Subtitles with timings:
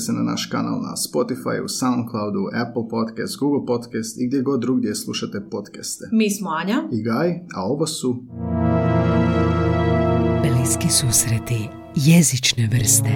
[0.00, 4.60] pretplatite se na naš kanal na Spotify, Soundcloudu, Apple Podcast, Google Podcast i gdje god
[4.60, 6.04] drugdje slušate podcaste.
[6.12, 6.82] Mi smo Anja.
[6.92, 8.22] I Gaj, a ovo su
[10.42, 13.10] Bliski susreti jezične vrste.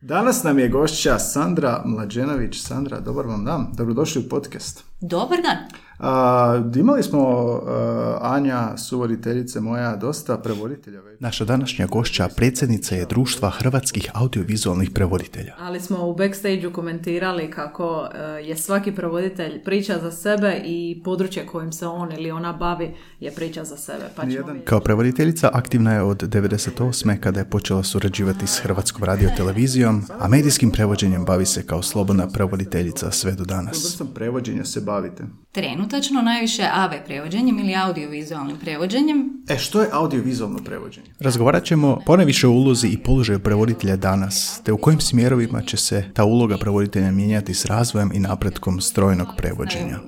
[0.00, 2.60] Danas nam je gošća Sandra Mlađenović.
[2.60, 3.66] Sandra, dobar vam dan.
[3.76, 4.84] Dobrodošli u podcast.
[5.00, 5.56] Dobar dan.
[6.00, 11.00] A, imali smo a, Anja, suvoditeljice moja, dosta prevoditelja.
[11.00, 11.20] Već.
[11.20, 15.54] Naša današnja gošća predsjednica je društva hrvatskih audiovizualnih prevoditelja.
[15.58, 21.46] Ali smo u backstage komentirali kako e, je svaki prevoditelj priča za sebe i područje
[21.46, 24.04] kojim se on ili ona bavi je priča za sebe.
[24.16, 24.64] Pa ćemo Nijedan-.
[24.64, 27.20] Kao prevoditeljica aktivna je od 98.
[27.20, 33.10] kada je počela surađivati s Hrvatskom radiotelevizijom, a medijskim prevođenjem bavi se kao slobodna prevoditeljica
[33.10, 33.84] sve do danas.
[33.84, 35.24] vrstom prevođenja se bavite?
[35.90, 39.42] Trenutačno najviše AV prevođenjem ili audiovizualnim prevođenjem.
[39.48, 41.06] E, što je audiovizualno prevođenje?
[41.20, 46.10] Razgovarat ćemo poneviše o ulozi i položaju prevoditelja danas, te u kojim smjerovima će se
[46.14, 49.98] ta uloga prevoditelja mijenjati s razvojem i napretkom strojnog prevođenja.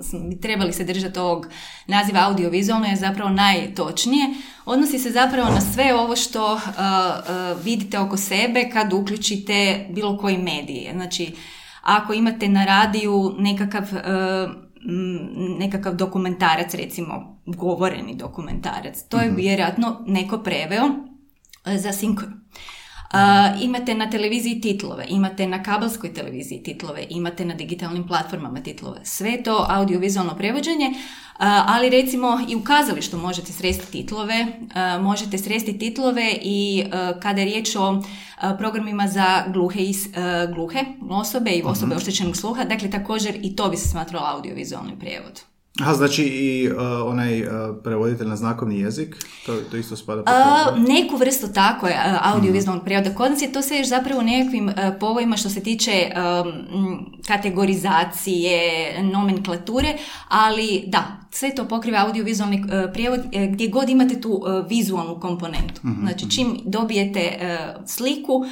[0.42, 1.47] Trebali se držati ovog
[1.87, 4.26] naziva audiovizualno je zapravo najtočnije.
[4.65, 10.19] Odnosi se zapravo na sve ovo što uh, uh, vidite oko sebe kad uključite bilo
[10.19, 10.88] koji medij.
[10.92, 11.34] Znači,
[11.82, 14.61] ako imate na radiju nekakav uh,
[15.59, 20.84] nekakav dokumentarac, recimo govoreni dokumentarac, to je vjerojatno neko preveo
[21.65, 22.32] e, za sinkron.
[23.12, 29.00] A, imate na televiziji titlove, imate na kabelskoj televiziji titlove, imate na digitalnim platformama titlove.
[29.04, 30.94] Sve to audiovizualno prevođenje,
[31.38, 34.46] a, ali recimo i u kazalištu možete sresti titlove,
[35.00, 36.84] možete sresti titlove i
[37.22, 38.02] kada je riječ o
[38.58, 39.94] programima za gluhe i
[40.54, 45.51] gluhe osobe i osobe oštećenog sluha, dakle također i to bi se smatralo audiovizualni prijevod.
[45.81, 47.49] A znači i uh, onaj uh,
[47.84, 49.16] prevoditelj na znakovni jezik,
[49.47, 50.94] to, to isto spada pod A, ne?
[50.94, 53.15] neku vrstu tako je audiovizualnog prijevoda.
[53.15, 58.93] Kod nas je to sve još zapravo u nekakvim povojima što se tiče um, kategorizacije,
[59.03, 59.94] nomenklature,
[60.28, 65.81] ali da, sve to pokriva audiovizualni prijevod e, gdje god imate tu vizualnu komponentu.
[66.03, 67.39] Znači čim dobijete
[67.87, 68.44] sliku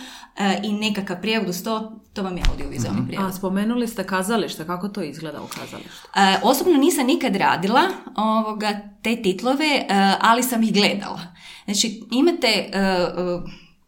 [0.62, 3.28] i nekakav prijevod uz to, to vam je audiovizualni prijevod.
[3.28, 6.08] A spomenuli ste kazalište, kako to izgleda u kazalištu?
[6.16, 7.82] E, osobno nisam nikad radila
[8.16, 9.86] ovoga, te titlove, e,
[10.20, 11.20] ali sam ih gledala.
[11.64, 13.10] Znači, imate e, e,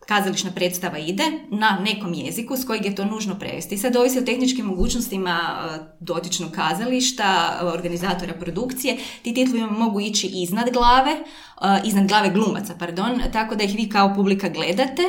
[0.06, 3.78] kazališna predstava ide na nekom jeziku s kojeg je to nužno prevesti.
[3.78, 8.96] Sad ovisi o tehničkim mogućnostima e, dotičnog kazališta, organizatora produkcije.
[9.22, 13.88] Ti titlovi mogu ići iznad glave, e, iznad glave glumaca, pardon, tako da ih vi
[13.88, 15.02] kao publika gledate.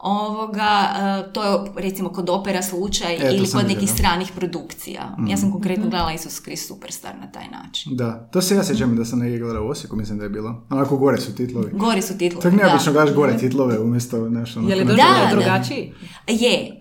[0.00, 0.94] Ovoga,
[1.28, 5.16] e, to je recimo kod opera slučaj E, to ili kod nekih stranih produkcija.
[5.28, 7.96] Ja sam konkretno gledala Isus Krist Superstar na taj način.
[7.96, 10.66] Da, to se ja sjećam da sam negdje gledao u Osijeku, mislim da je bilo.
[10.70, 11.70] Onako gore su titlovi.
[11.72, 12.42] Gori su titlovi.
[12.42, 12.98] Tako neobično da.
[12.98, 14.60] gledaš gore titlove umjesto nešto...
[14.60, 15.28] Je li Da, da.
[15.30, 15.92] drugačiji?
[16.26, 16.80] Je.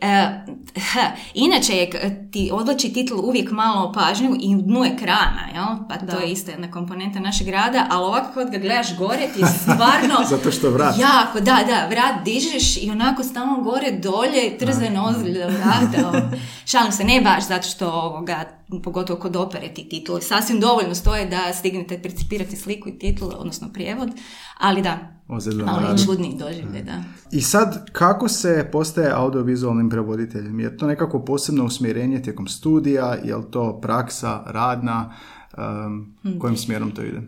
[0.94, 1.02] ha,
[1.34, 1.90] inače je
[2.32, 5.88] ti odlači titl uvijek malo pažnju i u dnu ekrana, jel?
[5.90, 6.18] Pa to Da.
[6.18, 10.16] je isto jedna komponenta našeg rada, ali ovako kad ga gledaš gore ti je stvarno...
[10.36, 10.96] Zato što vrat.
[11.00, 16.06] Jako, da, da, vrat dižeš i onako onako stalno gore, dolje, trze nozilje, vrate.
[16.08, 16.32] ono.
[16.72, 18.46] Šalim se, ne baš zato što ovoga,
[18.84, 23.70] pogotovo kod opere ti titule, sasvim dovoljno stoje da stignete percipirati sliku i titul, odnosno
[23.74, 24.10] prijevod,
[24.58, 26.04] ali da, Ozljeda malo je radu.
[26.06, 27.04] čudniji doživljaj, da.
[27.32, 30.60] I sad, kako se postaje audiovizualnim prevoditeljem?
[30.60, 33.16] Je to nekako posebno usmjerenje tijekom studija?
[33.24, 35.14] Je li to praksa, radna?
[35.58, 37.22] Um, kojim smjerom to ide?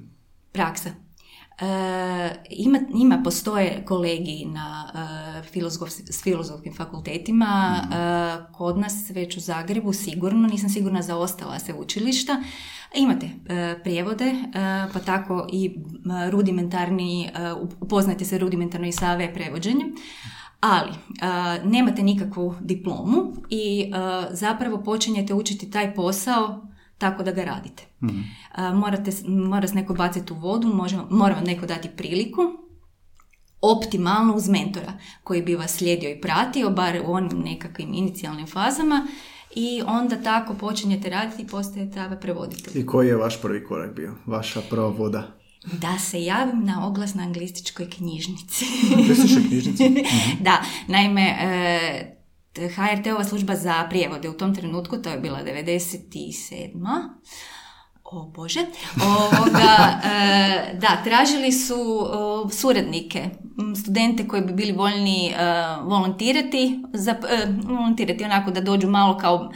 [0.52, 0.90] praksa.
[1.62, 4.92] E, ima, ima, postoje kolegi na
[5.40, 11.18] e, filozof, s filozofskim fakultetima, e, kod nas već u Zagrebu sigurno, nisam sigurna za
[11.18, 12.44] ostala sveučilišta.
[12.96, 14.36] Imate e, prijevode,
[14.94, 15.76] pa tako i
[16.32, 17.30] rudimentarni,
[17.80, 19.96] upoznajte se rudimentarno i sa AV prevođenjem.
[20.62, 20.92] Ali,
[21.64, 23.92] nemate nikakvu diplomu i
[24.32, 26.68] zapravo počinjete učiti taj posao
[26.98, 27.89] tako da ga radite.
[28.52, 32.42] A, morate, mora se neko baciti u vodu, može, mora vam neko dati priliku,
[33.62, 34.94] optimalno uz mentora
[35.24, 39.08] koji bi vas slijedio i pratio, bar u onim nekakvim inicijalnim fazama
[39.56, 42.82] i onda tako počinjete raditi i postajete prevoditelj.
[42.82, 44.16] I koji je vaš prvi korak bio?
[44.26, 45.40] Vaša prva voda?
[45.82, 48.66] Da se javim na oglas na anglističkoj knjižnici.
[48.98, 49.90] Anglističke knjižnice?
[50.48, 52.20] da, naime, e,
[52.68, 57.10] HRT-ova služba za prijevode u tom trenutku, to je bila 97.
[58.12, 58.60] O Bože.
[59.06, 62.08] Ovoga, e, da, tražili su
[62.52, 63.30] suradnike,
[63.84, 65.36] studente koji bi bili voljni e,
[65.84, 69.52] volontirati, za, e, volontirati onako da dođu malo kao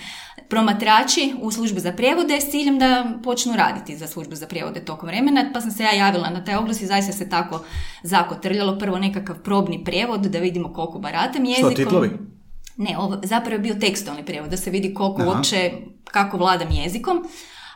[0.49, 5.09] promatrači u službu za prijevode s ciljem da počnu raditi za službu za prijevode tokom
[5.09, 7.63] vremena, pa sam se ja javila na taj oglas i zaista se tako
[8.03, 8.77] zakotrljalo.
[8.79, 11.71] Prvo nekakav probni prijevod da vidimo koliko baratam jezikom.
[11.71, 12.09] Što, titlovi?
[12.77, 15.31] Ne, ovo zapravo je bio tekstualni prijevod, da se vidi koliko Aha.
[15.31, 15.71] uopće,
[16.03, 17.25] kako vladam jezikom.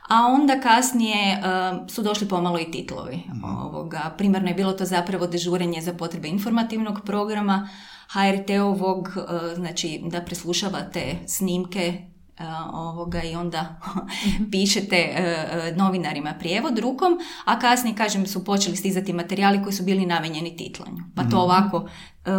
[0.08, 3.24] A onda kasnije uh, su došli pomalo i titlovi.
[3.44, 7.70] Ovoga, primarno je bilo to zapravo dežurenje za potrebe informativnog programa,
[8.14, 12.02] HRT-ovog, uh, znači da preslušavate snimke
[12.40, 13.80] uh, ovoga i onda
[14.52, 19.84] pišete uh, uh, novinarima prijevod rukom, a kasnije, kažem, su počeli stizati materijali koji su
[19.84, 21.04] bili namenjeni titlanju.
[21.16, 21.90] Pa to ovako uh,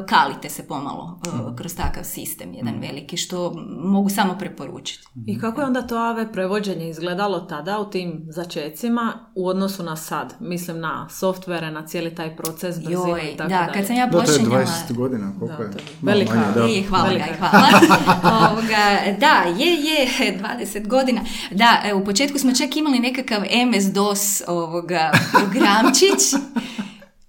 [0.07, 5.07] kalite se pomalo uh, kroz takav sistem, jedan veliki, što mogu samo preporučiti.
[5.27, 9.97] I kako je onda to AV prevođenje izgledalo tada u tim začecima u odnosu na
[9.97, 10.35] sad?
[10.41, 13.73] Mislim na softvere, na cijeli taj proces, brzinu Joj, i tako da, dalje.
[13.73, 14.65] kad sam ja Da, to je počinjala...
[14.89, 15.71] 20 godina, koliko Da, je?
[15.71, 16.61] to je velika- manje, da.
[16.63, 17.27] Je, hvala, Velika.
[17.27, 17.69] Gaj, hvala.
[18.51, 18.85] Ovoga,
[19.21, 20.09] da, je, je,
[20.61, 21.21] 20 godina.
[21.51, 26.23] Da, e, u početku smo čak imali nekakav MS-DOS ovoga, programčić.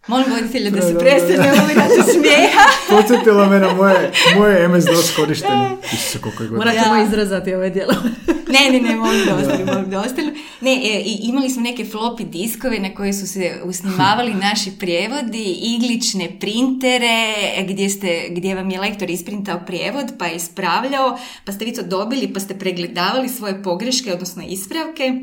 [0.09, 2.65] Molim voditelja da se Da, da, prestane umirati smijeha.
[2.91, 5.69] Podsjetila me na moje, moje MS-DOS korištenje.
[5.93, 6.65] Isuse, koliko je godina.
[6.65, 7.03] Morat ćemo Da.
[7.03, 8.09] izrezati ove dijelove.
[8.49, 10.33] Ne, ne, ne, molim da ostane, molim da ostane.
[10.61, 15.57] Ne, e, i imali smo neke floppy diskove na koje su se usnimavali naši prijevodi,
[15.61, 21.51] iglične printere, e, gdje, ste, gdje vam je lektor isprintao prijevod, pa je ispravljao, pa
[21.51, 25.13] ste vi to dobili, pa ste pregledavali svoje pogreške, odnosno ispravke.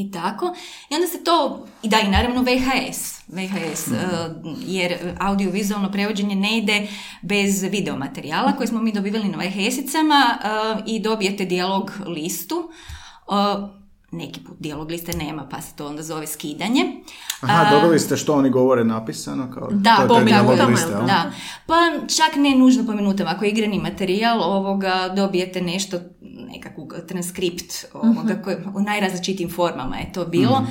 [0.00, 0.54] I tako.
[0.90, 3.96] I onda se to, i da i naravno VHS, VHS, eh,
[4.66, 6.86] jer audiovizualno prevođenje ne ide
[7.22, 12.70] bez videomaterijala koje smo mi dobivali na VHS-icama eh, i dobijete dijalog listu.
[13.30, 13.78] Eh,
[14.10, 16.84] neki put dijalog liste nema, pa se to onda zove skidanje.
[17.40, 19.50] Aha, dobili ste što oni govore napisano?
[19.54, 20.90] Kao, Da, to je po minutama, liste?
[20.90, 21.32] Da,
[21.66, 21.74] pa
[22.16, 23.30] čak ne nužno po minutama.
[23.30, 25.98] Ako je igrani materijal, ovoga dobijete nešto,
[26.38, 30.66] nekakvu transkript ovoga, koji, u najrazličitijim formama je to bilo.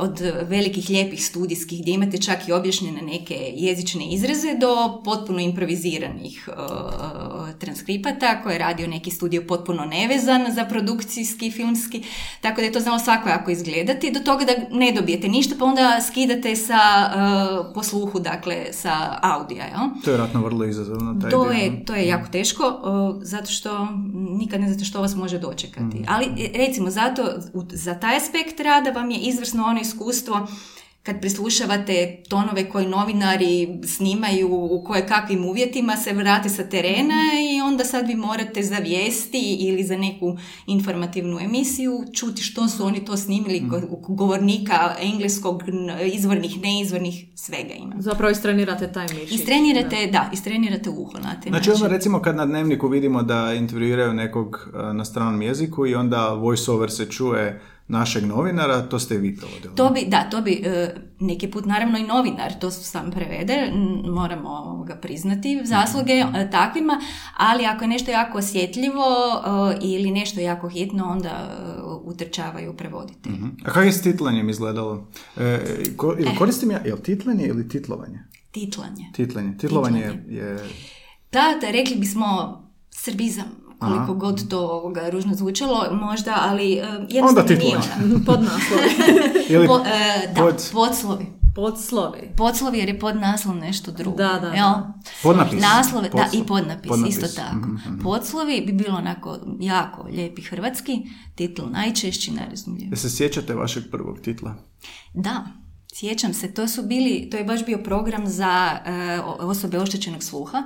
[0.00, 6.48] Od velikih lijepih studijskih gdje imate čak i objašnjene neke jezične izraze do potpuno improviziranih
[6.48, 6.54] uh,
[7.54, 12.02] transkripata koje je radio neki studio potpuno nevezan za produkcijski, filmski,
[12.40, 16.00] tako da je to znalo svakojako izgledati, do toga da ne dobijete ništa, pa onda
[16.00, 18.90] skidate sa uh, posluhu, dakle sa
[19.22, 19.80] audija, jel?
[20.04, 21.20] To je vjerojatno vrlo izazovno.
[21.20, 23.88] Taj To dio, je, to je jako teško, uh, zato što
[24.30, 26.04] nikad ne znate što vas može dočekati.
[26.08, 27.22] Ali e, recimo, zato
[27.52, 30.46] u- za taj aspekt rada vam je izvrsno ono iskustvo
[31.02, 37.14] kad prislušavate tonove koji novinari snimaju u koje kakvim uvjetima se vrate sa terena
[37.56, 42.86] i onda sad vi morate za vijesti ili za neku informativnu emisiju čuti što su
[42.86, 45.62] oni to snimili, go- govornika engleskog,
[46.12, 47.94] izvornih, neizvornih, svega ima.
[47.98, 49.32] Zapravo istrenirate taj mišić.
[49.40, 51.84] Istrenirate, da, istrenirate uho na taj Znači način.
[51.84, 56.28] ono recimo kad na dnevniku vidimo da intervjuiraju nekog e, na stranom jeziku i onda
[56.28, 59.74] voiceover se čuje našeg novinara, to ste vi provodili.
[59.74, 63.72] To bi, da, to bi e, neki put naravno i novinar, to sam prevede,
[64.06, 67.00] moramo ga priznati zasluge e, takvima,
[67.36, 69.04] ali ako je nešto jako osjetljivo
[69.72, 71.48] e, ili nešto jako hitno, onda
[72.04, 73.34] utrčavaju prevoditelji.
[73.36, 73.46] Mhm.
[73.64, 75.08] A kako je s titlanjem izgledalo?
[75.36, 75.58] E,
[75.96, 78.18] ko- ili koristim ja, je li titlanje ili titlovanje?
[78.50, 79.04] Titlanje.
[79.14, 79.58] Titlanje.
[79.58, 80.58] Titlovanje je, je
[81.32, 83.44] Da, da, rekli bismo srbizam,
[83.80, 84.12] koliko Aha.
[84.14, 88.04] god to ovoga ružno zvučalo, možda, ali uh, Onda jednostavno nije titlovi.
[88.06, 88.24] ona.
[88.26, 88.90] Podnaslovi.
[89.48, 91.26] Ili Po, e, da, pod- podslovi.
[91.54, 92.30] Podslovi.
[92.36, 94.16] Podslovi jer je podnaslov nešto drugo.
[94.16, 94.92] Da, da, da.
[95.22, 95.62] Podnapis.
[95.62, 96.42] Naslove, da, Podslov.
[96.42, 97.56] i podnapis, Podnapis, isto tako.
[97.56, 97.98] mhm, mhm.
[97.98, 101.02] Podslovi bi bilo onako jako lijepi hrvatski,
[101.34, 102.88] titl najčešći, najrazumljiviji.
[102.88, 104.54] Jel se sjećate vašeg prvog titla?
[105.14, 105.46] Da,
[105.94, 110.22] sjećam se, to su bili, to je baš bio program za e, o- osobe oštećenog
[110.22, 110.62] sluha.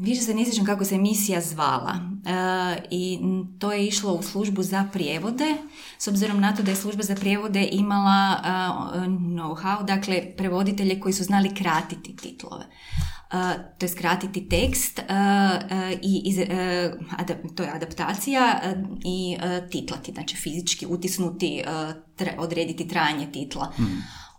[0.00, 3.18] Više se ne sjećam kako se emisija zvala E, i
[3.58, 5.56] to je išlo u službu za prijevode,
[5.98, 8.48] s obzirom na to da je služba za prijevode imala e,
[9.08, 12.64] know-how, dakle prevoditelje koji su znali kratiti titlove.
[12.64, 13.36] E,
[13.78, 16.36] to je skratiti tekst e, e, i iz,
[17.18, 18.60] adap- to je adaptacija
[19.04, 19.36] i
[19.70, 21.62] titlati, znači fizički utisnuti,
[22.18, 23.72] tra- odrediti trajanje titla.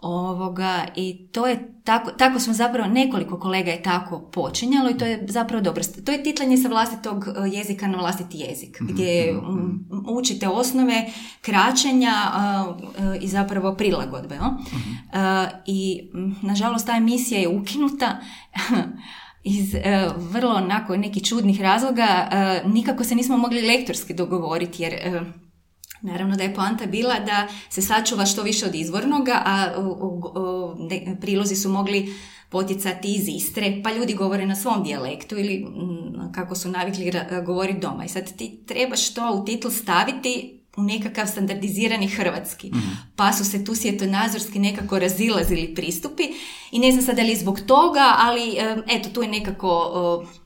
[0.01, 5.05] Ovoga, I to je tako, tako smo zapravo, nekoliko kolega je tako počinjalo i to
[5.05, 5.83] je zapravo dobro.
[6.05, 11.05] To je titlanje sa vlastitog e, jezika na vlastiti jezik, gdje um, učite osnove
[11.41, 14.35] kraćenja e, e, i zapravo prilagodbe.
[14.35, 14.41] E,
[15.65, 16.09] I
[16.41, 18.19] nažalost ta emisija je ukinuta
[19.43, 22.29] iz e, vrlo onako nekih čudnih razloga.
[22.31, 25.21] E, nikako se nismo mogli lektorski dogovoriti jer e,
[26.01, 30.75] Naravno da je poanta bila da se sačuva što više od izvornoga, a u- u-
[30.79, 32.13] ne- prilozi su mogli
[32.49, 37.11] poticati iz Istre, pa ljudi govore na svom dijalektu ili mm, kako su navikli
[37.45, 38.05] govoriti doma.
[38.05, 42.71] I sad ti trebaš to u titl staviti u nekakav standardizirani hrvatski.
[43.15, 46.23] Pa su se tu svjetonazorski nekako razilazili pristupi
[46.71, 48.57] i ne znam sad da li zbog toga, ali
[48.89, 49.91] eto tu je nekako
[50.23, 50.40] m,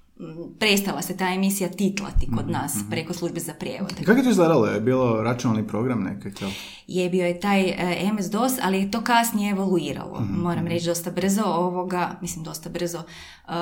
[0.60, 3.96] prestala se ta emisija titlati kod nas preko službe za prijevode.
[4.02, 4.66] I kako je to izgledalo?
[4.66, 6.50] Je bilo računalni program nekakav?
[6.88, 10.28] je bio je taj e, MS-DOS, ali je to kasnije evoluiralo.
[10.30, 12.98] Moram reći dosta brzo ovoga, mislim dosta brzo.
[12.98, 13.54] Uh,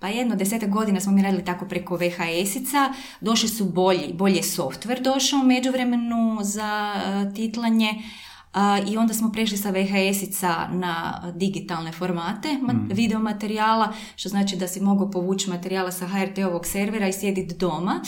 [0.00, 4.42] pa jedno desetak godina smo mi radili tako preko VHS-ica, došli su bolji, bolje je
[4.42, 7.90] software došao u međuvremenu za e, titlanje,
[8.88, 14.68] I onda smo prešli sa VHS-ica na digitalne formate ma- video materijala, što znači da
[14.68, 18.00] si mogao povući materijala sa HRT-ovog servera i sjediti doma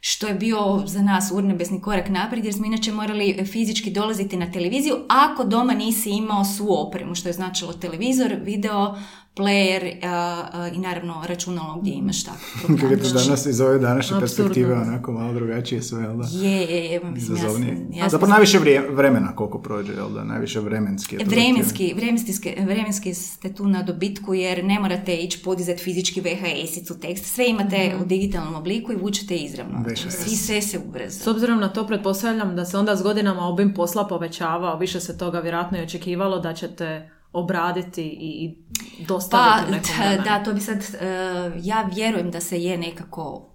[0.00, 4.52] što je bio za nas urnebesni korak naprijed jer smo inače morali fizički dolaziti na
[4.52, 8.96] televiziju ako doma nisi imao svu opremu, što je značilo televizor, video,
[9.38, 12.38] player a, i naravno računalo gdje imaš tako
[12.70, 14.20] Kako je to danas iz ove današnje Apsurdno.
[14.44, 16.28] perspektive onako malo drugačije sve, jel da?
[16.32, 17.86] Je, je, je, mislim, ja sam- Izazovnije.
[17.92, 20.24] ja sam- Zapravo najviše vrije- vremena koliko prođe, jel da?
[20.24, 21.14] Najviše vremenski.
[21.14, 25.78] je to Vremenski, vremenski, ste- vremenski ste tu na dobitku jer ne morate ići podizati
[25.78, 27.24] fizički VHS-icu tekst.
[27.26, 29.78] Sve imate u digitalnom obliku i vučete izravno.
[29.80, 30.14] VHS.
[30.14, 31.10] Svi sve se ubrza.
[31.14, 35.18] S obzirom na to pretpostavljam da se onda s godinama obim posla povećavao, više se
[35.18, 38.54] toga vjerojatno i očekivalo da ćete obraditi i,
[38.98, 40.24] Pa, dostaviti u nekom da, vremenu.
[40.24, 41.06] da, to bi sad, e,
[41.62, 43.47] ja vjerujem da se je nekako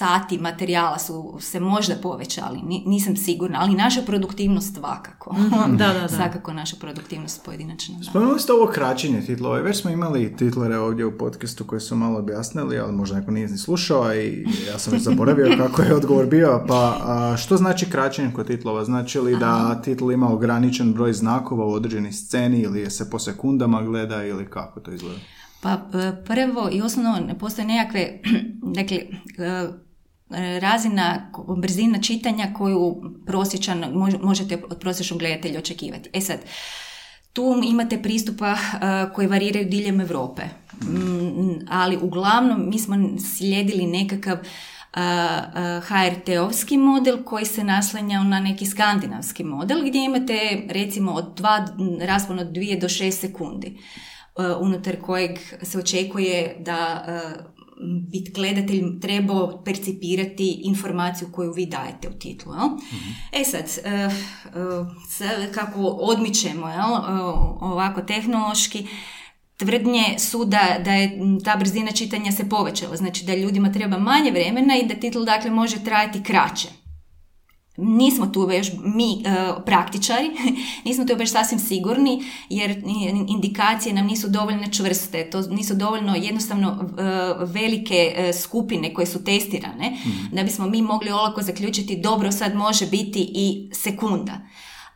[0.00, 5.36] sati materijala su se možda povećali, Ni- nisam sigurna, ali naša produktivnost svakako.
[5.78, 6.08] Da, da, da.
[6.08, 7.98] Svakako naša produktivnost pojedinačna.
[7.98, 8.04] Da.
[8.04, 9.58] Spomenuli ste ovo kraćenje titlova.
[9.58, 13.48] Već smo imali titlere ovdje u podcastu koji su malo objasnili, ali možda neko nije
[13.48, 16.64] ni slušao i ja sam već zaboravio kako je odgovor bio.
[16.68, 18.84] Pa a, što znači kraćenje kod titlova?
[18.84, 23.82] Znači li da titl ima ograničen broj znakova u određenoj sceni ili se po sekundama
[23.82, 25.20] gleda ili kako to izgleda?
[25.62, 28.20] Pa e, prvo i osnovno postoje nekakve,
[28.78, 28.96] dakle,
[29.38, 29.89] e,
[30.60, 36.10] razina, ko- brzina čitanja koju prosječan, mož- možete od prosječnog gledatelja očekivati.
[36.12, 36.38] E sad,
[37.32, 38.56] tu imate pristupa e,
[39.14, 40.42] koji variraju diljem Europe.
[40.82, 42.96] Mm, ali uglavnom mi smo
[43.36, 44.38] slijedili nekakav
[44.92, 51.66] a, HRT-ovski model koji se naslanjao na neki skandinavski model gdje imate recimo od dva,
[52.00, 53.78] raspon od 2 do 6 sekundi
[54.38, 57.04] e, unutar kojeg se očekuje da
[58.10, 62.52] bit gledatelj trebao percipirati informaciju koju vi dajete u titlu.
[62.54, 62.68] Jel?
[63.32, 64.08] E sad, e, e,
[65.08, 67.22] sad kako odmičemo jel, e,
[67.60, 68.86] ovako tehnološki,
[69.56, 74.30] tvrdnje su da, da je ta brzina čitanja se povećala, znači da ljudima treba manje
[74.30, 76.79] vremena i da titl dakle može trajati kraće.
[77.80, 80.30] Nismo tu još mi e, praktičari,
[80.84, 82.82] nismo tu baš sasvim sigurni jer
[83.28, 87.02] indikacije nam nisu dovoljno čvrste, to nisu dovoljno jednostavno e,
[87.44, 89.96] velike e, skupine koje su testirane
[90.32, 94.40] da bismo mi mogli olako zaključiti dobro sad može biti i sekunda.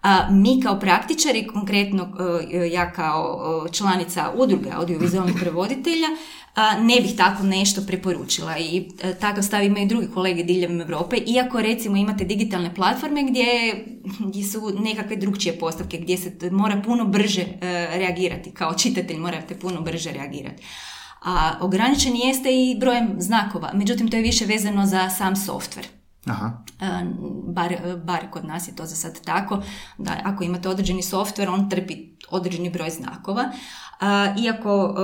[0.05, 2.09] A mi kao praktičari, konkretno
[2.53, 6.09] e, ja kao e, članica udruge audiovizualnih prevoditelja,
[6.55, 11.17] a, ne bih tako nešto preporučila i e, takav stav imaju drugi kolege diljem Europe,
[11.17, 13.47] iako recimo imate digitalne platforme gdje,
[14.19, 17.57] gdje su nekakve drugčije postavke, gdje se mora puno brže e,
[17.99, 20.63] reagirati, kao čitatelj morate puno brže reagirati.
[21.23, 25.87] A ograničen jeste i brojem znakova, međutim to je više vezano za sam softver.
[26.27, 26.63] Aha.
[27.47, 29.63] Bar, bar kod nas je to za sad tako,
[29.99, 31.95] da ako imate određeni softver, on trpi
[32.31, 33.45] određeni broj znakova,
[34.39, 34.95] iako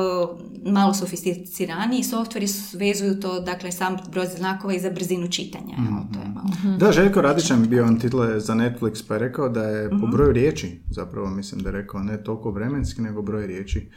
[0.64, 5.76] malo sofisticiraniji softveri vezuju to, dakle, sam broj znakova i za brzinu čitanja.
[5.78, 6.76] evo, To je malo.
[6.78, 10.00] Da, Željko Radićan bio on title za Netflix pa je rekao da je Mhm.
[10.00, 13.90] po broju riječi, zapravo mislim da je rekao ne toliko vremenski nego broj riječi.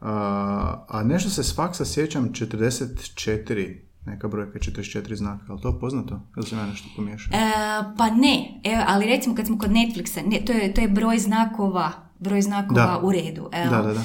[0.00, 6.20] A, a nešto se s faksa sjećam 44, neka brojka 44 znaka, ali to poznato?
[6.36, 7.32] Ili sam ja nešto pomiješao?
[7.34, 7.50] E,
[7.96, 11.18] pa ne, evo, ali recimo kad smo kod Netflixa, ne, to, je, to je broj
[11.18, 11.90] znakova
[12.20, 13.00] broj znakova Da.
[13.02, 13.48] u redu.
[13.52, 13.70] Evo.
[13.72, 14.00] Da, da, da.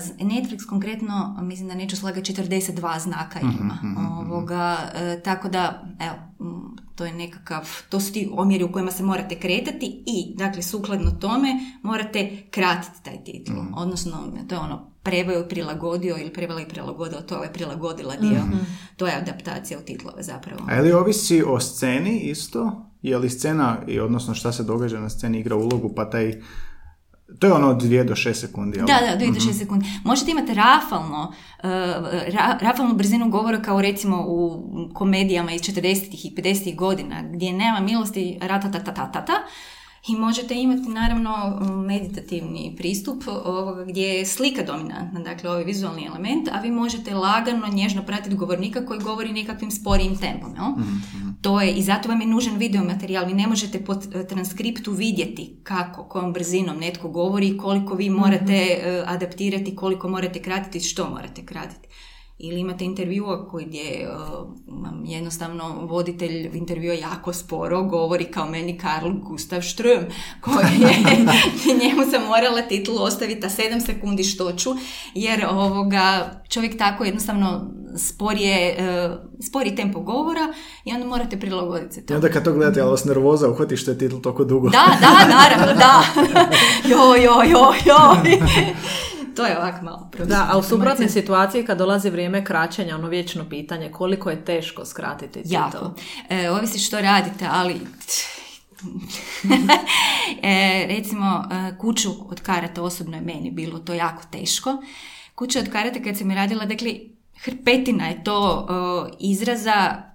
[0.00, 3.78] Z- Netflix konkretno, mislim da neću slagati, 42 znaka Mhm, ima.
[4.20, 6.14] Ovoga, e, tako da, evo,
[6.94, 11.10] to je nekakav, to su ti omjeri u kojima se morate kretati i, dakle, sukladno
[11.10, 11.48] tome
[11.82, 13.52] morate kratiti taj titl.
[13.52, 13.74] Mhm.
[13.74, 14.12] Odnosno,
[14.48, 18.40] to je ono, preveo i prilagodio ili prevela i prilagodila, to je prilagodila dio.
[18.96, 20.60] To je adaptacija u titlove zapravo.
[20.68, 22.86] A je li ovisi o sceni isto?
[23.02, 26.40] Je li scena, i odnosno šta se događa na sceni, igra ulogu, pa taj...
[27.38, 28.86] To je ono od 2 do 6 sekundi, jel?
[28.86, 29.86] Da, da, do 6 sekundi.
[30.04, 31.68] Možete imati rafalno, uh,
[32.28, 34.64] ra- rafalnu brzinu govora kao recimo u
[34.94, 36.26] komedijama iz 40.
[36.26, 36.76] i 50.
[36.76, 39.32] godina gdje nema milosti ratatatatata
[40.08, 46.48] i možete imati naravno meditativni pristup ovoga gdje je slika dominantna, dakle ovaj vizualni element,
[46.52, 50.54] a vi možete lagano, nježno pratiti govornika koji govori nekakvim sporijim tempom.
[50.54, 50.64] Jel?
[51.42, 53.26] To je, i zato vam je nužan video materijal.
[53.26, 58.56] Vi ne možete po t- transkriptu vidjeti kako, kojom brzinom netko govori, koliko vi morate
[58.56, 61.88] e, adaptirati, koliko morate kratiti, što morate kratiti.
[62.42, 64.08] Ili imate intervjua koji gdje
[64.66, 70.04] vam jednostavno voditelj intervjua jako sporo govori kao meni Karl Gustav Ström
[70.40, 70.96] koji je,
[71.82, 74.70] njemu sam morala titulu ostaviti, a 7 sekundi što ću,
[75.14, 80.52] jer ovoga, čovjek tako jednostavno sporije, e, spori tempo govora
[80.84, 83.90] i onda morate prilagoditi se I onda kad to gledate, ali vas nervoza uhvati što
[83.90, 84.68] je titl toliko dugo.
[84.68, 86.02] Da, da, naravno, da.
[86.90, 88.40] Joj, joj, joj, joj.
[89.36, 93.48] to je ovak malo Da, a u suprotnoj situaciji kad dolazi vrijeme kraćenja, ono vječno
[93.48, 95.42] pitanje koliko je teško skratiti.
[95.44, 95.94] Jako.
[96.28, 97.74] E, ovisi što radite, ali...
[100.42, 104.82] e, recimo, e, kuću od karata osobno je meni bilo to jako teško.
[105.34, 106.94] Kuća od karata kad sam je radila, dakle,
[107.42, 108.66] hrpetina je to
[109.10, 110.09] e, izraza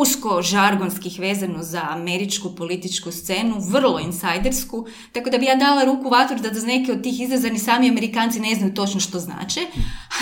[0.00, 6.08] usko žargonskih vezano za američku političku scenu, vrlo insajdersku, tako da bi ja dala ruku
[6.08, 9.60] vatru da za neke od tih izraza ni sami Amerikanci ne znaju točno što znače,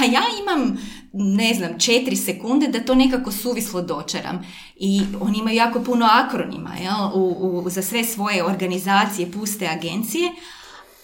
[0.00, 0.78] a ja imam,
[1.12, 4.46] ne znam, četiri sekunde da to nekako suvislo dočaram.
[4.76, 10.30] I oni imaju jako puno akronima jel, u, u, za sve svoje organizacije, puste agencije,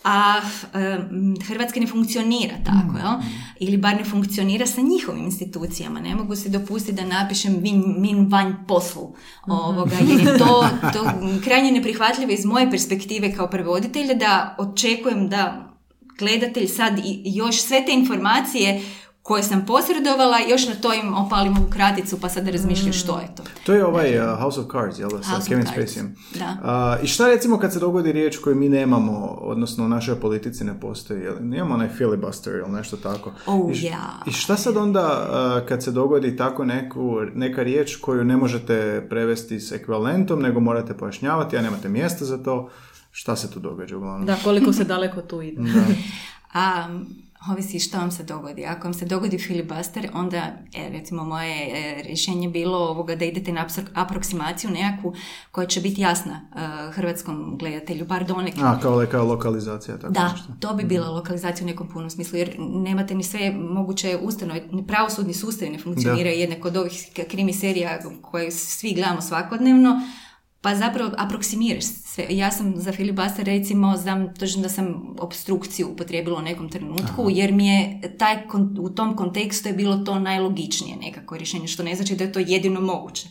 [0.07, 0.41] a
[0.75, 3.13] em, Hrvatska ne funkcionira tako, jel?
[3.61, 6.01] Ili bar ne funkcionira sa njihovim institucijama.
[6.01, 9.15] Ne mogu si dopustiti da napišem vin, min vanj poslu
[9.47, 11.11] ovoga, jer je to, to
[11.45, 15.73] krajnje neprihvatljivo iz moje perspektive kao prevoditelja da očekujem da
[16.19, 18.83] gledatelj sad i još sve te informacije
[19.27, 23.29] koje sam posredovala, još na to im opalim ovu kraticu pa sad razmišljam što je
[23.37, 23.43] to.
[23.67, 26.09] To je ovaj uh, House of Cards, jel da, sa Kevin Spaceyem.
[26.35, 26.57] da.
[26.63, 30.65] A, I šta recimo kad se dogodi riječ koju mi nemamo, odnosno u našoj politici
[30.65, 31.35] ne postoji, jel?
[31.41, 33.33] Nemamo onaj filibuster ili nešto tako.
[33.47, 34.23] Oh, I, š- ja.
[34.27, 35.29] I šta sad onda
[35.61, 40.61] uh, kad se dogodi tako neku, neka riječ koju ne možete prevesti s ekvivalentom, nego
[40.61, 42.71] morate pojašnjavati, a nemate mjesta za to,
[43.11, 44.27] šta se tu događa uglavnom?
[44.27, 45.61] Da, koliko se daleko tu ide.
[46.53, 46.89] A
[47.53, 48.65] ovisi što vam se dogodi.
[48.67, 50.37] Ako vam se dogodi filibuster, onda,
[50.75, 55.15] e, recimo, moje e, rješenje bilo ovoga da idete na aproksimaciju nekakvu
[55.51, 58.63] koja će biti jasna e, hrvatskom gledatelju, bar donekle.
[58.65, 60.53] A, kao, lokalizacija, tako Da, nešto.
[60.61, 64.87] to bi bila lokalizacija u nekom punom smislu, jer nemate ni sve moguće ustanove, ni
[64.87, 70.01] pravosudni sustavi ne funkcioniraju jedne kod ovih krimi serija koje svi gledamo svakodnevno,
[70.61, 71.85] pa zapravo aproksimiraš
[72.17, 72.27] sve.
[72.31, 77.53] Ja sam za filibuster recimo, znam točno da sam obstrukciju upotrijebila u nekom trenutku, jer
[77.53, 78.37] mi je taj,
[78.81, 82.39] u tom kontekstu je bilo to najlogičnije nekako rješenje, što ne znači da je to
[82.39, 83.29] jedino moguće.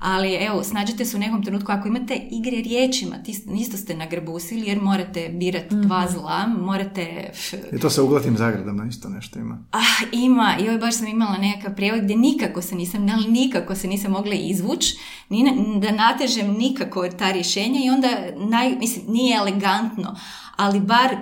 [0.00, 4.68] Ali evo, snađete se u nekom trenutku, ako imate igre riječima, ti isto ste nagrbusili
[4.68, 7.30] jer morate birati dva zla, morate...
[7.72, 9.64] I to sa uglatnim zagradama isto nešto ima.
[9.72, 13.88] Ah, ima, joj, baš sam imala nekakav prijevod gdje nikako se nisam, ali nikako se
[13.88, 14.98] nisam mogla izvući,
[15.28, 15.44] ni
[15.80, 18.05] da natežem nikako ta rješenja i onda,
[18.36, 20.16] naj, mislim, nije elegantno,
[20.56, 21.16] ali bar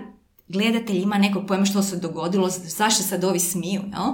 [0.48, 4.12] gledatelj ima nekog pojma što se dogodilo, zašto sad ovi smiju, jel?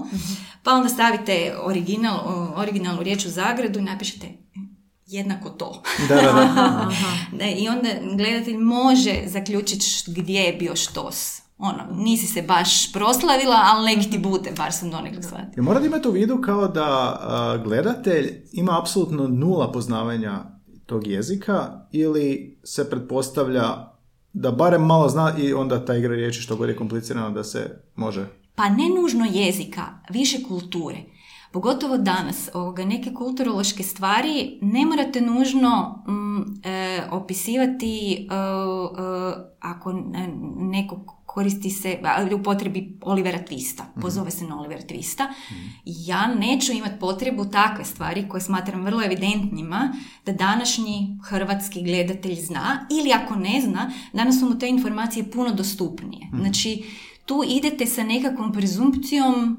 [0.62, 2.18] Pa onda stavite original,
[2.56, 4.26] originalnu riječ u zagradu i napišete
[5.06, 5.82] jednako to.
[6.08, 6.90] Da, da,
[7.32, 7.44] da.
[7.62, 13.96] I onda gledatelj može zaključiti gdje je bio štos ono, nisi se baš proslavila, ali
[13.96, 15.64] neki ti bude, bar sam donekle shvatila.
[15.64, 20.59] Morate imati u vidu kao da a, gledatelj ima apsolutno nula poznavanja
[20.90, 23.64] tog jezika ili se pretpostavlja
[24.32, 27.80] da barem malo zna i onda ta igra riječi što god je komplicirano da se
[27.96, 28.26] može.
[28.54, 30.98] Pa ne nužno jezika, više kulture.
[31.52, 38.36] Pogotovo danas, ovoga, neke kulturološke stvari ne morate nužno mm, e, opisivati e, e,
[39.60, 41.98] ako ne- neko koristi se,
[42.34, 45.26] u potrebi Olivera Twista, pozove se na Olivera Twista.
[45.84, 49.92] Ja neću imati potrebu takve stvari koje smatram vrlo evidentnima
[50.26, 55.52] da današnji hrvatski gledatelj zna ili ako ne zna, danas su mu te informacije puno
[55.52, 56.28] dostupnije.
[56.40, 56.84] Znači,
[57.26, 59.58] tu idete sa nekakvom prezumpcijom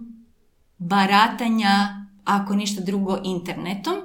[0.77, 3.95] baratanja ako ništa drugo internetom,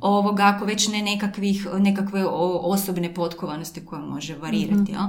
[0.00, 2.24] ovoga ako već ne nekakvih, nekakve
[2.62, 4.92] osobne potkovanosti koja može varirati.
[4.92, 5.02] Jel?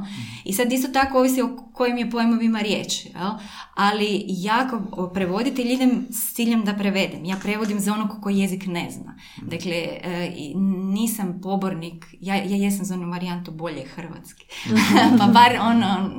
[0.46, 3.06] I sad isto tako ovisi o kojim je pojmovima riječ.
[3.06, 3.32] Jel?
[3.76, 7.26] Ali ja kao prevoditelj idem s ciljem da prevedem.
[7.26, 9.16] Ja prevodim za onog koji jezik ne zna.
[9.42, 10.52] Dakle, e,
[10.94, 14.46] nisam pobornik, ja, ja jesam za onu varijantu bolje hrvatski.
[15.20, 16.10] pa bar ono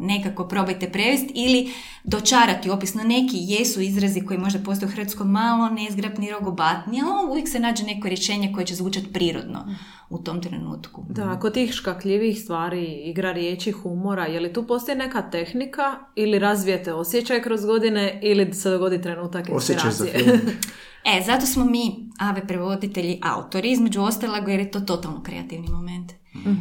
[0.00, 1.72] nekako probajte prevesti ili
[2.04, 3.04] dočarati opisno.
[3.04, 7.84] Neki jesu izrazi koji možda postoje u hrvatskom malo nezgrapni, rogobatni, ali uvijek se nađe
[7.94, 9.74] neko rješenje koje će zvučati prirodno
[10.10, 11.04] u tom trenutku.
[11.08, 16.38] Da, kod tih škakljivih stvari, igra riječi, humora, je li tu postoji neka tehnika ili
[16.38, 20.38] razvijete osjećaj kroz godine ili se dogodi trenutak Osjećaj za inspiracije?
[20.38, 20.56] film.
[21.04, 26.12] E, zato smo mi, ave prevoditelji, autori, između ostalog jer je to totalno kreativni moment.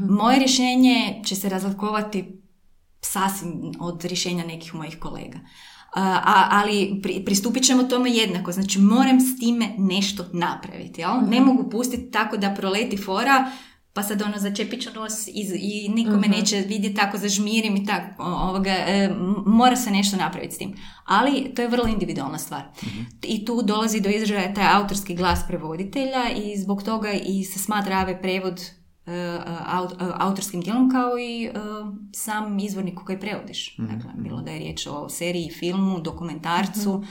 [0.09, 2.41] Moje rješenje će se razlikovati
[3.01, 5.39] sasvim od rješenja nekih mojih kolega.
[5.95, 11.11] A, ali pri, pristupit ćemo tome jednako, znači moram s time nešto napraviti, jel?
[11.29, 13.51] Ne mogu pustiti tako da proleti fora,
[13.93, 17.85] pa sad ono začepit ću nos i, i niko me neće vidjeti tako zažmirim i
[17.85, 19.09] tako, ovoga, e,
[19.45, 20.73] mora se nešto napraviti s tim.
[21.05, 22.63] Ali to je vrlo individualna stvar.
[23.23, 27.97] I tu dolazi do izražaja taj autorski glas prevoditelja i zbog toga i se smatra
[27.97, 28.61] ave prevod
[30.19, 31.51] autorskim djelom kao i e,
[32.13, 33.75] sam izvornik koji prevodiš.
[33.77, 37.03] Dakle, bilo da je riječ o seriji, filmu, dokumentarcu,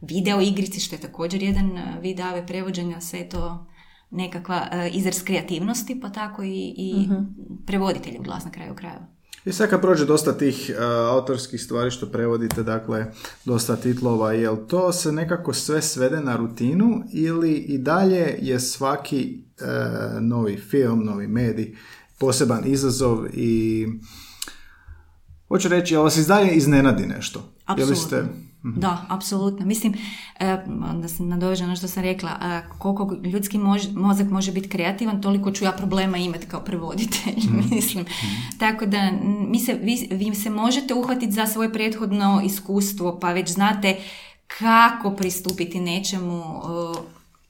[0.00, 3.66] video igrici, što je također jedan e, vid ave prevođenja, sve to
[4.10, 7.08] nekakva e, izraz kreativnosti, pa tako i, i
[7.66, 9.15] prevoditelju glas na kraju krajeva.
[9.46, 13.06] I sad kad prođe dosta tih uh, autorskih stvari što prevodite, dakle,
[13.44, 19.44] dosta titlova, jel to se nekako sve svede na rutinu ili i dalje je svaki
[19.60, 21.76] uh, novi film, novi medij
[22.18, 23.86] poseban izazov i
[25.48, 27.52] hoću reći, jel vas izdalje iznenadi nešto?
[27.64, 28.45] Apsolutno.
[28.68, 29.66] Ste- Da, apsolutno.
[29.66, 29.94] Mislim,
[30.40, 30.56] e,
[30.94, 32.30] da se nadovežem na što sam rekla,
[32.70, 37.34] koliko ljudski mož- mozak može biti kreativan, toliko ću ja problema imati kao prevoditelj,
[37.70, 38.04] mislim.
[38.58, 43.48] Tako da, mi se, vi, vi se možete uhvatiti za svoje prethodno iskustvo, pa već
[43.50, 43.96] znate
[44.48, 46.42] kako pristupiti nečemu.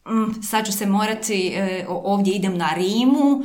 [0.06, 3.42] e, sad ću se morati, e, ovdje idem na Rimu,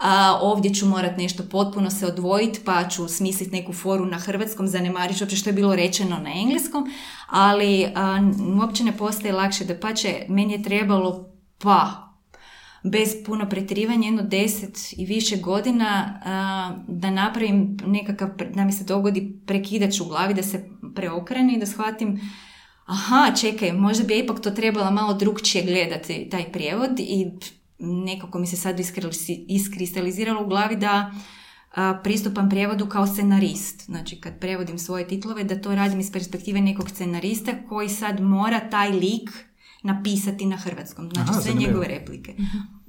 [0.00, 4.66] a ovdje ću morat nešto potpuno se odvojiti pa ću smisliti neku foru na hrvatskom,
[4.68, 6.90] zanemarit ću uopće što je bilo rečeno na engleskom,
[7.26, 12.10] ali a, uopće ne postaje lakše da pače, meni je trebalo pa
[12.84, 18.84] bez puno pretjerivanja, jedno deset i više godina a, da napravim nekakav, da mi se
[18.84, 22.20] dogodi prekidač u glavi, da se preokrene i da shvatim
[22.86, 27.30] aha, čekaj, možda bi ja ipak to trebala malo drugčije gledati, taj prijevod i
[27.80, 28.80] nekako mi se sad
[29.48, 31.12] iskristaliziralo u glavi da
[31.72, 33.84] a, pristupam prijevodu kao scenarist.
[33.84, 38.60] Znači, kad prevodim svoje titlove, da to radim iz perspektive nekog scenarista koji sad mora
[38.60, 39.30] taj lik
[39.82, 41.04] napisati na hrvatskom.
[41.06, 41.70] Znači, Aha, sve zanimljivo.
[41.70, 42.34] njegove replike.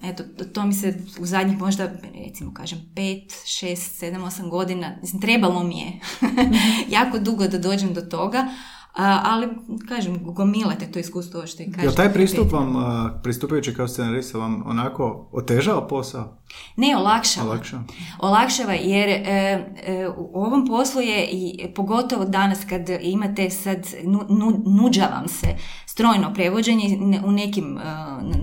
[0.04, 0.88] Eto, to- to mi se
[1.20, 1.92] u zadnjih možda,
[2.26, 5.92] recimo kažem, pet, šest, sedam, osam godina, mislim, trebalo mi je
[6.98, 8.48] jako dugo da dođem do toga,
[8.94, 9.48] ali,
[9.88, 11.84] kažem, gomilate to iskustvo, što i kažem.
[11.84, 12.76] Jel taj pristup vam,
[13.24, 16.38] pristupajući kao scenarista, vam onako otežao posao?
[16.76, 17.48] Ne, olakšava.
[17.50, 17.80] Olakšao?
[18.20, 24.26] Olakšava jer e, e, u ovom poslu je i pogotovo danas kad imate sad nu,
[24.30, 25.48] nu- nuđa vam se
[25.86, 27.82] strojno prevođenje u nekim e,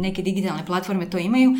[0.00, 1.50] neke digitalne platforme to imaju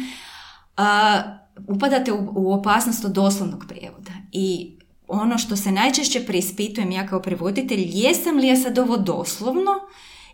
[1.69, 4.78] upadate u, u opasnost od doslovnog prijevoda i
[5.09, 9.73] ono što se najčešće preispitujem ja kao prevoditelj, jesam li ja sad ovo doslovno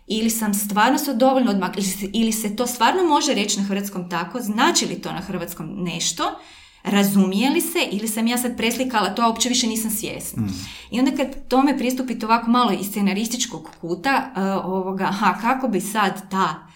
[0.07, 1.83] ili sam stvarno se dovoljno odmakla,
[2.13, 6.39] ili se, to stvarno može reći na hrvatskom tako, znači li to na hrvatskom nešto,
[6.83, 10.43] razumije li se ili sam ja sad preslikala to, a uopće više nisam svjesna.
[10.91, 15.81] I onda kad tome pristupite ovako malo iz scenarističkog kuta, uh, ovoga, aha, kako bi
[15.81, 16.67] sad ta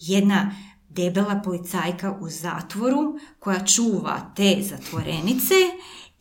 [0.00, 0.54] jedna
[0.88, 5.54] debela policajka u zatvoru koja čuva te zatvorenice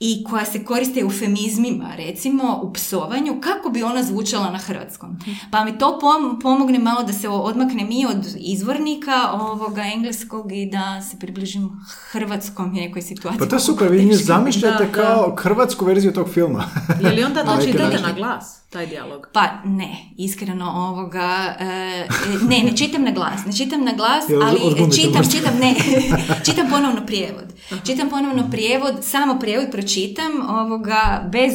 [0.05, 5.17] i koja se koriste eufemizmima, recimo u psovanju, kako bi ona zvučala na hrvatskom.
[5.51, 10.65] Pa mi to pom- pomogne malo da se odmakne mi od izvornika ovoga engleskog i
[10.65, 11.69] da se približim
[12.11, 13.39] hrvatskom nekoj situaciji.
[13.39, 15.03] Pa to je super, vi nju zamišljate Da, da.
[15.03, 16.63] kao hrvatsku verziju tog filma.
[17.01, 19.27] Je li onda to čitate na glas, taj dijalog?
[19.33, 22.07] Pa ne, iskreno ovoga, e,
[22.49, 24.59] ne, ne čitam na glas, ne čitam na glas, ali
[24.95, 25.75] čitam, čitam, ne,
[26.45, 27.53] čitam ponovno prijevod.
[27.85, 31.53] Čitam ponovno prijevod, samo prijevod pročitam, ovoga, bez,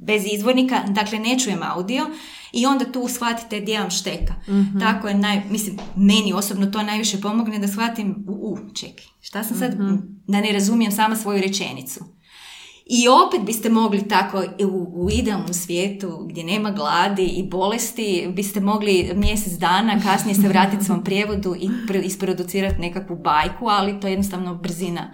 [0.00, 2.06] bez izvornika, dakle ne čujem audio
[2.52, 4.34] i onda tu shvatite gdje vam šteka.
[4.80, 9.44] Tako je, naj, mislim, meni osobno to najviše pomogne da shvatim, u, u čekaj, šta
[9.44, 9.74] sam sad,
[10.26, 12.13] da ne razumijem sama svoju rečenicu.
[12.86, 18.60] I opet biste mogli tako u, u idealnom svijetu gdje nema gladi i bolesti, biste
[18.60, 24.08] mogli mjesec dana kasnije se vratiti svom prijevodu i pr- isproducirati nekakvu bajku, ali to
[24.08, 25.10] jednostavno brzina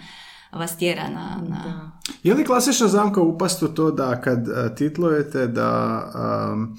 [0.52, 1.42] vas tjera na...
[1.48, 1.92] na...
[2.22, 6.78] Je li klasična zamka upast u to da kad a, titlujete da am,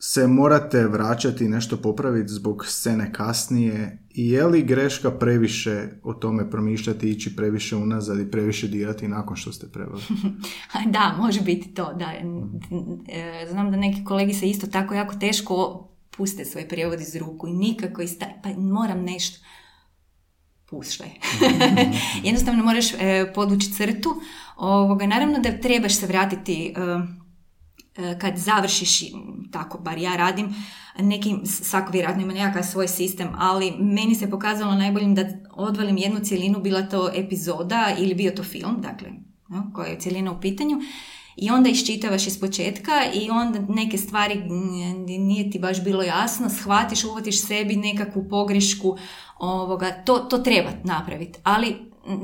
[0.00, 6.14] se morate vraćati i nešto popraviti zbog scene kasnije i je li greška previše o
[6.14, 10.02] tome promišljati, ići previše unazad i previše dirati nakon što ste preveli?
[10.92, 12.12] Da, može biti to, da.
[13.08, 17.48] E, Znam da neki kolegi se isto tako jako teško puste svoj prijevod iz ruku
[17.48, 18.26] i nikako ista...
[18.42, 19.38] pa moram nešto
[20.70, 21.08] puštaj.
[22.24, 24.20] Jednostavno moraš e, podvući crtu.
[24.56, 27.17] Ovoga, naravno da trebaš se vratiti e,
[28.20, 29.00] kad završiš,
[29.52, 30.54] tako bar ja radim,
[30.98, 36.20] neki, svako vjerojatno ima nekakav svoj sistem, ali meni se pokazalo najboljim da odvalim jednu
[36.20, 39.08] cjelinu, bila to epizoda ili bio to film, dakle,
[39.48, 40.80] no, koja je cjelina u pitanju,
[41.36, 44.42] i onda iščitavaš iz početka i onda neke stvari
[45.06, 48.98] nije ti baš bilo jasno, shvatiš, uvatiš sebi nekakvu pogrešku,
[49.38, 51.76] ovoga, to, to treba napraviti, ali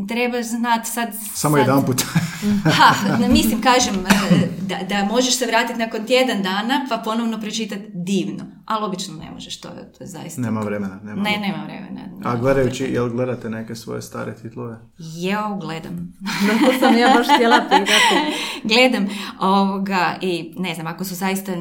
[0.08, 1.08] treba znati sad...
[1.34, 2.02] Samo sad- jedan put.
[2.76, 7.40] Ha, ne, mislim, kažem, e, da, da možeš se vratiti nakon tjedan dana pa ponovno
[7.40, 10.40] pročitati divno, ali obično ne možeš, to je, to je zaista...
[10.40, 11.00] nema vremena.
[11.02, 11.22] Nema.
[11.22, 11.84] Ne, nema vremena.
[12.24, 14.76] A gledajući, jel gledate neke svoje stare titlove?
[14.98, 16.14] Jeo, gledam.
[16.20, 18.34] No, to sam ja baš htjela pitati.
[18.74, 19.06] gledam
[19.40, 21.52] ovoga i ne znam, ako su zaista,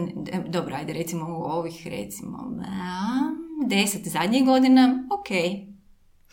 [0.47, 5.29] dobro, ajde recimo u ovih recimo a, deset zadnjih godina, ok,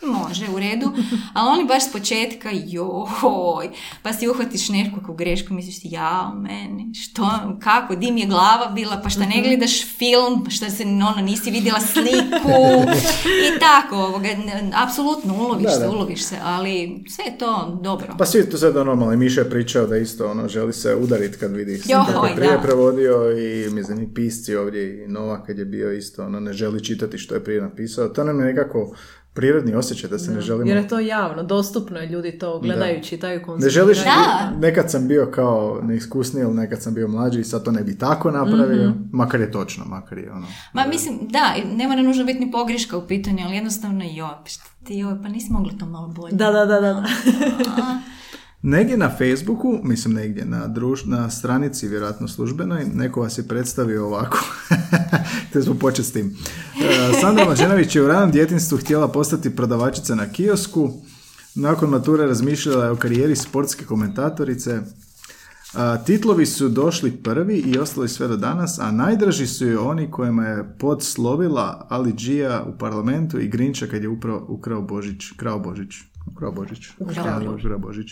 [0.03, 0.93] može, u redu,
[1.33, 3.69] ali oni baš s početka, joj,
[4.03, 7.29] pa si uhvatiš nekakvu grešku, misliš ti, ja, meni, što,
[7.61, 11.17] kako, di mi je glava bila, pa šta ne gledaš film, pa šta se, ono,
[11.23, 12.59] nisi vidjela sliku,
[13.49, 14.43] i tako, ovoga, n-
[14.77, 15.91] apsolutno, uloviš Da, se, da.
[15.91, 16.73] uloviš se, ali
[17.09, 18.15] sve je to dobro.
[18.19, 19.17] Pa svi to sve da normalno.
[19.17, 22.59] Miša je pričao da isto ono, želi se udariti kad vidi kako je prije da.
[22.59, 26.85] prevodio i mislim i pisci ovdje i Nova kad je bio isto, ono ne želi
[26.85, 28.09] čitati što je prije napisao.
[28.09, 28.95] To nam je nekako
[29.41, 30.69] prirodni osjećaj da se ne želimo...
[30.69, 33.67] Jer je to javno, dostupno je, ljudi to gledaju, čitaju, konzumiraju.
[33.67, 34.53] Ne želiš, Da.
[34.59, 37.99] nekad sam bio kao neiskusniji, ili nekad sam bio mlađi i sad to ne bi
[37.99, 38.99] tako napravio, Mhm.
[39.13, 40.47] makar je točno, makar je ono...
[40.73, 41.41] Ma mislim, da,
[41.73, 45.23] ne mora nužno biti ni pogreška u pitanju, ali jednostavno joj, pa šta ti joj,
[45.23, 46.33] pa nisi mogla to malo bolje.
[46.33, 47.05] Da, da, da, da.
[48.63, 54.07] Negdje na Facebooku, mislim negdje na, druž, na stranici, vjerojatno službenoj, neko vas je predstavio
[54.07, 54.39] ovako.
[55.53, 56.37] Te smo početi s tim.
[56.81, 60.91] E, Sandra Mađenović je u ranom djetinstvu htjela postati prodavačica na kiosku.
[61.55, 64.81] Nakon mature razmišljala je o karijeri sportske komentatorice.
[65.75, 70.11] A, titlovi su došli prvi i ostali sve do danas, a najdraži su joj oni
[70.11, 75.59] kojima je podslovila Ali Gia u parlamentu i Grinča kad je upravo ukrao Božić, krao
[75.59, 75.95] Božić.
[76.33, 76.89] Ukrao Božić.
[76.99, 78.11] Ukrao Ukrao Ukrao Božić.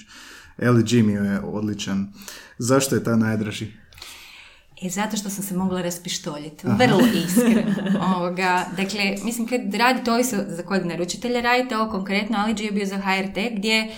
[0.62, 2.12] Ali G mi je odličan.
[2.58, 3.66] Zašto je ta najdraži?
[4.82, 6.66] E, zato što sam se mogla raspištoljiti.
[6.66, 7.74] Vrlo iskreno.
[8.16, 12.72] Ovoga, dakle, mislim, kad radite, ovisi za kojeg naručitelja radite, ovo konkretno, Ali G je
[12.72, 13.88] bio za HRT, gdje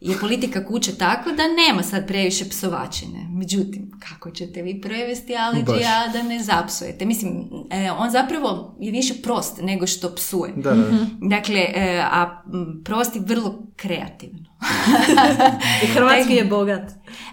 [0.00, 3.26] je politika kuće tako da nema sad previše psovačine.
[3.30, 5.32] Međutim, kako ćete vi prevesti.
[5.66, 7.04] G-a da ne zapsujete?
[7.04, 10.52] Mislim, e, on zapravo je više prost nego što psuje.
[10.56, 11.06] Da, da.
[11.20, 14.53] Dakle, e, a m, prost je vrlo kreativno.
[15.82, 16.82] I hrvatski je bogat.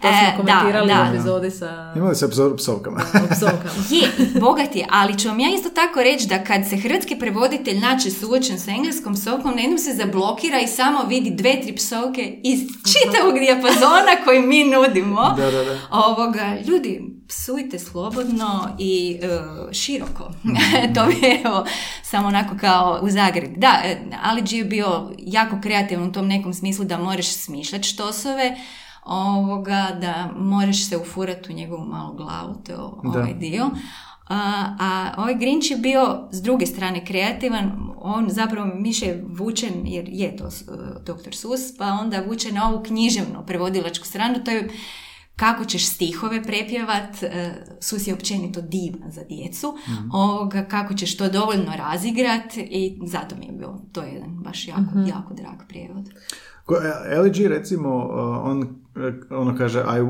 [0.02, 1.02] To E, smo komentirali da, da.
[1.04, 3.02] u epizodi sa Imali se pso- psovkama.
[3.92, 7.80] Je, bogat je, ali ću vam ja isto tako reći da kad se hrvatski prevoditelj
[7.80, 12.40] naći suočen sa engleskom psovkom, na jednom se zablokira i samo vidi dve, tri psovke
[12.44, 15.34] iz čitavog dijapazona koji mi nudimo.
[15.38, 15.78] Da, da, da.
[15.92, 19.28] Ovoga, ljudi, psujte slobodno i e,
[19.74, 20.32] široko.
[20.96, 21.16] to bi
[21.46, 21.66] evo,
[22.04, 23.54] samo onako kao u Zagrebi.
[23.58, 27.84] Da, e, Ali G je bio jako kreativan u tom nekom smislu da moraš smišljati
[27.86, 28.56] štosove,
[29.06, 33.10] ovoga, da moraš se ufurati u njegovu malu glavu, to je o- Da.
[33.12, 33.70] ovaj dio.
[34.28, 34.42] A,
[34.80, 40.38] a ovaj Grinch je bio s druge strane kreativan, on zapravo više vučen, jer je
[40.38, 40.52] to uh,
[41.06, 41.34] dr.
[41.34, 44.70] Sus, pa onda vučen na ovu književnu prevodilačku stranu, to je
[45.36, 47.30] kako ćeš stihove prepjevat, e,
[47.82, 49.78] Sus je općenito divan za djecu,
[50.14, 54.68] ovoga, kako ćeš to dovoljno razigrat i zato mi je bilo, to je jedan baš
[54.68, 56.10] jako, jako drag prijevod.
[57.06, 58.62] E, LG recimo, uh, on
[58.98, 60.02] e, ono kaže I,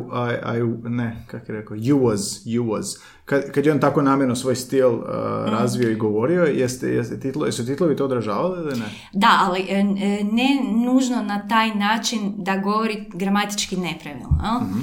[0.52, 3.00] I, I ne, kako je rekao, you was, you was.
[3.26, 5.02] Kad, kad je on tako namjerno svoj stil uh,
[5.46, 8.86] razvio i govorio, jeste, jeste titlo, jesu titlovi to odražavali ili ne?
[9.14, 9.84] Da, ali e,
[10.24, 10.50] ne
[10.86, 14.30] nužno na taj način da govori gramatički nepravilno.
[14.44, 14.82] jel?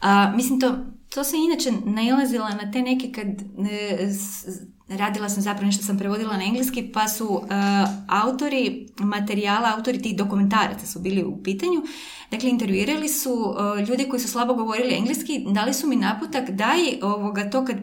[0.00, 0.74] A, mislim, to,
[1.08, 3.26] to sam inače nailazila na te neke kad
[3.70, 4.46] e, s-
[4.90, 7.54] radila sam zapravo nešto sam prevodila na engleski, pa su e,
[8.08, 11.82] autori materijala, autori tih dokumentaraca su bili u pitanju.
[12.30, 16.78] Dakle, intervjuirali su e, ljude koji su slabo govorili engleski, dali su mi naputak daj
[17.02, 17.82] ovoga to kad, e,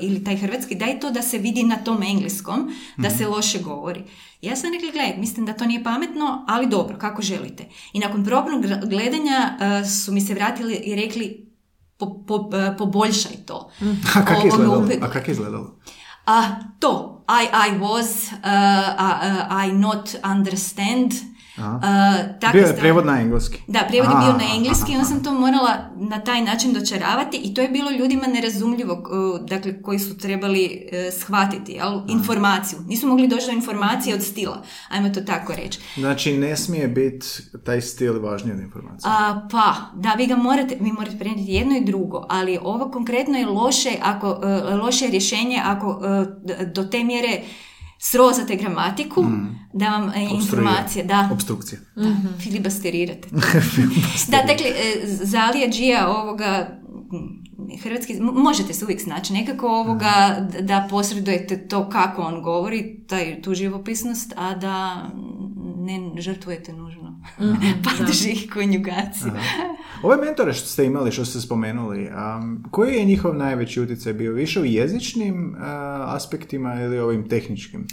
[0.00, 4.02] ili taj hrvatski, daj to da se vidi na tom engleskom, da se loše govori.
[4.42, 7.64] Ja sam rekla, gledaj, mislim da to nije pametno, ali dobro, kako želite.
[7.92, 11.46] I nakon probnog gledanja su mi se vratili i rekli,
[11.96, 13.70] po, po- poboljšaj to.
[14.14, 15.06] A kako je Ovo me izgledalo?
[15.06, 15.78] A kako je izgledalo?
[16.26, 21.14] A to, I, I was, uh, uh, I not understand.
[21.56, 21.62] Uh,
[22.40, 23.58] takve Bio je prijevod na engleski.
[23.66, 27.36] Da, prijevod je bio na engleski i onda sam to morala na taj način dočaravati
[27.36, 32.78] i to je bilo ljudima nerazumljivo, uh, dakle, koji su trebali uh, shvatiti jel, informaciju.
[32.86, 35.80] Nisu mogli doći do informacije od stila, ajmo to tako reći.
[35.96, 37.26] Znači, ne smije biti
[37.64, 39.10] taj stil važniji od informacije.
[39.12, 43.38] A, pa, da, vi ga morate, vi morate prenijeti jedno i drugo, ali ovo konkretno
[43.38, 47.40] je loše, ako, e, loše je rješenje ako e, do te mjere
[48.00, 49.24] srozate gramatiku,
[49.72, 51.80] da vam e, informacije, da, Obstrukcija.
[51.96, 52.08] da
[52.42, 53.28] filibasterirate.
[54.28, 56.78] da, dakle, e, za Alija Đija ovoga,
[57.82, 63.42] hrvatski, možete se uvijek snaći nekako ovoga, d- da posredujete to kako on govori, taj,
[63.42, 65.06] tu živopisnost, a da
[65.76, 67.20] ne žrtvujete nužno
[67.84, 69.32] padeži i konjugaciju.
[70.02, 74.32] Ove mentore što ste imali, što ste spomenuli, um, koji je njihov najveći utjecaj bio?
[74.32, 75.62] Više u jezičnim uh,
[76.14, 77.86] aspektima ili ovim tehničkim?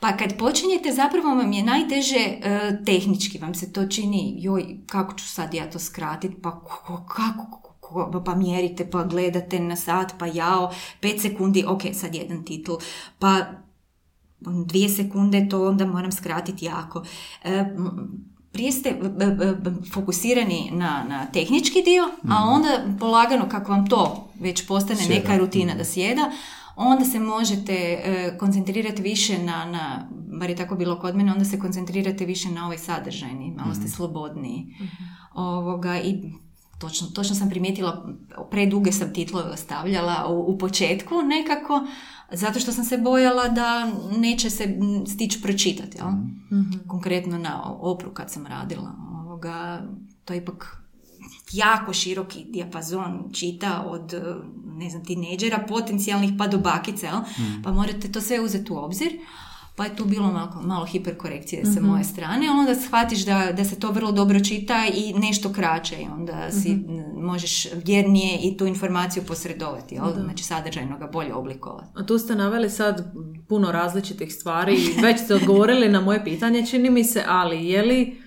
[0.00, 5.14] Pa kad počinjete, zapravo vam je najteže e, tehnički, vam se to čini, joj, kako
[5.14, 10.14] ću sad ja to skratiti, pa ko- kako, ko- pa mjerite, pa gledate na sat,
[10.18, 12.72] pa jao, pet sekundi, ok, sad jedan titl,
[13.18, 13.44] pa
[14.40, 17.04] dvije sekunde, to onda moram skratiti jako.
[17.44, 17.64] E,
[18.52, 18.96] prije ste
[19.92, 25.14] fokusirani na, na tehnički dio, a onda polagano kako vam to već postane Sjeda.
[25.14, 26.30] neka rutina da sjeda,
[26.76, 30.08] onda se možete e, koncentrirati više na, na,
[30.38, 33.88] bar je tako bilo kod mene, onda se koncentrirate više na ovaj sadržajni, malo ste
[33.88, 34.66] slobodniji.
[35.34, 36.32] Ovoga, I
[36.80, 38.06] točno, točno sam primijetila,
[38.50, 41.86] preduge sam titlove ostavljala u, u početku nekako,
[42.32, 45.98] zato što sam se bojala da neće se stići pročitati.
[45.98, 46.08] Jel?
[46.86, 48.92] Konkretno na opru kad sam radila.
[49.24, 49.82] Ovoga,
[50.24, 50.76] to je ipak
[51.52, 54.14] jako široki dijapazon čita od,
[54.64, 57.20] ne znam, tineđera, potencijalnih pa do bakice, jel?
[57.64, 59.12] pa morate to sve uzeti u obzir.
[59.80, 63.80] Pa je tu bilo malo, malo hiperkorekcije sa moje strane, onda shvatiš da, da se
[63.80, 68.66] to vrlo dobro čita i nešto kraće i onda si m, možeš vjernije i tu
[68.66, 70.04] informaciju posredovati, jel?
[70.24, 71.88] znači sadržajno ga bolje oblikovati.
[71.94, 73.12] A tu ste naveli sad
[73.48, 77.82] puno različitih stvari i već ste odgovorili na moje pitanje, čini mi se, ali je
[77.82, 78.20] li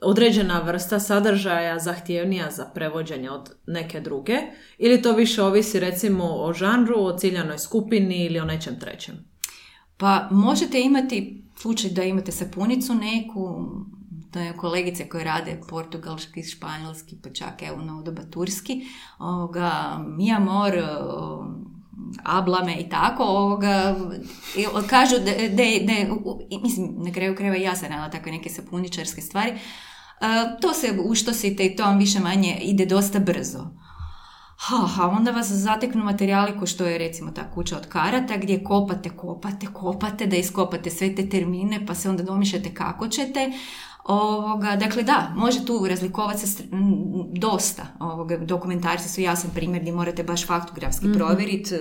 [0.00, 4.38] određena vrsta sadržaja zahtjevnija za prevođenje od neke druge
[4.78, 9.29] ili to više ovisi recimo o žanru, o ciljanoj skupini ili o nečem trećem?
[10.00, 13.66] Pa možete imati slučaj da imate sapunicu neku,
[14.30, 18.86] to je kolegice koje rade portugalski, španjolski, pa čak evo na doba turski,
[19.18, 21.44] ovoga, mi amor, o,
[22.24, 23.96] ablame i tako, ovoga,
[24.88, 25.32] kažu da,
[25.82, 26.14] da,
[26.62, 29.52] mislim, na kraju krajeva ja sam radila takve neke sapuničarske stvari,
[30.20, 33.66] A, to se uštosite i to vam više manje ide dosta brzo.
[34.62, 38.64] Ha, ha, onda vas zateknu materijali ko što je recimo ta kuća od karata gdje
[38.64, 43.52] kopate, kopate, kopate, da iskopate sve te termine pa se onda domišljate kako ćete.
[44.04, 47.86] Ovoga, dakle da, može tu razlikovati se str- m, dosta.
[48.00, 51.74] Ovoga, dokumentarci su jasan primjer gdje morate baš faktografski provjeriti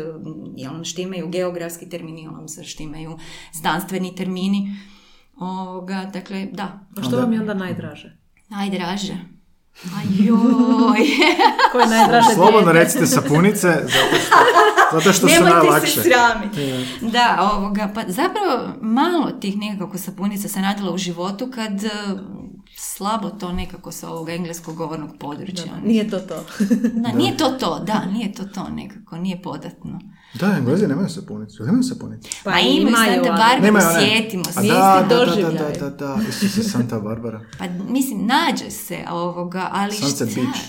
[0.56, 3.18] jel vam štimaju geografski termini, jel vam se štimaju
[3.54, 4.76] znanstveni termini.
[5.40, 8.18] Ovoga, dakle, da, A što vam je onda najdraže?
[8.50, 9.39] najdraže.
[9.84, 11.00] Ajoj.
[11.72, 14.36] Koje je najdraže Slobodno recite sapunice, zato što,
[14.92, 15.92] zato što su Nemojte najlakše.
[15.92, 16.86] se sramiti.
[17.02, 21.90] Da, ovoga, pa zapravo malo tih nekako sapunica sam radila u životu kad eh,
[22.76, 25.72] slabo to nekako sa ovog engleskog govornog područja.
[25.86, 26.46] Nije to to.
[26.94, 30.00] Da, nije to to, da, nije to to nekako, nije podatno.
[30.34, 31.64] Da, Englezi nemaju sapunicu.
[31.64, 32.30] Nemaju sapunicu.
[32.44, 34.62] Pa, pa imaju Santa Barbara, Nemaju one- sjetimo se.
[34.62, 37.42] da, da, da, da, da, da, da, Isuse, Santa Barbara.
[37.60, 40.42] Pa mislim, nađe se ovoga, ali Sunset šta?
[40.42, 40.60] Beach.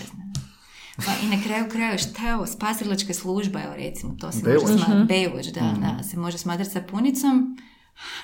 [1.06, 4.62] Pa i na kraju kraja šta je ovo, spasilačka služba, evo recimo, to se Baywatch.
[4.62, 5.60] može smatrati, Baywatch, da,
[5.96, 7.56] da, se može smatrati sapunicom,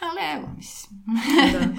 [0.01, 1.01] ali evo, mislim.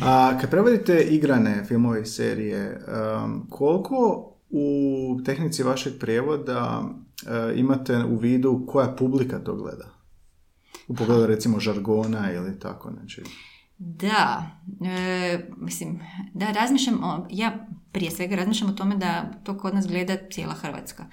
[0.03, 2.81] A kad prevodite igrane filmove i serije,
[3.23, 9.89] um, koliko u tehnici vašeg prijevoda uh, imate u vidu koja publika to gleda?
[10.87, 13.23] U pogledu recimo žargona ili tako znači.
[13.79, 14.51] Da,
[14.85, 15.99] e, mislim,
[16.33, 20.53] da razmišljam, o, ja prije svega razmišljam o tome da to kod nas gleda cijela
[20.53, 21.05] Hrvatska.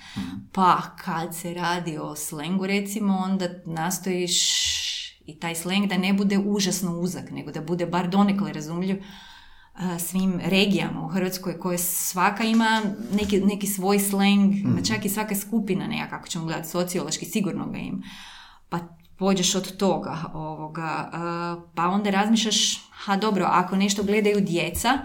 [0.53, 4.65] Pa kad se radi o slengu recimo, onda nastojiš
[5.27, 9.03] i taj sleng da ne bude užasno uzak, nego da bude bar donekle razumljiv
[9.99, 14.55] svim regijama u Hrvatskoj koje svaka ima neki, neki svoj sleng,
[14.87, 18.03] čak i svaka skupina neka, kako ćemo gledati, sociološki sigurno ga ima.
[18.69, 18.79] Pa
[19.19, 21.11] pođeš od toga, ovoga,
[21.75, 24.99] pa onda razmišljaš, ha dobro, ako nešto gledaju djeca,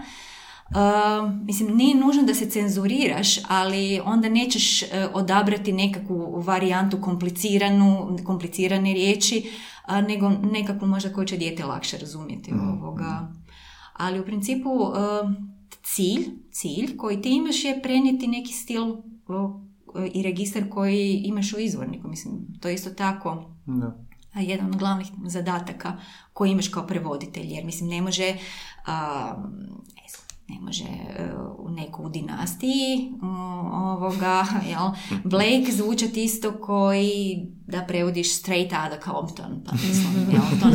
[0.74, 8.16] a, mislim, nije nužno da se cenzuriraš, ali onda nećeš e, odabrati nekakvu varijantu kompliciranu,
[8.24, 9.50] komplicirane riječi,
[9.86, 13.32] a, nego nekakvu možda koju će dijete lakše razumjeti ovoga.
[14.00, 14.70] Ali u principu
[15.82, 18.96] cilj, cilj koji ti imaš je prenijeti neki stil
[20.12, 22.08] i registar koji imaš u izvorniku.
[22.08, 23.96] Mislim, to je isto tako Da.
[24.34, 25.96] jedan od glavnih zadataka
[26.32, 28.36] koji imaš kao prevoditelj, jer mislim ne može
[28.86, 29.34] a,
[30.50, 31.30] ne može e,
[31.68, 33.26] neko u dinastiji o,
[33.72, 34.90] ovoga, jel,
[35.24, 40.68] Blake zvučati isto koji da prevodiš straight outta Compton, pa mislim, jel, to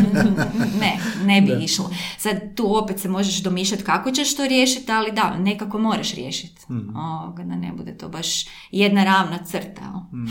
[0.80, 1.89] ne, ne, bi išlo.
[2.17, 6.61] Sad tu opet se možeš domišljati kako ćeš to riješiti, ali da, nekako moraš riješiti.
[6.95, 9.82] Ovoga, da ne bude to baš jedna ravna crta.
[9.82, 10.26] jel.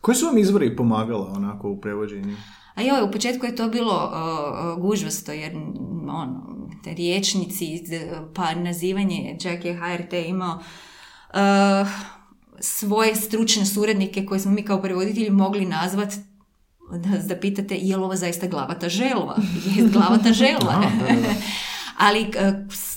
[0.00, 2.36] Koji su vam izvori pomagala onako u prevođenju?
[2.78, 5.56] A joj, u početku je to bilo uh, gužvasto, jer
[6.08, 6.42] ono,
[6.84, 7.84] te riječnici,
[8.34, 11.88] pa nazivanje, čak je HRT imao uh,
[12.60, 16.14] svoje stručne suradnike koje smo mi kao prevoditelji mogli nazvat
[16.92, 19.36] da, da pitate je li ovo zaista glavata želva?
[19.76, 20.82] Je glavata želva?
[22.08, 22.28] Ali uh,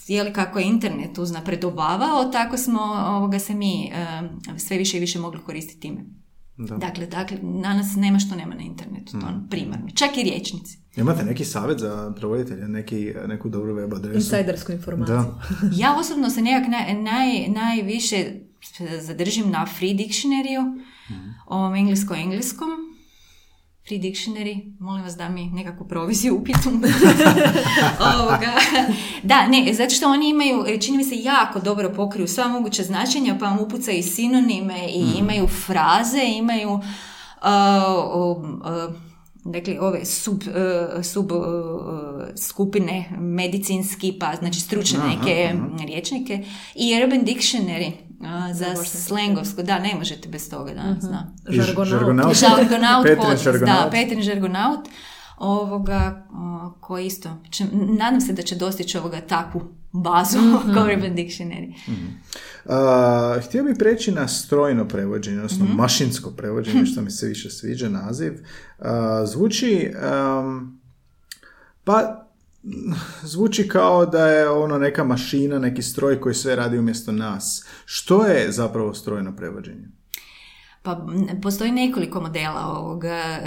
[0.08, 5.00] je li kako je internet uznapredovavao, tako smo ovoga se mi uh, sve više i
[5.00, 6.21] više mogli koristiti time.
[6.68, 6.78] Da.
[6.78, 9.89] Dakle, dakle, danas nema što nema na internetu, to ono primarno.
[9.95, 10.78] Čak i riječnici.
[10.95, 14.18] Imate neki savjet za prevoditelje, neki, neku dobru web adresu?
[14.18, 15.16] Insajdersku informaciju.
[15.16, 15.41] Da.
[15.82, 18.32] Ja osobno se nekak naj, naj, najviše
[19.01, 20.82] zadržim na Free Dictionary-u,
[21.45, 22.70] ovom englesko-engleskom.
[23.92, 26.70] Free Dictionary, molim vas da mi nekakvu proviziju upitu.
[28.20, 28.52] Ovoga.
[29.24, 32.84] Da, ne, zato što oni imaju, e, čini mi se, jako dobro pokriju sva moguća
[32.84, 36.82] značenja, pa vam upucaju i sinonime i imaju fraze, imaju uh,
[38.16, 38.94] um, uh,
[39.44, 41.42] dakle, ove sub, uh, sub uh,
[42.36, 45.54] skupine medicinski, pa znači stručne neke
[45.86, 46.44] riječnike
[46.76, 47.92] i Urban Dictionary
[48.22, 49.64] uh, za slengovsko.
[49.64, 51.28] Da, ne možete bez toga danas, da.
[51.50, 51.88] I Žargonaut.
[51.88, 52.36] žargonaut.
[52.36, 53.84] Žargonaut Petrin podcast, žargonaut.
[53.84, 54.80] da, Petrin žargonaut,
[55.38, 56.28] ovoga,
[56.80, 59.62] koji isto, će, nadam se da će dostići ovoga takvu
[59.92, 60.38] bazu
[60.74, 61.74] kao Urban Dictionary.
[63.48, 68.34] Htio bih preći na strojno prevođenje, odnosno mašinsko prevođenje, što mi se više sviđa naziv.
[68.80, 70.82] A, zvuči, am,
[71.84, 72.28] pa,
[73.24, 77.66] zvuči kao da je ono neka mašina, neki stroj koji sve radi umjesto nas.
[77.86, 79.88] Što je zapravo strojno prevođenje?
[80.84, 81.05] Pa
[81.41, 83.39] postoji nekoliko modela ovoga,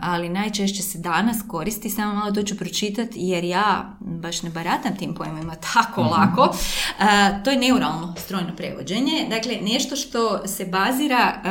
[0.00, 4.96] ali najčešće se danas koristi, samo malo to ću pročitati jer ja baš ne baratam
[4.96, 6.56] tim pojmovima tako lako.
[6.98, 11.42] A, to je neuralno strojno prevođenje, dakle nešto što se bazira,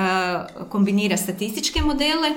[0.70, 2.30] kombinira statističke modele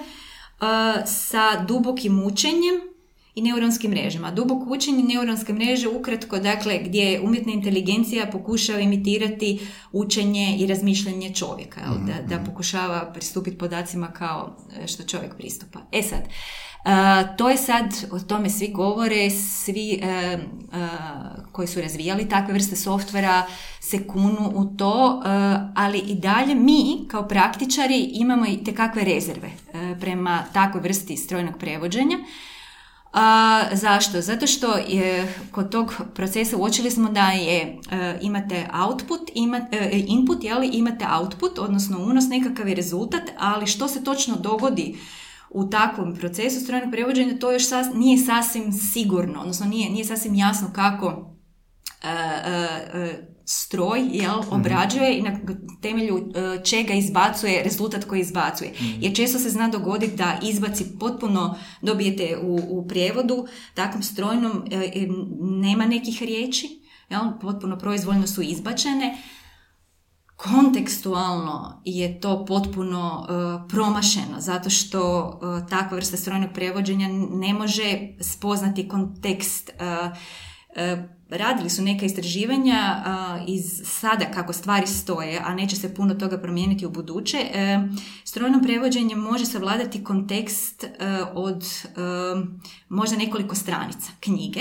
[1.07, 2.90] sa dubokim učenjem
[3.35, 4.31] i neuronskim mrežama.
[4.31, 9.61] Duboko učenje neuronske mreže ukratko, dakle, gdje umjetna inteligencija pokušava imitirati
[9.93, 11.95] učenje i razmišljanje čovjeka, jel?
[12.07, 15.79] Da, da pokušava pristupiti podacima kao e, što čovjek pristupa.
[15.93, 16.23] E sad,
[16.85, 20.39] a, to je sad, o tome svi govore, svi e,
[20.73, 20.89] a,
[21.53, 23.47] koji su razvijali takve vrste softvera
[23.81, 25.29] se kunu u to, e,
[25.77, 31.59] ali i dalje mi kao praktičari imamo i tekakve rezerve e, prema takvoj vrsti strojnog
[31.59, 32.19] prevođenja.
[33.13, 34.21] A, zašto?
[34.21, 40.05] Zato što je kod tog procesa uočili smo da je e, imate output, ima, e,
[40.07, 44.99] input, jeli, imate output, odnosno unos, nekakav je rezultat, ali što se točno dogodi
[45.51, 50.35] u takvom procesu strojnog prevođenja, to još sas, nije sasvim sigurno, odnosno nije, nije sasvim
[50.35, 51.37] jasno kako
[52.03, 52.53] e, e,
[52.95, 55.39] e, stroj jel, obrađuje i na
[55.83, 58.73] temelju e, čega izbacuje rezultat koji izbacuje.
[59.01, 64.77] Jer često se zna dogoditi da izbaci potpuno dobijete u, u prijevodu takvom strojnom e,
[64.77, 65.07] e,
[65.41, 69.19] nema nekih riječi, jel, potpuno proizvoljno su izbačene,
[70.37, 77.99] kontekstualno je to potpuno e, promašeno zato što uh, takva vrsta strojnog prevođenja ne može
[78.21, 80.11] spoznati kontekst uh,
[81.31, 83.05] radili su neka istraživanja
[83.47, 87.39] iz sada kako stvari stoje, a neće se puno toga promijeniti u buduće.
[88.25, 90.85] Strojno prevođenje može savladati kontekst
[91.35, 91.65] od
[92.89, 94.61] možda nekoliko stranica knjige,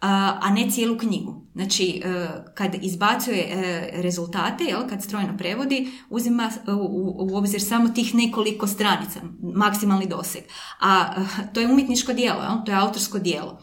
[0.00, 1.46] a ne cijelu knjigu.
[1.54, 8.14] Znači, e, kad izbacuje e, rezultate, jel, kad strojno prevodi, uzima u, obzir samo tih
[8.14, 9.20] nekoliko stranica,
[9.54, 10.42] maksimalni doseg.
[10.80, 13.60] A e, to je umjetničko dijelo, jel, to je autorsko dijelo.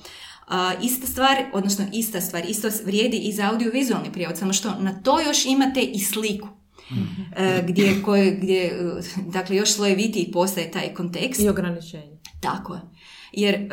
[0.82, 5.22] Ista stvar, odnosno ista stvar, isto vrijedi i za audiovizualni prijevod, samo što na to
[5.22, 6.48] još imate i sliku.
[6.92, 7.24] mm
[7.68, 8.80] gdje, koje, gdje,
[9.28, 11.42] dakle, još slojevitiji postaje taj kontekst.
[11.42, 12.18] I ograničenje.
[12.42, 12.82] Tako je
[13.34, 13.68] jer e,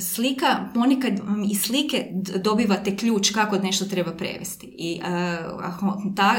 [0.00, 1.12] slika, ponekad
[1.50, 2.06] iz slike
[2.44, 4.74] dobivate ključ kako nešto treba prevesti.
[4.78, 6.34] I uh, ta,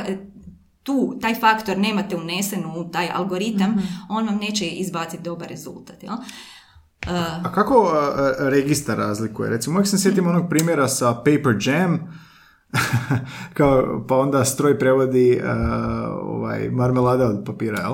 [0.84, 3.86] tu taj faktor nemate unesen u taj algoritam, mhm.
[4.10, 6.04] on vam neće izbaciti dobar rezultat.
[6.04, 6.14] Jel?
[7.08, 7.94] A kako
[8.40, 9.50] registar razlikuje?
[9.50, 12.00] Recimo, uvijek se sjetim onog primjera sa Paper Jam,
[13.58, 15.50] kao, pa onda stroj prevodi uh,
[16.24, 17.94] ovaj, marmelada od papira, jel?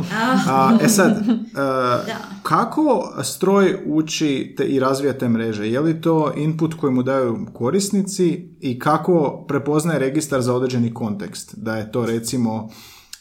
[0.49, 5.69] A, e sad, uh, kako stroj uči te i razvija te mreže?
[5.69, 11.55] Je li to input koji mu daju korisnici i kako prepoznaje registar za određeni kontekst?
[11.57, 12.69] Da je to recimo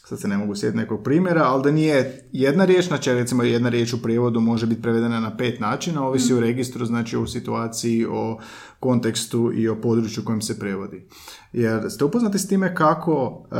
[0.07, 3.69] sad se ne mogu sjetiti nekog primjera, ali da nije jedna riječ, znači recimo jedna
[3.69, 8.05] riječ u prijevodu može biti prevedena na pet načina, ovisi o registru, znači o situaciji,
[8.09, 8.39] o
[8.79, 11.07] kontekstu i o području kojem se prevodi.
[11.53, 13.57] Jer ste upoznati s time kako uh,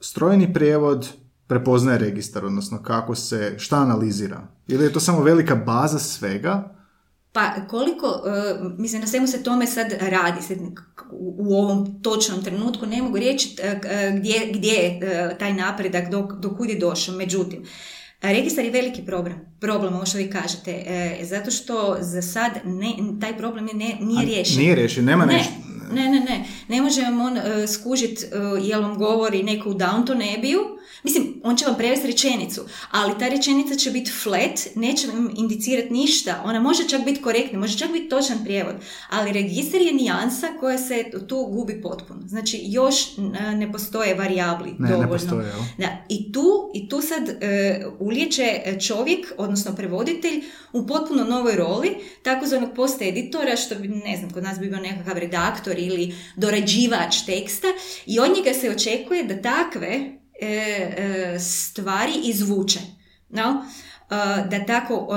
[0.00, 1.08] strojni prijevod
[1.46, 4.46] prepoznaje registar, odnosno kako se, šta analizira?
[4.66, 6.77] Ili je to samo velika baza svega
[7.38, 10.58] pa koliko, uh, mislim na svemu se tome sad radi sad,
[11.12, 16.56] u, ovom točnom trenutku, ne mogu reći uh, gdje, gdje je taj napredak, dok, do
[16.56, 17.14] kud je došao.
[17.14, 17.64] Međutim,
[18.22, 22.88] Registar je veliki problem, problem, ovo što vi kažete, e, zato što za sad ne,
[23.20, 24.58] taj problem je ne, nije riješen.
[24.58, 25.52] Nije riješen, nema ne, nešto.
[25.92, 29.74] Ne, ne, ne, ne može vam on uh, skužit uh, jel vam govori neko u
[29.74, 35.06] Downton Abbey Mislim, on će vam prevesti rečenicu, ali ta rečenica će biti flat, neće
[35.06, 36.42] vam indicirati ništa.
[36.44, 38.74] Ona može čak biti korektna, može čak biti točan prijevod,
[39.10, 42.20] ali registar je nijansa koja se tu gubi potpuno.
[42.26, 42.94] Znači, još
[43.56, 45.02] ne postoje varijabli ne, dovoljno.
[45.02, 50.42] Ne postoje, da, i, tu, I tu sad e, ulječe čovjek, odnosno prevoditelj,
[50.72, 54.80] u potpuno novoj roli, takozvanog post editora, što bi, ne znam, kod nas bi bio
[54.80, 57.68] nekakav redaktor ili dorađivač teksta
[58.06, 60.18] i od njega se očekuje da takve
[61.40, 62.80] stvari izvuče.
[63.28, 63.64] No?
[64.10, 64.14] E,
[64.50, 65.08] da tako,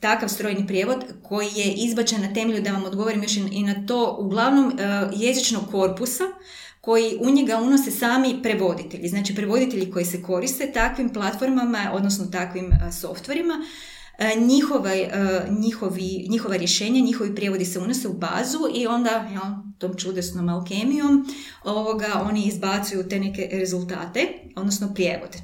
[0.00, 4.16] takav strojni prijevod koji je izbačen na temelju, da vam odgovorim još i na to,
[4.20, 4.78] uglavnom
[5.12, 6.24] jezičnog korpusa,
[6.80, 9.08] koji u njega unose sami prevoditelji.
[9.08, 13.54] Znači prevoditelji koji se koriste takvim platformama, odnosno takvim softverima,
[14.46, 14.90] njihova,
[15.60, 21.26] njihovi, njihova rješenja, njihovi prijevodi se unose u bazu i onda ja, tom čudesnom alkemijom
[21.64, 25.38] ovoga, oni izbacuju te neke rezultate, odnosno prijevode.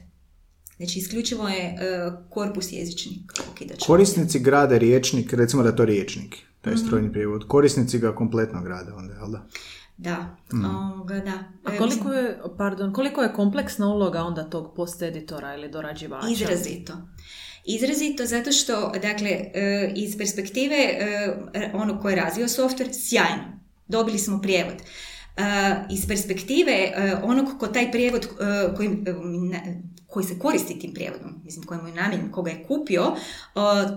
[0.77, 3.27] Znači, isključivo je uh, korpus jezični
[3.87, 7.45] Korisnici grade riječnik, recimo da je to riječnik, taj mm strojni prijevod.
[7.49, 9.47] Korisnici ga kompletno grade onda, jel da?
[9.97, 10.65] Da, mm.
[10.65, 11.45] ovoga, da.
[11.65, 16.29] A e, koliko je, pardon, koliko je kompleksna uloga onda tog post-editora ili dorađivača?
[16.29, 16.93] Izrazito.
[17.67, 20.77] Izrazito zato što, dakle, e, iz perspektive
[21.73, 23.61] onog ko je razvio software, sjajno.
[23.89, 24.75] Dobili smo prijevod.
[25.37, 25.43] Uh,
[25.91, 28.91] iz perspektive uh, onog ko taj prijevod uh, koji,
[30.07, 33.13] koji se koristi tim prijevodom, mislim kojemu je namijenjen, koga je kupio,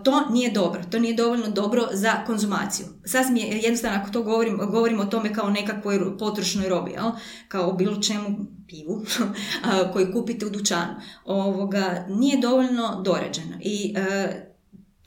[0.03, 0.81] to nije dobro.
[0.91, 2.87] To nije dovoljno dobro za konzumaciju.
[3.05, 7.11] Sasvim je jednostavno ako to govorim, govorim o tome kao nekakvoj potrošnoj robi, jel?
[7.47, 8.27] kao bilo čemu
[8.67, 9.05] pivu
[9.93, 10.93] koji kupite u dućanu.
[11.25, 13.57] Ovoga, nije dovoljno dorađeno.
[13.61, 13.95] I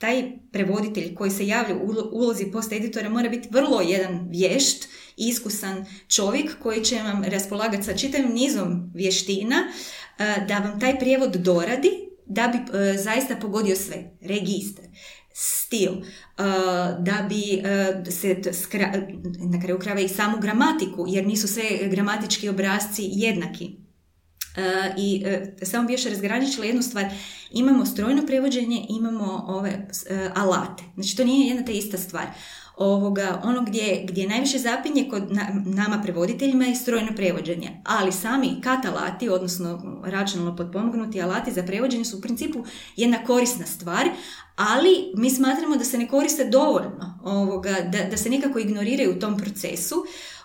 [0.03, 4.87] taj prevoditelj koji se javlja u ulozi post-editora mora biti vrlo jedan vješt,
[5.17, 11.35] iskusan čovjek koji će vam raspolagati sa čitavim nizom vještina e, da vam taj prijevod
[11.35, 11.89] doradi
[12.25, 14.11] da bi e, zaista pogodio sve.
[14.21, 14.85] Registar,
[15.33, 16.01] stil, e,
[16.99, 17.63] da bi
[18.11, 18.41] se
[19.51, 23.82] na kraju krajeva i samu gramatiku, jer nisu sve gramatički obrazci jednaki.
[24.97, 25.25] I
[25.61, 27.05] samo bi još razgraničila jednu stvar.
[27.51, 29.87] Imamo strojno prevođenje, imamo ove
[30.35, 30.83] alate.
[30.95, 32.25] Znači to nije jedna te ista stvar.
[32.77, 35.23] ovoga, ono gdje, gdje najviše zapinje kod
[35.65, 42.05] nama prevoditeljima je strojno prevođenje, ali sami kat alati, odnosno računalno potpomognuti alati za prevođenje
[42.05, 42.63] su u principu
[42.95, 44.09] jedna korisna stvar,
[44.55, 49.19] ali mi smatramo da se ne koriste dovoljno, ovoga, da, da se nekako ignoriraju u
[49.19, 49.95] tom procesu,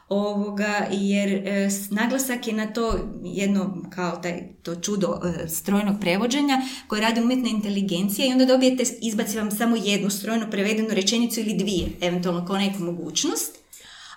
[0.08, 6.62] ovoga, jer e, naglasak je na to jedno kao taj, to čudo e, strojnog prevođenja
[6.86, 11.54] koje radi umjetna inteligencija i onda dobijete, izbaci vam samo jednu strojno prevedenu rečenicu ili
[11.54, 13.58] dvije, eventualno kao neku mogućnost.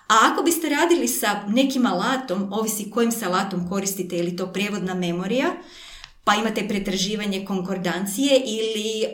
[0.08, 4.94] A ako biste radili sa nekim alatom, ovisi kojim se alatom koristite, ili to prijevodna
[4.94, 5.46] memorija,
[6.24, 9.04] pa imate pretraživanje konkordancije ili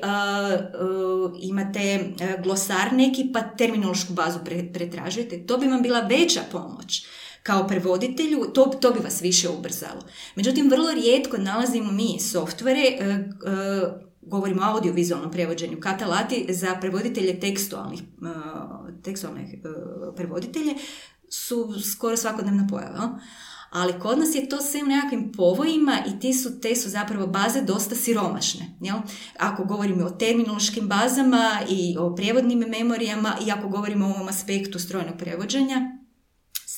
[1.41, 2.05] imate
[2.43, 4.39] glosar neki pa terminološku bazu
[4.73, 5.47] pretražujete.
[5.47, 7.07] To bi vam bila veća pomoć
[7.43, 10.01] kao prevoditelju, to, to bi vas više ubrzalo.
[10.35, 12.83] Međutim, vrlo rijetko nalazimo mi softvere,
[14.21, 18.01] govorimo o audiovizualnom prevođenju, katalati za prevoditelje tekstualnih,
[19.05, 19.63] tekstualne
[20.17, 20.75] prevoditelje
[21.29, 23.19] su skoro svakodnevna pojava
[23.71, 27.27] ali kod nas je to sve u nekakvim povojima i ti su, te su zapravo
[27.27, 28.77] baze dosta siromašne.
[28.81, 28.97] Jel?
[29.39, 34.79] Ako govorimo o terminološkim bazama i o prijevodnim memorijama i ako govorimo o ovom aspektu
[34.79, 35.98] strojnog prevođenja,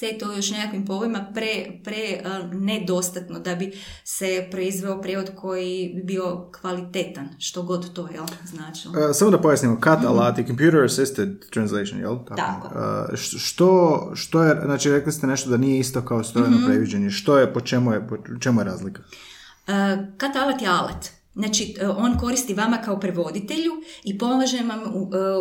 [0.00, 2.22] sve to još nekakvim povojima pre, pre
[2.52, 3.72] nedostatno da bi
[4.04, 8.94] se proizveo prijevod koji bi bio kvalitetan, što god to je značilo.
[8.94, 12.18] Uh, samo da pojasnimo, CAT alati, Computer Assisted Translation, jel?
[12.28, 12.36] Tako.
[12.36, 12.78] Tako.
[13.12, 17.10] Uh, što, što je, znači rekli ste nešto da nije isto kao strojno mm previđenje,
[17.10, 19.02] što je, po čemu je, po čemu je razlika?
[19.02, 19.74] Uh,
[20.20, 23.72] CAT alat je alat Znači, e, on koristi vama kao prevoditelju
[24.04, 24.88] i pomaže vam, e,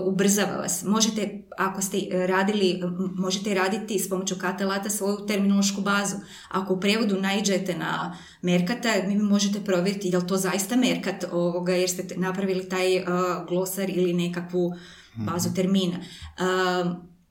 [0.05, 0.83] ubrzava vas.
[0.83, 2.81] Možete, ako ste radili,
[3.15, 6.15] možete raditi s pomoću katalata svoju terminološku bazu.
[6.49, 11.73] Ako u prevodu naiđete na Merkata, vi možete provjeriti je li to zaista Merkat ovoga,
[11.73, 13.05] jer ste napravili taj uh,
[13.47, 14.73] glosar ili nekakvu
[15.15, 15.97] bazu termina.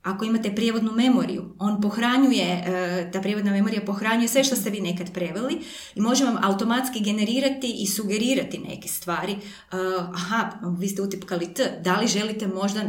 [0.02, 4.80] Ako imate prijevodnu memoriju, on pohranjuje, e, ta prijevodna memorija pohranjuje sve što ste vi
[4.80, 5.60] nekad preveli
[5.94, 9.32] i može vam automatski generirati i sugerirati neke stvari.
[9.32, 9.36] E,
[10.14, 12.88] aha, vi ste utipkali T, da li želite možda e,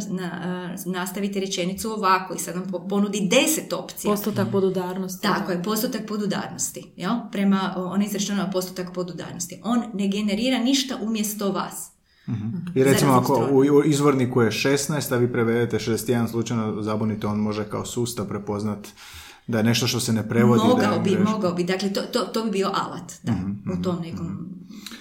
[0.85, 4.11] nastaviti rečenicu ovako i sad vam ponudi deset opcija.
[4.11, 5.21] Postotak podudarnosti.
[5.21, 6.83] Tako je, postotak podudarnosti.
[6.95, 7.13] Jel?
[7.31, 9.61] Prema, on izračunava postotak podudarnosti.
[9.63, 11.98] On ne generira ništa umjesto vas.
[12.29, 12.57] Mhm.
[12.75, 17.63] I recimo ako u izvorniku je 16, a vi prevedete 61 slučajno zabunite, on može
[17.63, 18.87] kao sustav prepoznat
[19.47, 20.61] da je nešto što se ne prevodi.
[20.67, 21.63] Mogao bi, mogao bi.
[21.63, 24.49] Dakle, to, to, to bi bio alat da, mhm, u mhm, tom nekom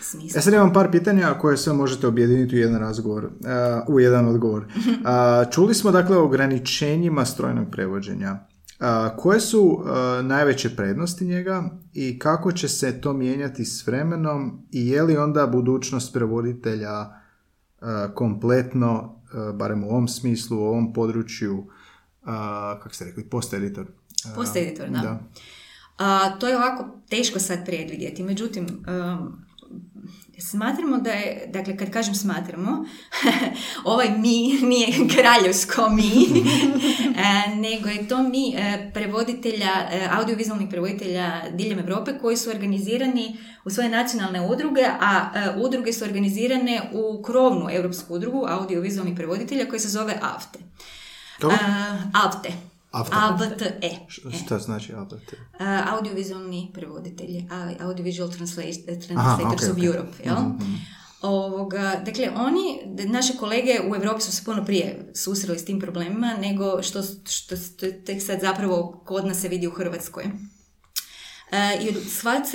[0.03, 0.39] smislu.
[0.39, 4.27] Ja sad imam par pitanja koje sve možete objediniti u jedan razgovor, uh, u jedan
[4.27, 4.65] odgovor.
[4.65, 8.33] Uh, čuli smo dakle o ograničenjima strojnog prevođenja.
[8.81, 9.85] Uh, koje su
[10.23, 15.47] najveće prednosti njega i kako će se to mijenjati s vremenom i je li onda
[15.47, 17.18] budućnost prevoditelja E,
[18.15, 21.67] kompletno, e, barem u ovom smislu, u ovom području,
[22.23, 22.25] e,
[22.83, 23.87] kako ste rekli, post-editor.
[24.35, 25.21] Post-editor, da.
[25.99, 28.67] A, to je ovako teško sad predvidjeti, međutim,
[30.41, 32.85] Smatramo da je, dakle kad kažem smatramo,
[33.85, 36.13] ovaj mi nije kraljevsko mi,
[37.25, 43.37] e, nego je to mi e, prevoditelja, e, audiovizualnih prevoditelja diljem Europe koji su organizirani
[43.65, 49.81] u svoje nacionalne udruge, a udruge su organizirane u krovnu europsku udrugu audiovizualnih prevoditelja koji
[49.81, 50.59] se zove AVTE.
[52.13, 52.68] AVTE.
[52.91, 53.79] AVTE.
[53.83, 53.91] E.
[54.45, 55.17] Šta znači AVTE?
[55.17, 57.49] Uh, audiovizualni prevoditelji,
[57.81, 60.37] Audiovisual Translators of Europe, jel?
[60.37, 65.81] mm Ovoga, dakle, oni, naše kolege u Europi su se puno prije susreli s tim
[65.81, 70.25] problemima nego što, što, što tek sad zapravo kod nas se vidi u Hrvatskoj.
[71.53, 71.95] E, i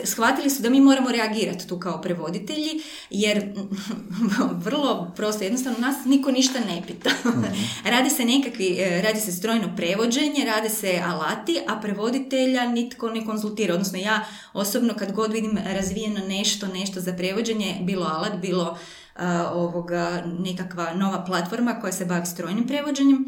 [0.06, 3.54] shvatili su da mi moramo reagirati tu kao prevoditelji, jer
[4.66, 7.10] vrlo prosto, jednostavno nas niko ništa ne pita.
[7.26, 7.44] Mhm.
[7.94, 13.26] radi se nekakvi, e, radi se strojno prevođenje, rade se alati, a prevoditelja nitko ne
[13.26, 13.74] konzultira.
[13.74, 18.78] Odnosno ja osobno kad god vidim razvijeno nešto, nešto za prevođenje, bilo alat, bilo
[19.16, 23.26] e, ovoga nekakva nova platforma koja se bavi strojnim prevođenjem,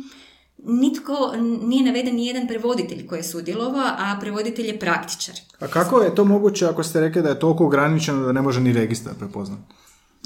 [0.67, 5.35] nitko nije naveden ni jedan prevoditelj koji je sudjelovao, a prevoditelj je praktičar.
[5.59, 8.61] A kako je to moguće ako ste rekli da je toliko ograničeno da ne može
[8.61, 9.61] ni registar prepoznati?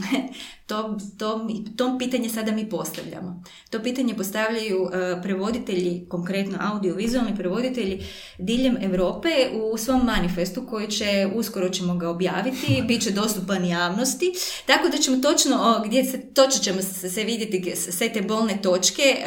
[0.67, 1.47] to, to,
[1.77, 3.43] to pitanje sada mi postavljamo.
[3.69, 4.89] To pitanje postavljaju uh,
[5.23, 8.03] prevoditelji, konkretno audiovizualni prevoditelji
[8.37, 14.33] diljem Europe u svom manifestu koji će, uskoro ćemo ga objaviti, bit će dostupan javnosti,
[14.65, 19.17] tako da ćemo točno, gdje se, točno ćemo se, se vidjeti sve te bolne točke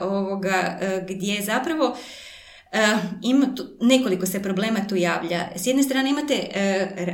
[0.00, 1.96] uh, ovoga, uh, gdje zapravo
[2.72, 5.48] Uh, ima tu, nekoliko se problema tu javlja.
[5.56, 6.48] S jedne strane imate,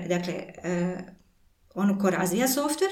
[0.08, 0.34] dakle,
[1.74, 2.90] ono ko razvija softver,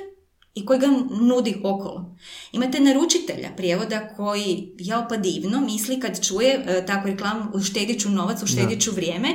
[0.54, 0.86] i koji ga
[1.20, 2.16] nudi okolo.
[2.52, 8.10] Imate naručitelja prijevoda koji, jao pa divno, misli kad čuje uh, takvu reklamu, uštedit ću
[8.10, 9.28] novac, uštedit ću vrijeme,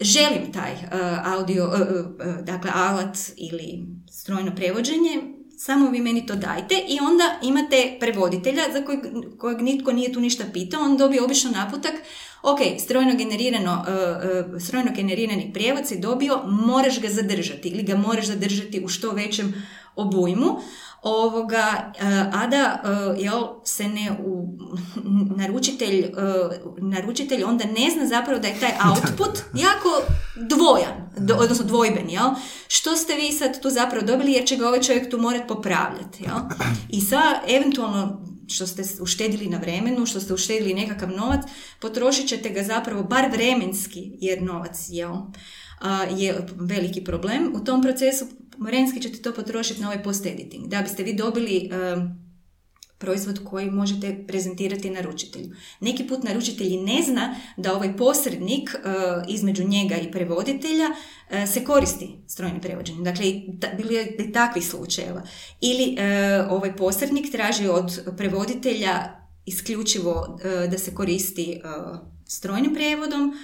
[0.00, 0.88] želim taj uh,
[1.24, 5.22] audio, uh, dakle alat ili strojno prevođenje,
[5.58, 9.00] samo vi meni to dajte i onda imate prevoditelja za kojeg,
[9.38, 11.94] kojeg nitko nije tu ništa pitao, on dobije obično naputak,
[12.52, 13.84] ok, strojno, generirano,
[14.60, 19.64] strojno generirani prijevod si dobio, moraš ga zadržati ili ga moraš zadržati u što većem
[19.96, 20.58] obujmu,
[21.02, 21.92] ovoga,
[22.32, 22.82] a da
[23.18, 24.58] jel, se ne u,
[25.40, 26.12] naručitelj,
[26.78, 29.88] naručitelj onda ne zna zapravo da je taj output jako
[30.36, 32.30] dvojan, odnosno dvojben, jel?
[32.68, 36.24] Što ste vi sad tu zapravo dobili jer će ga ovaj čovjek tu morati popravljati,
[36.24, 36.36] jel?
[36.98, 41.40] I sa eventualno što ste uštedili na vremenu, što ste uštedili nekakav novac,
[41.80, 45.14] potrošit ćete ga zapravo bar vremenski jer novac jel,
[46.16, 47.52] je veliki problem.
[47.54, 48.26] U tom procesu
[48.58, 50.68] vremenski ćete to potrošiti na ovaj post-editing.
[50.68, 51.70] Da biste vi dobili
[52.98, 55.50] proizvod koji možete prezentirati naručitelju.
[55.80, 58.78] Neki put naručitelj ne zna da ovaj posrednik e,
[59.28, 60.84] između njega i prevoditelja
[61.30, 63.04] e, se koristi strojnim prevođenjem.
[63.04, 63.24] Dakle,
[63.76, 65.22] bilo je i takvih slučajeva.
[65.60, 70.38] Ili e, ovaj posrednik traži od prevoditelja isključivo
[70.70, 71.60] da se koristi
[72.24, 73.34] strojnim prevodom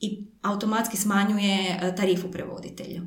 [0.00, 3.02] i automatski smanjuje tarifu prevoditelju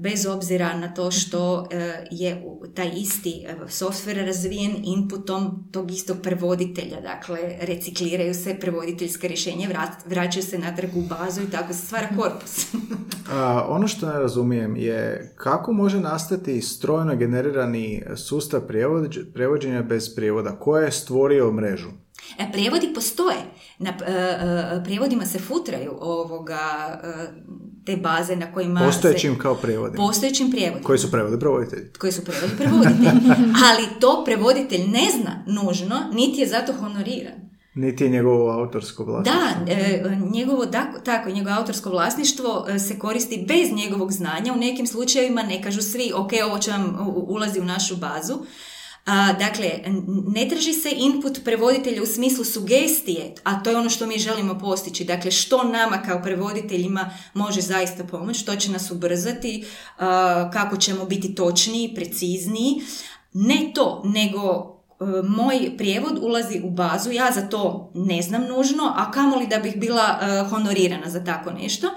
[0.00, 2.44] bez obzira na to što e, je
[2.74, 7.00] taj isti e, software razvijen inputom tog istog prevoditelja.
[7.00, 9.68] Dakle, recikliraju se prevoditeljska rješenja,
[10.06, 12.66] vraćaju se natrag u bazu i tako se stvara korpus.
[13.32, 18.60] A, ono što ne razumijem je kako može nastati strojno generirani sustav
[19.34, 20.58] prevođenja bez prijevoda?
[20.58, 21.88] Ko je stvorio mrežu?
[22.38, 23.36] E, prijevodi postoje.
[23.78, 27.00] Na e, prijevodima se futraju ovoga
[27.90, 30.06] te baze na kojima Postojećim kao prevodima.
[30.06, 30.86] Postojećim prevodima.
[30.86, 31.92] Koji su prevodi prevoditelji.
[31.98, 33.10] Koji su prevodi prevoditelji.
[33.68, 37.50] Ali to prevoditelj ne zna nužno, niti je zato honoriran.
[37.74, 39.64] Niti je njegovo autorsko vlasništvo.
[39.66, 40.66] Da, e, njegovo,
[41.04, 44.52] tako, njegovo autorsko vlasništvo e, se koristi bez njegovog znanja.
[44.52, 48.34] U nekim slučajevima ne kažu svi, ok, ovo će vam ulazi u našu bazu,
[49.04, 49.70] a, dakle,
[50.26, 54.58] ne traži se input prevoditelja u smislu sugestije, a to je ono što mi želimo
[54.58, 55.04] postići.
[55.04, 59.64] Dakle, što nama kao prevoditeljima može zaista pomoći, što će nas ubrzati,
[60.52, 62.82] kako ćemo biti točniji, precizniji.
[63.32, 68.92] Ne to, nego e, moj prijevod ulazi u bazu, ja za to ne znam nužno,
[68.96, 71.90] a kamoli da bih bila e, honorirana za tako nešto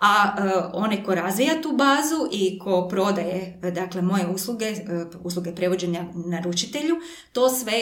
[0.00, 5.54] a uh, onaj ko razvija tu bazu i ko prodaje dakle moje usluge, uh, usluge
[5.54, 6.96] prevođenja naručitelju,
[7.32, 7.72] to sve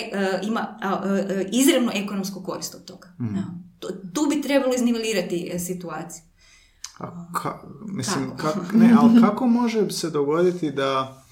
[0.43, 0.79] ima
[1.53, 3.09] izravno ekonomsku korist od toga.
[3.21, 3.39] Mm.
[4.15, 6.23] tu bi trebalo iznivelirati situaciju.
[6.99, 8.61] A ka, mislim, kako?
[8.73, 11.23] ne, ali kako može se dogoditi da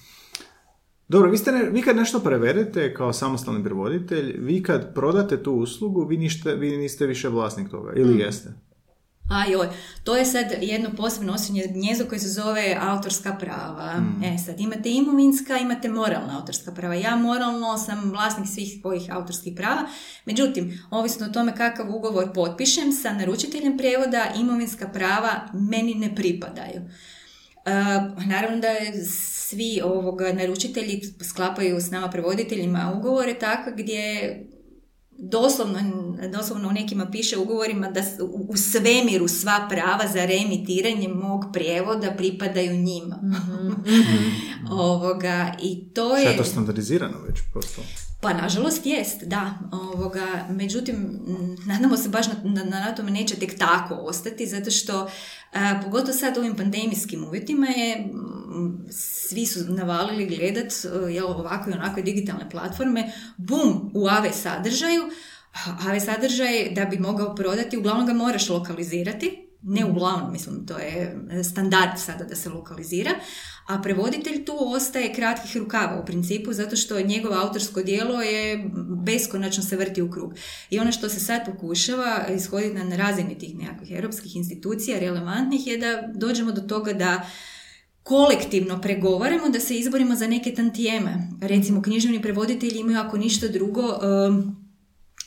[1.07, 5.53] dobro, vi, ste ne, vi kad nešto prevedete kao samostalni prevoditelj, vi kad prodate tu
[5.53, 8.19] uslugu, vi, nište, vi niste više vlasnik toga, ili mm.
[8.19, 8.53] jeste?
[9.33, 9.67] A joj,
[10.03, 13.99] to je sad jedno posebno osobnje gnjezo koje se zove autorska prava.
[13.99, 14.23] Mm.
[14.23, 16.95] E sad, imate imovinska, imate moralna autorska prava.
[16.95, 19.85] Ja moralno sam vlasnik svih svojih autorskih prava,
[20.25, 26.81] međutim, ovisno o tome kakav ugovor potpišem sa naručiteljem prijevoda, imovinska prava meni ne pripadaju.
[27.65, 28.67] Uh, naravno da
[29.09, 34.39] svi ovoga naručitelji sklapaju s nama prevoditeljima ugovore tako gdje
[35.17, 35.79] doslovno,
[36.31, 38.01] doslovno u nekima piše ugovorima da
[38.49, 43.15] u svemiru sva prava za reemitiranje mog prijevoda pripadaju njima.
[43.23, 43.73] mm
[44.71, 46.23] Ovoga, i to je...
[46.23, 47.87] je to standardizirano već postalo?
[48.21, 49.53] Pa nažalost jest, da.
[49.71, 51.19] Ovoga, međutim,
[51.65, 55.09] nadamo se baš na, na, na tome neće tek tako ostati, zato što
[55.53, 58.09] a, pogotovo sad u ovim pandemijskim uvjetima je
[58.91, 60.73] svi su navalili gledat
[61.09, 65.01] jel, ovako i onako digitalne platforme, bum, u AV sadržaju,
[65.87, 71.17] AV sadržaj da bi mogao prodati, uglavnom ga moraš lokalizirati, ne uglavnom, mislim, to je
[71.43, 73.11] standard sada da se lokalizira,
[73.67, 78.69] a prevoditelj tu ostaje kratkih rukava u principu, zato što njegovo autorsko djelo je
[79.05, 80.33] beskonačno se vrti u krug.
[80.69, 85.77] I ono što se sad pokušava ishoditi na razini tih nekakvih europskih institucija relevantnih je
[85.77, 87.29] da dođemo do toga da
[88.03, 91.29] kolektivno pregovaramo da se izborimo za neke tantijeme.
[91.41, 94.55] Recimo, književni prevoditelji imaju ako ništa drugo um,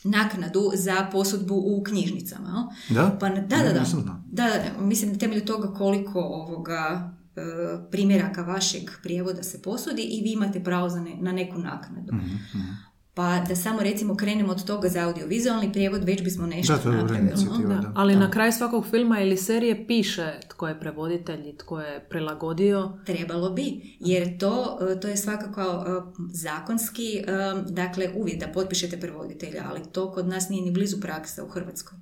[0.03, 2.75] naknadu za posudbu u knjižnicama.
[2.89, 3.17] Da?
[3.19, 3.85] Pa, da, da, da.
[4.25, 7.43] Da, da, Mislim na temelju toga koliko ovoga uh,
[7.91, 12.13] primjeraka vašeg prijevoda se posudi i vi imate pravo za na neku naknadu.
[12.13, 12.86] mm
[13.17, 16.89] Pa da samo recimo krenemo od toga za audiovizualni prijevod, već bismo nešto Da, to
[16.89, 17.27] je napravili.
[17.27, 17.91] inicijativa, Da, da.
[17.95, 22.99] Ali na kraju svakog filma ili serije piše tko je prevoditelj i tko je prilagodio.
[23.05, 27.23] Trebalo bi, jer to, e, to je svakako e, zakonski, e,
[27.69, 31.97] dakle uvijek da potpišete prevoditelja, ali to kod nas nije ni blizu praksa u Hrvatskoj.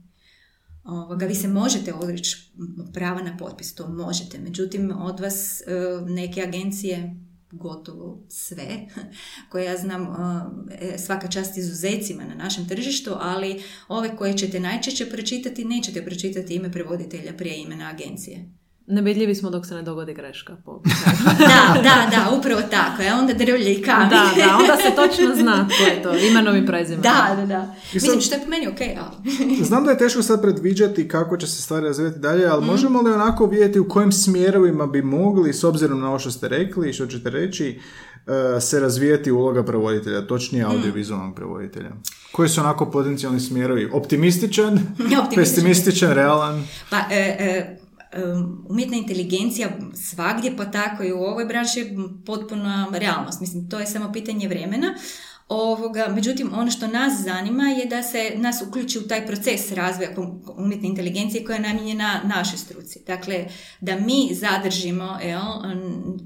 [0.84, 2.52] Ovoga, vi se možete odreći
[2.94, 4.40] prava na potpis, to možete.
[4.40, 5.62] Međutim, od vas
[6.08, 7.16] neke agencije,
[7.58, 8.88] gotovo sve,
[9.52, 10.08] koje ja znam
[10.72, 16.56] e, svaka čast izuzecima na našem tržištu, ali ove koje ćete najčešće pročitati, nećete pročitati
[16.56, 18.65] ime prevoditelja prije imena agencije.
[18.88, 20.56] Nevidljivi smo dok se ne dogodi greška.
[20.66, 20.82] Po.
[21.40, 23.02] Da, da, da, upravo tako.
[23.02, 24.10] Ja onda drvlje i kamen.
[24.10, 27.04] da, da, onda se točno zna tko je to, imenom i prezimenom.
[27.04, 27.76] Da, da, da.
[27.86, 29.32] I sad- Mislim, što je po meni okej, ali...
[29.64, 33.12] Znam da je teško sad predviđati kako će se stvari razvijati dalje, ali možemo li
[33.12, 36.94] onako vidjeti u kojim smjerovima bi mogli, s obzirom na ovo što ste rekli i
[36.94, 37.80] što ćete reći,
[38.58, 40.76] e, se razvijati uloga prevoditelja, točnije Mhm.
[40.76, 41.92] audiovizualnog prevoditelja?
[42.32, 43.90] Koji su onako potencijalni smjerovi?
[43.94, 45.30] Optimističan, Optimističan.
[45.36, 46.64] pesimističan, realan?
[46.90, 47.78] Pa, e, e,
[48.70, 51.96] umjetna inteligencija svagdje, pa tako i u ovoj branši
[52.26, 53.42] potpuna realnost.
[53.42, 54.96] Mislim, to je samo pitanje vremena.
[55.48, 60.10] Ovoga, međutim, ono što nas zanima je da se nas uključi u taj proces razvoja
[60.58, 63.00] umjetne inteligencije koja je namijenjena našoj struci.
[63.08, 63.46] Dakle,
[63.82, 65.42] da mi zadržimo jel,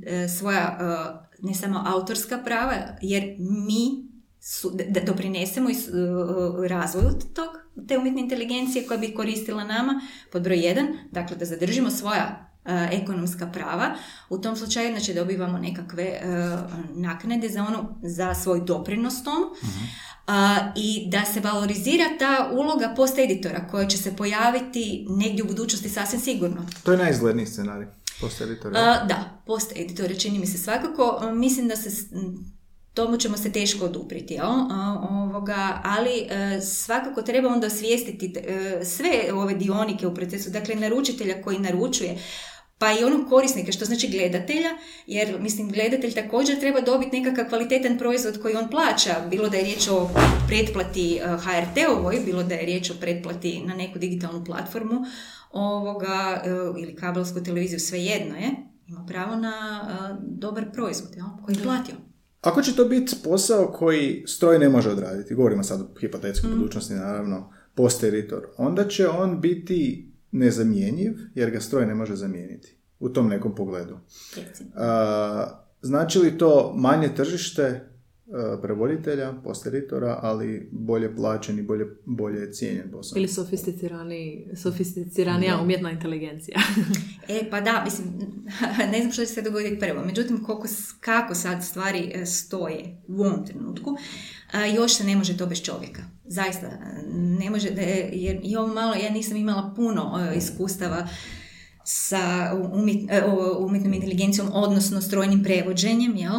[0.05, 4.08] e, svoja e, ne samo autorska prava, jer mi
[4.39, 7.47] su, da- doprinesemo i e, razvoju tog,
[7.87, 12.89] te umjetne inteligencije koja bi koristila nama, pod broj jedan, dakle da zadržimo svoja e,
[12.91, 13.95] ekonomska prava.
[14.29, 16.21] U tom slučaju znači dobivamo nekakve e,
[16.95, 19.45] naknade za ono za svoj doprinos tomu
[20.27, 25.89] a, i da se valorizira ta uloga post-editora koja će se pojaviti negdje u budućnosti
[25.89, 26.65] sasvim sigurno.
[26.83, 27.87] To je najizgledniji scenarij.
[28.21, 28.77] Post editor.
[28.77, 31.31] A, da, post editore čini mi se svakako.
[31.33, 31.89] Mislim da se
[32.99, 34.45] tomu ćemo se teško oduprijeti, jel?
[34.45, 40.75] A, ovoga, ali e, svakako treba onda osvijestiti e, sve ove dionike u procesu, dakle
[40.75, 42.17] naručitelja koji naručuje,
[42.77, 44.69] pa i onog korisnika, što znači gledatelja,
[45.07, 49.63] jer mislim gledatelj također treba dobiti nekakav kvalitetan proizvod koji on plaća, bilo da je
[49.63, 50.09] riječ o
[50.47, 55.05] pretplati e, HRT-ovoj, bilo da je riječ o pretplati na neku digitalnu platformu,
[55.51, 56.43] ovoga,
[56.81, 58.51] ili kabelsku televiziju, svejedno je,
[58.87, 59.81] ima pravo na
[60.19, 62.08] dobar proizvod, jel, koji je platio.
[62.41, 66.93] Ako će to biti posao koji stroj ne može odraditi, govorimo sad o hipotetskoj budućnosti,
[66.93, 73.09] naravno, post editor, onda će on biti nezamjenjiv, jer ga stroj ne može zamijeniti u
[73.09, 73.97] tom nekom pogledu.
[74.75, 77.89] A, znači li to manje tržište
[78.61, 83.17] prevoditelja, post editora, ali bolje plaćen i bolje, bolje cijenjen posao?
[83.17, 86.59] Ili sofisticirani, sofisticiranija umjetna inteligencija.
[87.27, 88.07] E, pa da, mislim,
[88.91, 90.05] ne znam što će se dogoditi prvo.
[90.05, 90.67] Međutim, koliko,
[90.99, 93.97] kako sad stvari e, stoje u ovom trenutku,
[94.51, 96.01] a, još se ne može to bez čovjeka.
[96.25, 96.67] Zaista,
[97.39, 101.07] ne može, da je- jer i ovo malo, ja nisam imala puno iskustava
[101.91, 102.21] sa
[102.73, 106.33] umjet, o- umjetnom inteligencijom, odnosno strojnim prevođenjem, jel?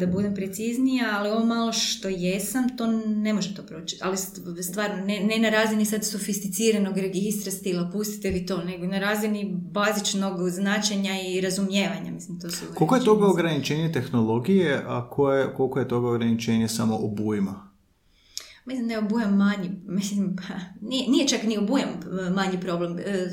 [0.00, 3.98] Da budem preciznija, ali ovo malo što jesam, to ne može to proći.
[4.02, 8.86] Ali st- stvarno, ne, ne na razini sad sofisticiranog registra stila, pustite vi to, nego
[8.86, 12.10] na razini bazičnog značenja i razumijevanja.
[12.10, 16.96] Mislim, to su Koliko je toga ograničenje tehnologije, a koje, koliko je toga ograničenje samo
[16.96, 17.67] obujma?
[18.68, 22.98] Mislim da je obujam manji, mislim, pa, nije, nije čak ni obujam e, manji problem.
[22.98, 23.28] E,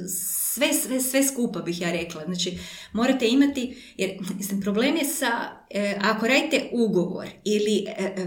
[0.55, 2.23] Sve, sve, sve skupa bih ja rekla.
[2.25, 2.59] Znači,
[2.93, 5.27] morate imati, jer mislim, problem je sa,
[5.69, 7.86] e, ako radite ugovor ili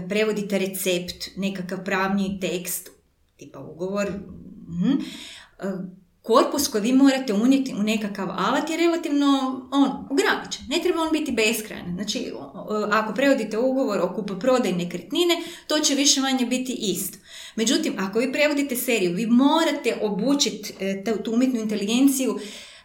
[0.09, 2.89] prevodite recept, nekakav pravni tekst,
[3.37, 5.65] tipa ugovor, e,
[6.29, 9.27] korpus koji vi morate unijeti u nekakav alat je relativno
[9.71, 10.65] on, ograničen.
[10.69, 11.93] Ne treba on biti beskrajan.
[11.95, 12.31] Znači,
[12.91, 15.35] ako prevodite ugovor o kupoprodaji nekretnine,
[15.67, 17.17] to će više manje biti isto.
[17.55, 22.39] Međutim, ako vi prevodite seriju, vi morate obučiti e, tu umjetnu inteligenciju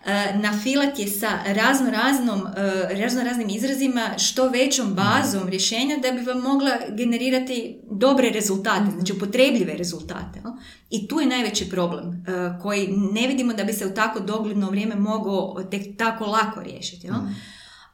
[0.07, 2.47] e, nafilat je sa razno raznom,
[2.91, 8.91] e, razno raznim izrazima, što većom bazom rješenja da bi vam mogla generirati dobre rezultate,
[8.95, 10.43] znači upotrebljive rezultate.
[10.91, 12.31] I tu je najveći problem e,
[12.63, 17.07] koji ne vidimo da bi se u tako dogledno vrijeme mogao tek tako lako riješiti.
[17.07, 17.17] jel?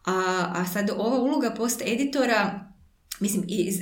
[0.05, 0.13] A,
[0.55, 2.67] a sad ova uloga post editora
[3.21, 3.81] Mislim, i- iz-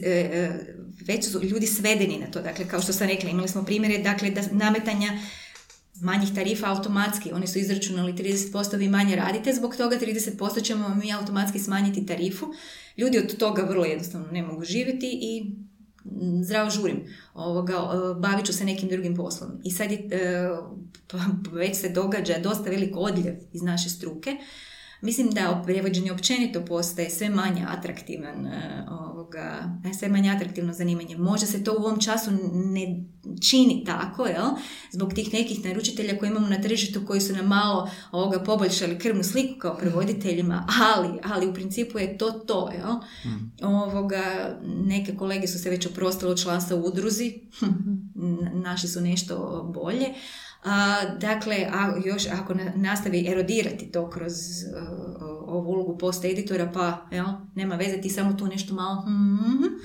[1.06, 2.40] već su ljudi svedeni na to.
[2.42, 5.08] Dakle, kao što sam rekla, imali smo primjere dakle, da nametanja
[6.00, 7.32] manjih tarifa automatski.
[7.32, 12.46] Oni su izračunali 30% vi manje radite, zbog toga 30% ćemo mi automatski smanjiti tarifu.
[12.96, 15.44] Ljudi od toga vrlo jednostavno ne mogu živjeti i
[16.04, 17.04] mm, zdravo žurim.
[17.34, 17.74] Ovoga,
[18.18, 19.50] bavit ću se nekim drugim poslom.
[19.64, 20.48] I sad je, e,
[21.60, 24.36] već se događa dosta velik odljev iz naše struke.
[25.00, 31.16] Mislim da prevođenje općenito postaje sve manje atraktivan, e, ovoga, e, sve manje atraktivno zanimanje.
[31.16, 33.04] Možda se to u ovom času ne
[33.50, 34.46] čini tako, jel?
[34.92, 39.24] Zbog tih nekih naručitelja koje imamo na tržištu koji su nam malo ovoga poboljšali krvnu
[39.24, 42.94] sliku kao prevoditeljima, ali, ali u principu je to to, jel?
[43.62, 47.40] Ovoga, neke kolege su se već oprostile od članstva u udruzi,
[48.66, 50.06] naši su nešto bolje,
[50.64, 57.06] a, dakle, a, još ako nastavi erodirati to kroz uh, ovu ulogu post editora, pa
[57.10, 59.78] jel, nema veze, ti samo tu nešto malo mm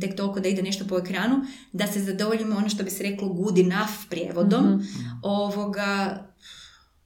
[0.00, 3.28] tek toliko da ide nešto po ekranu, da se zadovoljimo ono što bi se reklo
[3.28, 5.08] good enough prijevodom, mhm.
[5.22, 6.22] ovoga,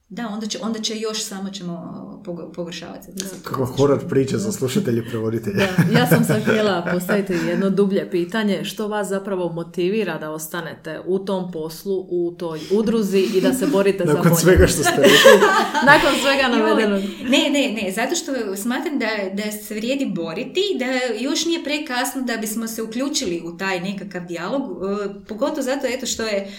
[0.09, 2.07] da, onda će, onda će još samo ćemo
[2.55, 3.07] pogoršavati.
[3.43, 5.67] Kako horor priča za slušatelje i prevoditelje.
[5.93, 8.63] ja sam sad htjela postaviti jedno dublje pitanje.
[8.63, 13.67] Što vas zapravo motivira da ostanete u tom poslu, u toj udruzi i da se
[13.67, 14.23] borite za bolje?
[14.23, 15.47] Nakon svega što ste rekli.
[15.91, 17.01] Nakon svega navedenog.
[17.29, 17.91] Ne, ne, ne.
[17.91, 22.83] Zato što smatram da, da se vrijedi boriti, da još nije prekasno da bismo se
[22.83, 24.61] uključili u taj nekakav dijalog.
[24.61, 26.51] E, pogotovo zato eto što je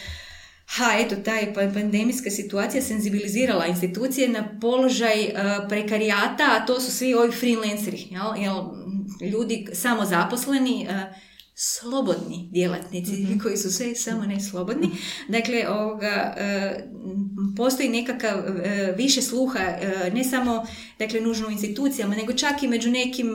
[0.76, 6.92] ha, eto, taj pa, pandemijska situacija senzibilizirala institucije na položaj uh, prekarijata, a to su
[6.92, 8.42] svi ovi freelanceri, jel?
[8.42, 8.56] jel
[9.32, 11.16] ljudi samozaposleni, uh,
[11.54, 14.90] slobodni djelatnici mm koji su sve samo ne slobodni.
[15.28, 18.36] Dakle, ovoga, uh, postoji nekakav
[18.96, 19.60] više sluha,
[20.12, 20.66] ne samo
[20.98, 23.28] dakle, nužno u institucijama, nego čak i među nekim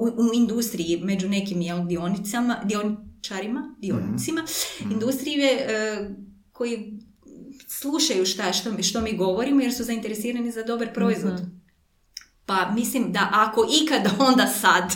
[0.00, 5.66] u, u industriji, među nekim jel, dionicama, dioničarima, dionicima mm industrije
[6.60, 6.92] koji
[7.68, 11.34] slušaju šta, što, što mi govorimo jer su zainteresirani za dobar proizvod.
[11.34, 11.44] Mhm.
[12.46, 14.92] Pa mislim da ako ikad, onda sad.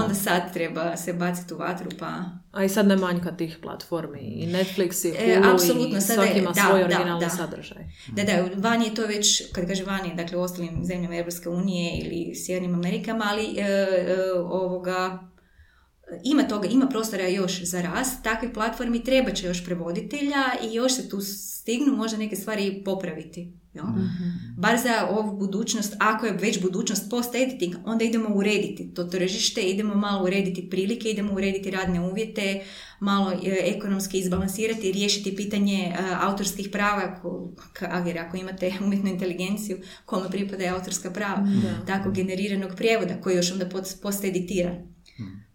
[0.00, 2.24] onda sad treba se baciti u vatru, pa...
[2.52, 4.20] A i sad ne manjka tih platformi.
[4.20, 7.84] I Netflix i e, Hulu apsolutno, i svaki ima svoj originalni da, sadržaj.
[8.12, 11.48] Da, da, van je to već, kad kaže van je, dakle u ostalim zemljama Europske
[11.48, 15.28] unije ili Sjevernim Amerikama, ali e, e, ovoga
[16.24, 20.94] ima toga, ima prostora još za rast, takvih platformi treba će još prevoditelja i još
[20.94, 23.52] se tu stignu možda neke stvari popraviti.
[23.74, 23.82] Jo?
[23.82, 29.62] mm Bar za ovu budućnost, ako je već budućnost post-editing, onda idemo urediti to tržište,
[29.62, 32.62] idemo malo urediti prilike, idemo urediti radne uvjete,
[33.00, 33.36] malo e,
[33.76, 37.52] ekonomski izbalansirati, riješiti pitanje e, autorskih prava, ako,
[38.06, 41.46] jer ako imate umjetnu inteligenciju, kome pripada autorska prava,
[41.86, 43.68] tako generiranog prijevoda koji još onda
[44.02, 44.95] post-editiran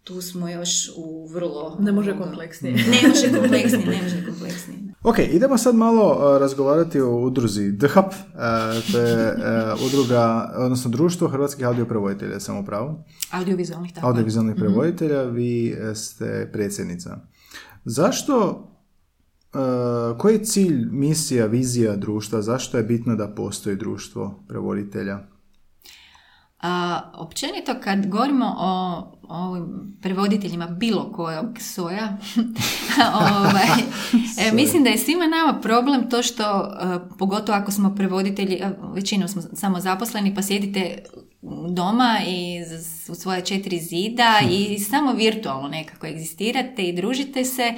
[0.04, 1.76] tu smo još u vrlo...
[1.80, 2.74] Ne može kompleksnije.
[2.74, 4.78] Ne može kompleksnije, ne može kompleksnije.
[5.02, 10.90] Ok, idemo sad malo uh, razgovarati o udruzi DHAP, uh, to je uh, udruga, odnosno
[10.90, 13.04] društvo hrvatskih audioprevoditelja, samo pravo.
[13.30, 14.06] Audiovizualnih, tako.
[14.06, 14.64] Audiovizualnih mhm.
[14.64, 17.18] prevoditelja, vi ste predsjednica.
[17.84, 18.68] Zašto
[19.54, 22.42] Uh, koji je cilj, misija, vizija društva?
[22.42, 25.18] Zašto je bitno da postoji društvo prevoditelja?
[26.62, 32.16] A, općenito kad govorimo o, ovim prevoditeljima bilo kojeg soja,
[33.14, 33.68] ovaj,
[34.38, 38.62] e, mislim da je svima nama problem to što, e, pogotovo ako smo prevoditelji,
[38.94, 40.98] većinom smo samo zaposleni, pa sjedite
[41.68, 42.62] doma i
[43.08, 47.74] u svoje četiri zida i samo virtualno nekako egzistirate i družite se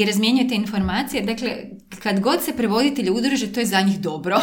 [0.00, 1.22] i razmjenjujete informacije.
[1.22, 1.56] Dakle,
[2.02, 4.40] kad god se prevoditelji udruže, to je za njih dobro.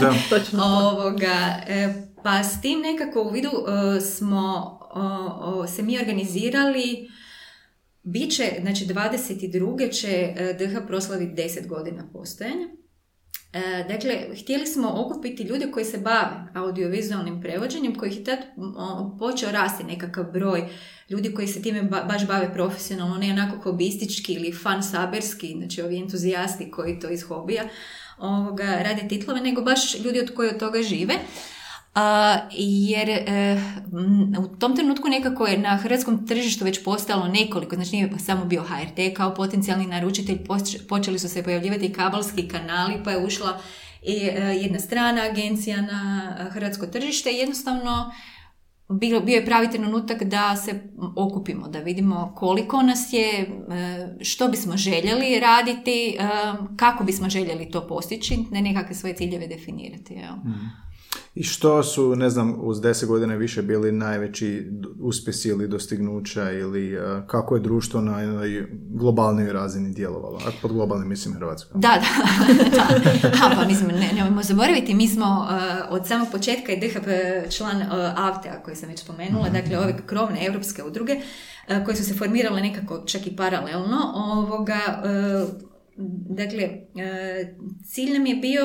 [0.00, 0.64] da, točno.
[0.64, 7.10] Ovoga, e, pa s tim nekako u vidu uh, smo uh, se mi organizirali
[8.02, 9.92] Biće, znači 22.
[9.92, 12.68] će uh, DH proslaviti 10 godina postojanja.
[13.88, 18.38] Dakle, htjeli smo okupiti ljude koji se bave audiovizualnim prevođenjem, kojih je tad
[19.18, 20.68] počeo rasti nekakav broj
[21.08, 25.96] ljudi koji se time baš bave profesionalno, ne onako hobistički ili fan saberski, znači ovi
[25.98, 27.64] entuzijasti koji to iz hobija
[28.18, 31.14] ovoga, rade titlove, nego baš ljudi od koji od toga žive.
[31.94, 33.60] A, jer e,
[34.38, 38.62] u tom trenutku nekako je na hrvatskom tržištu već postalo nekoliko, znači nije samo bio
[38.62, 40.38] HRT kao potencijalni naručitelj,
[40.88, 43.58] počeli su se pojavljivati kabalski kanali, pa je ušla
[44.02, 48.12] i e, jedna strana agencija na hrvatsko tržište jednostavno
[48.88, 50.82] bio, bio je pravi trenutak da se
[51.16, 53.48] okupimo, da vidimo koliko nas je,
[54.20, 56.18] što bismo željeli raditi,
[56.76, 60.14] kako bismo željeli to postići, ne nekakve svoje ciljeve definirati.
[60.14, 60.36] Evo.
[60.36, 60.84] Mm.
[61.34, 66.98] I što su, ne znam, uz deset godina više bili najveći uspjesi ili dostignuća ili
[66.98, 70.38] uh, kako je društvo na jednoj globalnoj razini djelovalo?
[70.46, 71.78] Ako pod globalnim mislim Hrvatska.
[71.78, 71.98] Da, da.
[73.28, 73.54] da.
[73.56, 77.08] pa mislim, ne, nemojmo zaboraviti, mi smo uh, od samog početka i DHP
[77.50, 81.20] član uh, AVTE-a koji sam već spomenula, mm dakle ove krovne europske udruge
[81.84, 84.12] koje su se formirale nekako čak i paralelno.
[84.14, 85.02] Ovoga,
[86.28, 86.68] dakle,
[87.84, 88.64] cilj nam je bio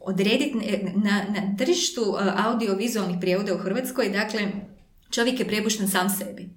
[0.00, 0.54] odrediti
[0.94, 4.40] na, na tržištu e, audiovizualnih prijevoda u Hrvatskoj, dakle,
[5.10, 6.50] čovjek je prepušten sam sebi.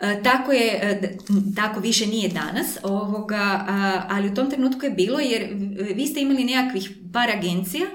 [0.00, 1.16] E, tako je, e,
[1.56, 3.64] tako više nije danas, ovoga,
[4.08, 5.48] ali u tom trenutku je bilo jer
[5.94, 7.86] vi ste imali nekakvih par agencija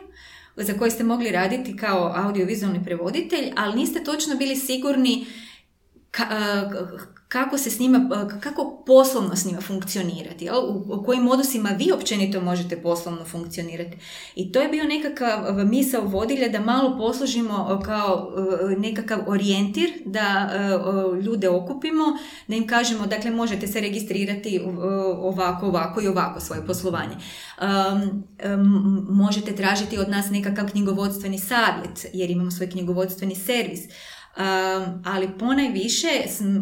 [0.56, 5.26] za koje ste mogli raditi kao audiovizualni prevoditelj, ali niste točno bili sigurni
[7.30, 10.56] kako se s njima, kako poslovno s njima funkcionirati, jel?
[10.88, 13.98] u kojim odnosima vi općenito možete poslovno funkcionirati.
[14.36, 18.32] I to je bio nekakav misao vodilja da malo poslužimo kao
[18.72, 22.04] e, nekakav orijentir, da e, ljude okupimo,
[22.48, 24.62] da im kažemo, dakle možete se registrirati
[25.18, 27.16] ovako, ovako i ovako svoje poslovanje.
[29.10, 33.80] možete tražiti od nas nekakav knjigovodstveni savjet, jer imamo svoj knjigovodstveni servis
[35.06, 36.08] ali ponajviše,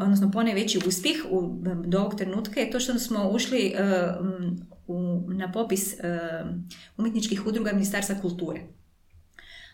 [0.02, 1.56] odnosno ponajveći uspjeh u,
[1.86, 3.76] do ovog trenutka je to što smo ušli
[4.88, 5.96] u, na popis
[6.98, 8.62] umjetničkih udruga Ministarstva kulture.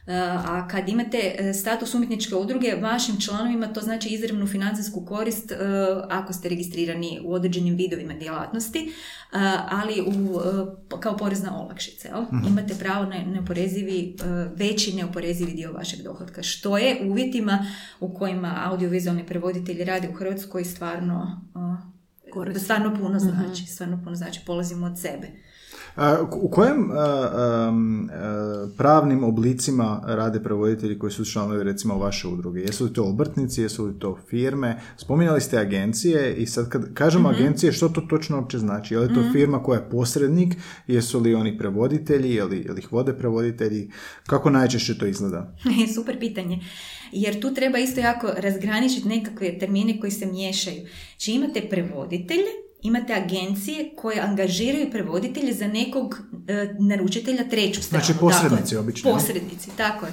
[0.06, 5.56] A kad imate e, status umjetničke udruge, vašim članovima to znači izravnu financijsku korist e,
[6.10, 8.92] ako ste registrirani u određenim vidovima djelatnosti, e,
[9.70, 10.40] ali u,
[11.00, 12.22] kao porezna olakšica.
[12.22, 12.48] Mhm.
[12.48, 14.16] Imate pravo na neoporezivi,
[14.56, 17.66] veći neoporezivi dio vašeg dohotka, što je u uvjetima
[18.00, 21.42] u kojima audiovizualni prevoditelji rade u Hrvatskoj stvarno,
[22.60, 23.30] stvarno puno mhm.
[23.30, 23.66] znači.
[23.66, 25.28] Stvarno puno znači, polazimo od sebe.
[26.42, 26.90] U kojem
[28.78, 32.62] pravnim oblicima rade prevoditelji koji su članovi recimo vaše udruge?
[32.62, 34.80] Jesu li to obrtnici, jesu li to firme?
[34.98, 37.40] Spominjali ste agencije i sad kad kažemo mhm.
[37.40, 38.94] agencije, što to točno uopće znači?
[38.94, 39.32] Je li to mhm.
[39.32, 40.56] firma koja je posrednik?
[40.88, 42.36] Jesu li oni prevoditelji?
[42.36, 43.92] Je li, ih vode prevoditelji?
[44.28, 45.56] Kako najčešće to izgleda?
[45.96, 46.60] Super pitanje.
[47.12, 50.82] Jer tu treba isto jako razgraničiti nekakve termine koji se miješaju.
[51.18, 58.04] Či znači, imate prevoditelje imate agencije koje angažiraju prevoditelje za nekog e, naručitelja treću stranu.
[58.06, 59.12] Znači posrednici obično.
[59.12, 60.12] Posrednici, tako je.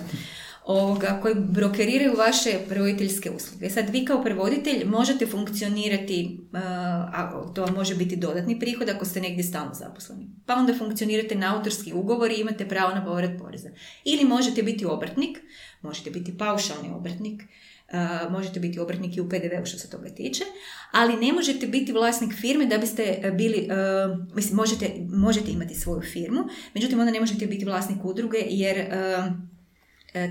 [0.65, 3.71] Ovoga, koji brokeriraju vaše prevoditeljske usluge.
[3.71, 9.21] Sad vi kao prevoditelj možete funkcionirati, uh, a to može biti dodatni prihod ako ste
[9.21, 10.31] negdje stalno zaposleni.
[10.47, 13.71] Pa onda funkcionirate na autorski ugovor i imate pravo na povrat poreza.
[14.05, 15.39] Ili možete biti obrtnik,
[15.83, 17.43] možete biti paušalni obrtnik,
[18.31, 20.45] možete biti obrtnik i u PDV-u što se toga tiče,
[20.93, 25.75] ali ne možete biti vlasnik firme da biste e, bili, uh, mislim, možete, možete imati
[25.75, 26.41] svoju firmu,
[26.75, 29.33] međutim onda ne možete biti vlasnik udruge jer uh,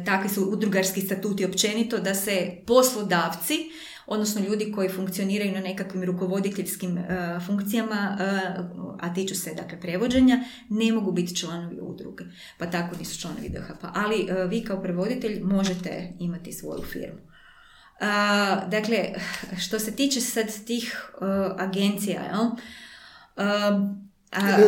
[0.05, 3.55] takvi su udrugarski statuti općenito da se poslodavci
[4.07, 6.99] odnosno ljudi koji funkcioniraju na nekakvim rukovoditeljskim
[7.45, 8.17] funkcijama,
[8.99, 12.23] a tiču se dakle prevođenja, ne mogu biti članovi udruge.
[12.57, 13.85] Pa tako nisu članovi DHP.
[13.93, 17.28] Ali vi kao prevoditelj možete imati svoju firmu
[18.67, 19.13] dakle,
[19.59, 21.27] što se tiče sad tih uh,
[21.57, 22.45] agencija, jel?
[22.45, 23.89] Uh,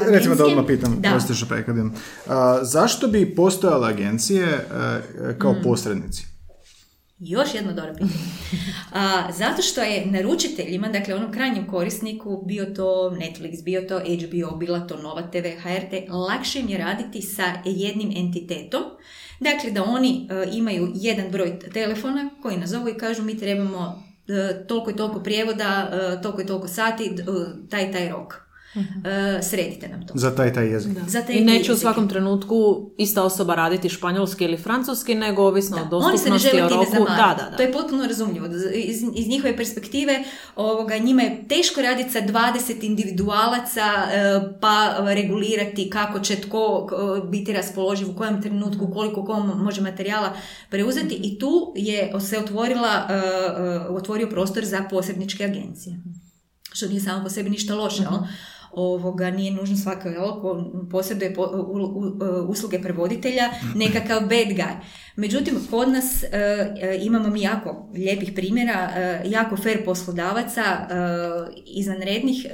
[0.07, 1.09] Recimo da odmah pitam, da.
[1.09, 1.93] što prekadim.
[2.61, 5.61] zašto bi postojale agencije uh, kao mm.
[5.63, 6.30] posrednici?
[7.23, 8.13] Još jedno dobro pitanje.
[9.41, 14.79] zato što je naručiteljima, dakle onom krajnjem korisniku, bio to Netflix, bio to HBO, bila
[14.79, 18.81] to Nova TV, HRT, lakše im je raditi sa jednim entitetom
[19.41, 24.67] Dakle, da oni e, imaju jedan broj telefona koji nazovu i kažu mi trebamo e,
[24.67, 27.11] toliko i toliko prijevoda, uh, toliko i toliko sati,
[27.69, 28.50] taj taj rok.
[28.75, 30.13] Uh, sredite nam to.
[30.17, 30.97] Za taj taj jezik.
[31.07, 35.77] Za taj I neće u svakom trenutku ista osoba raditi španjolski ili francuski, nego ovisno
[35.81, 37.05] o dostupnosti, o roku.
[37.05, 37.57] Da, da, da.
[37.57, 38.47] To je potpuno razumljivo.
[38.73, 40.23] Iz, iz njihove perspektive
[40.55, 46.87] ovoga, njima je teško raditi sa 20 individualaca uh, pa regulirati kako će tko
[47.31, 50.33] biti raspoloživ u kojem trenutku, koliko kom može materijala
[50.69, 53.07] preuzeti i tu je se otvorila,
[53.89, 55.99] otvorio prostor za posredničke agencije.
[56.73, 58.27] Što nije samo po sebi ništa loše, uh
[58.73, 61.35] ovoga, nije nužno svaka ko posjeduje
[62.47, 64.75] usluge prevoditelja nekakav bad guy.
[65.15, 70.87] Međutim, kod nas e, e, imamo mi jako lijepih primjera, e, jako fair poslodavaca,
[71.65, 72.45] izvanrednih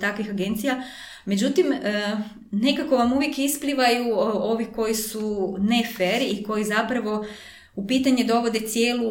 [0.00, 0.82] takvih agencija.
[1.24, 1.66] Međutim,
[2.50, 7.26] nekako vam uvijek isplivaju ovi koji su ne fair i koji zapravo
[7.74, 9.10] u pitanje dovode cijelu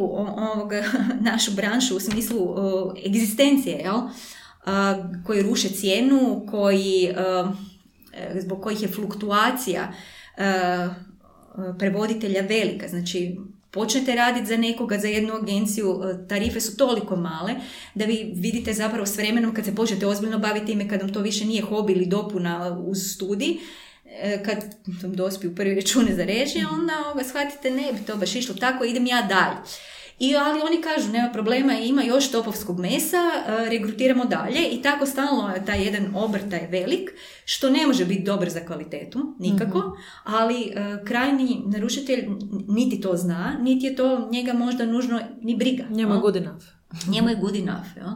[0.53, 0.83] ovoga,
[1.31, 2.55] našu branšu u smislu
[3.05, 3.97] egzistencije, jel?
[5.25, 7.15] Koji ruše cijenu, koji,
[8.39, 9.93] zbog kojih je fluktuacija
[11.79, 12.87] prevoditelja velika.
[12.87, 13.37] Znači,
[13.75, 17.55] počnete raditi za nekoga, za jednu agenciju, tarife su toliko male
[17.95, 21.19] da vi vidite zapravo s vremenom kad se počnete ozbiljno baviti time, kad vam to
[21.19, 23.57] više nije hobi ili dopuna uz studij,
[24.05, 24.57] e, kad
[25.03, 29.05] vam dospiju prvi račune za režije, onda shvatite ne bi to baš išlo tako, idem
[29.05, 29.57] ja dalje.
[30.19, 35.05] I, ali oni kažu, nema problema, ima još topovskog mesa, e, regrutiramo dalje i tako
[35.05, 37.09] stalno taj jedan obrtaj je velik,
[37.45, 39.87] što ne može biti dobar za kvalitetu, nikako, Mhm.
[40.23, 40.71] ali e,
[41.05, 42.25] krajnji naručitelj
[42.67, 45.83] niti to zna, niti je to njega možda nužno ni briga.
[45.89, 46.63] Njemu je good enough.
[47.13, 47.87] njemu je good enough.
[47.97, 48.07] jel?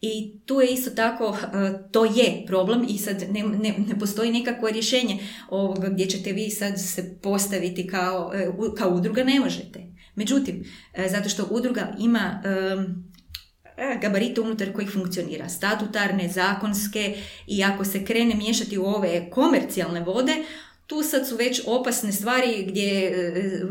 [0.00, 1.56] I tu je isto tako, e,
[1.92, 5.18] to je problem i sad ne, ne, ne postoji nikakvo rješenje
[5.50, 8.32] ovoga gdje ćete vi sad se postaviti kao,
[8.78, 9.93] kao udruga, ne možete.
[10.14, 10.64] Međutim,
[10.94, 13.04] e, zato što udruga ima em,
[13.76, 17.16] e, gabarite unutar kojih funkcionira, statutarne, zakonske
[17.46, 20.32] i ako se krene miješati u ove komercijalne vode,
[20.86, 23.62] tu sad su već opasne stvari gdje, e,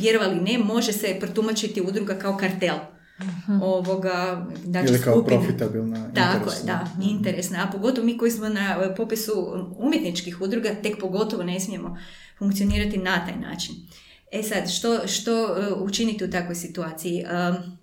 [0.00, 2.76] vjerovali ne, može se protumačiti udruga kao kartel.
[3.62, 5.36] Ovoga, znači Ili kao skupine.
[5.36, 7.64] profitabilna, Tako je, da, interesna.
[7.68, 9.32] A pogotovo mi koji smo na e, popisu
[9.78, 11.98] umjetničkih udruga, tek pogotovo ne smijemo
[12.38, 13.74] funkcionirati na taj način.
[14.34, 17.24] E sad, što, što e, učiniti u takvoj situaciji?
[17.24, 17.76] Um,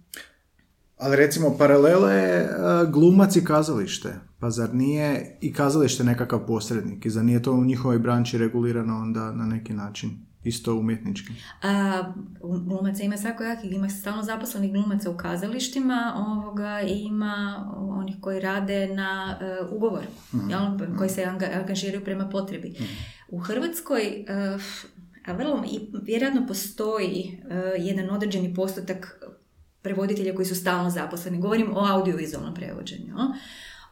[0.98, 4.14] Ali recimo paralele je uh, glumac i kazalište.
[4.40, 7.06] Pa zar nije i kazalište nekakav posrednik?
[7.06, 10.10] I zar nije to u njihovoj branči regulirano onda na neki način?
[10.44, 11.34] Isto umjetnički.
[11.64, 12.04] A,
[12.42, 18.88] glumaca ima svakojakih, ima stalno zaposlenih glumaca u kazalištima ovoga, i ima onih koji rade
[18.88, 20.04] na e, ugovor,
[20.50, 20.62] jel,
[20.98, 22.74] koji se anga- angažiraju prema potrebi.
[23.30, 24.58] U Hrvatskoj e,
[25.26, 29.22] a vrlo, i vjerojatno postoji e, jedan određeni postotak
[29.82, 31.40] prevoditelja koji su stalno zaposleni.
[31.40, 33.16] Govorim o audiovizualnom prevođenju.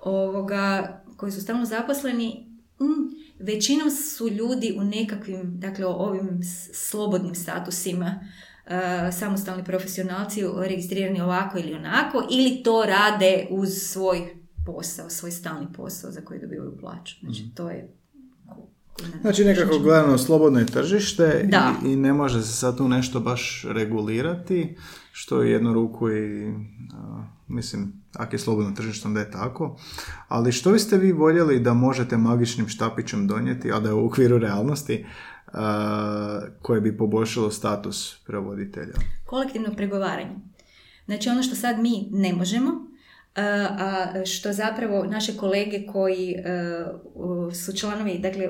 [0.01, 2.49] Ovoga, koji su stalno zaposleni,
[2.81, 6.39] mm, većinom su ljudi u nekakvim, dakle, o ovim
[6.73, 8.19] slobodnim statusima,
[8.65, 14.35] e, samostalni profesionalci registrirani ovako ili onako, ili to rade uz svoj
[14.65, 17.15] posao, svoj stalni posao za koji dobivaju plaću.
[17.21, 17.98] Znači, to je...
[19.21, 21.73] Znači nekako gledano slobodno je tržište Da.
[21.85, 24.77] i, i ne može se sad tu nešto baš regulirati,
[25.11, 26.49] što je jednu ruku i,
[26.93, 29.77] a, mislim, ako je slobodno tržište onda je tako.
[30.27, 34.37] Ali što biste vi voljeli da možete magičnim štapićem donijeti, a da je u okviru
[34.37, 35.05] realnosti,
[35.53, 38.93] a, koje bi poboljšalo status prevoditelja?
[39.25, 40.35] kolektivno pregovaranje.
[41.05, 42.88] Znači ono što sad mi ne možemo,
[43.79, 46.43] a što zapravo naše kolege koji e,
[47.65, 48.49] su članovi, dakle e,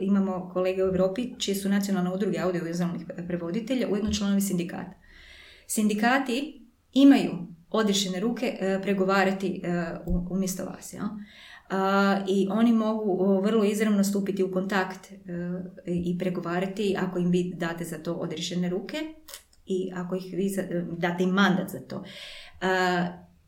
[0.00, 4.92] imamo kolege u Europi čije su nacionalne udruge audiovizualnih prevoditelja, ujedno članovi sindikata.
[5.66, 7.30] Sindikati imaju
[7.70, 9.62] odriješene ruke e, pregovarati
[10.30, 10.92] umjesto vas.
[10.92, 11.04] jel?
[11.70, 15.12] A, I oni mogu vrlo izravno stupiti u kontakt
[15.86, 18.96] i pregovarati ako im vi date za to odriješene ruke
[19.66, 20.50] i ako ih vi
[20.98, 22.04] date im mandat za to.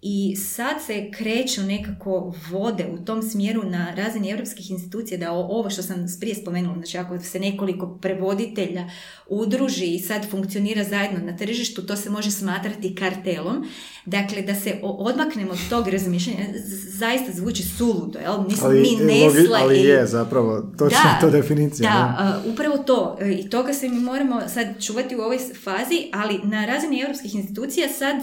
[0.05, 5.71] I sad se kreću nekako vode u tom smjeru na razini europskih institucija da ovo
[5.71, 8.91] što sam prije spomenula, znači ako se nekoliko prevoditelja
[9.29, 13.67] udruži i sad funkcionira zajedno na tržištu, to se može smatrati kartelom.
[14.07, 16.45] Dakle, da se odmaknemo od tog razmišljanja,
[16.89, 18.43] zaista zvuči suludo, jel?
[18.49, 21.91] Nismo Ali, mi Nestle ali i- je zapravo, točno da, to definicija.
[21.91, 23.17] Da, a, upravo to.
[23.21, 27.35] E, I toga se mi moramo sad čuvati u ovoj fazi, ali na razini europskih
[27.35, 28.17] institucija sad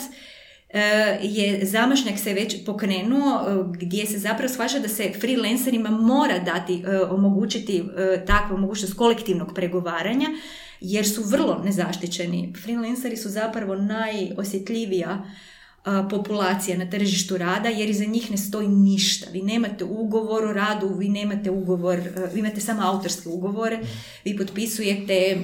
[1.22, 6.84] je zamašnjak se već pokrenuo e, gdje se zapravo shvaća da se freelancerima mora dati,
[6.88, 10.28] e, omogućiti e, takvu mogućnost kolektivnog pregovaranja
[10.82, 12.54] jer su vrlo nezaštićeni.
[12.64, 15.24] Freelanceri su zapravo najosjetljivija
[16.10, 19.32] populacija na tržištu rada jer iza njih ne stoji ništa.
[19.32, 23.80] Vi nemate ugovor o radu, vi nemate ugovor, e, vi imate samo autorske ugovore,
[24.26, 25.38] vi potpisujete e,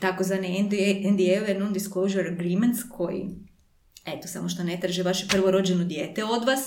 [0.00, 0.48] takozvane
[1.04, 3.28] NDA-eve, non-disclosure agreements koji
[4.06, 6.60] eto, samo što ne traže vaše prvorođeno dijete od vas,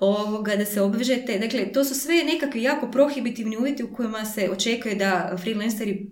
[0.00, 1.38] ovoga, da se obvežete.
[1.38, 6.10] Dakle, to su sve nekakvi jako prohibitivni uvjeti u kojima se očekuje da freelanceri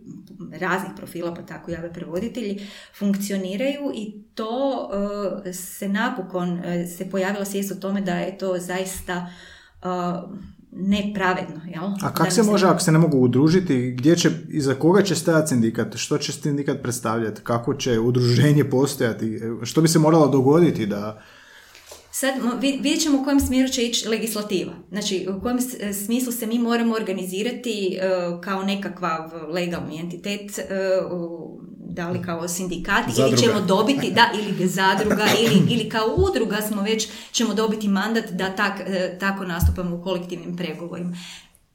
[0.61, 2.67] raznih profila, pa tako jave prevoditelji,
[2.99, 4.91] funkcioniraju i to
[5.47, 9.27] e, se napokon e, se pojavila svijest o tome da je to zaista
[9.83, 9.87] e,
[10.73, 11.61] nepravedno.
[11.75, 11.85] Jel?
[12.03, 15.49] A kako se može, ako se ne mogu udružiti, gdje će, iza koga će stajati
[15.49, 21.23] sindikat, što će sindikat predstavljati, kako će udruženje postojati, što bi se moralo dogoditi da...
[22.15, 24.73] Sad vidjet ćemo u kojem smjeru će ići legislativa.
[24.91, 28.01] Znači, u kojem e, smislu se mi moramo organizirati e,
[28.41, 30.65] kao nekakav legalni entitet, e,
[31.93, 33.37] da li kao sindikat, ili Zadruga.
[33.37, 38.51] ćemo dobiti, da, ili zadruga, ili, ili kao udruga smo već, ćemo dobiti mandat da
[38.57, 41.17] tak, e, tako nastupamo u kolektivnim pregovorima.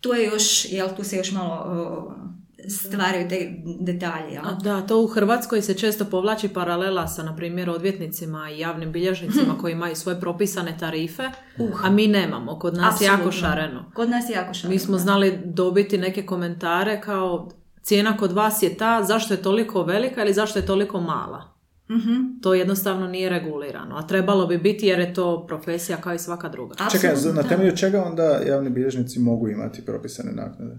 [0.01, 2.27] Tu je još, jel, tu se još malo
[2.69, 4.45] stvaraju te detalje, jel?
[4.45, 8.91] A Da, to u Hrvatskoj se često povlači paralela sa, na primjer, odvjetnicima i javnim
[8.91, 11.23] bilježnicima koji imaju svoje propisane tarife,
[11.83, 12.59] a mi nemamo.
[12.59, 13.91] Kod nas je jako šareno.
[13.93, 14.73] Kod nas je jako šareno.
[14.73, 17.49] Mi smo znali dobiti neke komentare kao
[17.87, 21.57] cijena kod vas je ta, zašto je toliko velika ili zašto je toliko mala.
[21.89, 22.39] Mhm.
[22.41, 26.49] To jednostavno nije regulirano, a trebalo bi biti jer je to profesija kao i svaka
[26.49, 26.75] druga.
[26.91, 30.75] Čekaj, na temelju čega onda javni bilježnici mogu imati propisane naknade?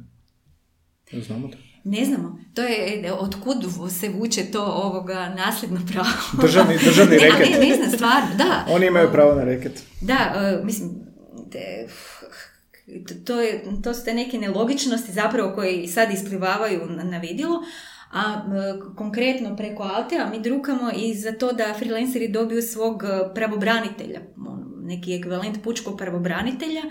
[1.26, 1.56] Znamo to?
[1.84, 2.38] Ne znamo.
[2.54, 3.56] To je, otkud
[3.90, 6.08] se vuče to ovoga nasljedno pravo?
[6.42, 7.60] Državni, državni ne, reket.
[7.60, 8.64] ne, ne znam, stvarno, da.
[8.74, 9.82] Oni imaju pravo na reket.
[10.00, 10.90] Da, e, mislim,
[11.52, 11.86] te-
[13.24, 17.62] to, je, to su te neke nelogičnosti zapravo koje sad isplivavaju na, na vidjelo,
[18.12, 18.42] a
[18.96, 24.66] konkretno preko Altea mi drukamo i za to da freelanceri dobiju svog e, pravobranitelja, ono,
[24.80, 26.82] neki ekvivalent pučkog pravobranitelja,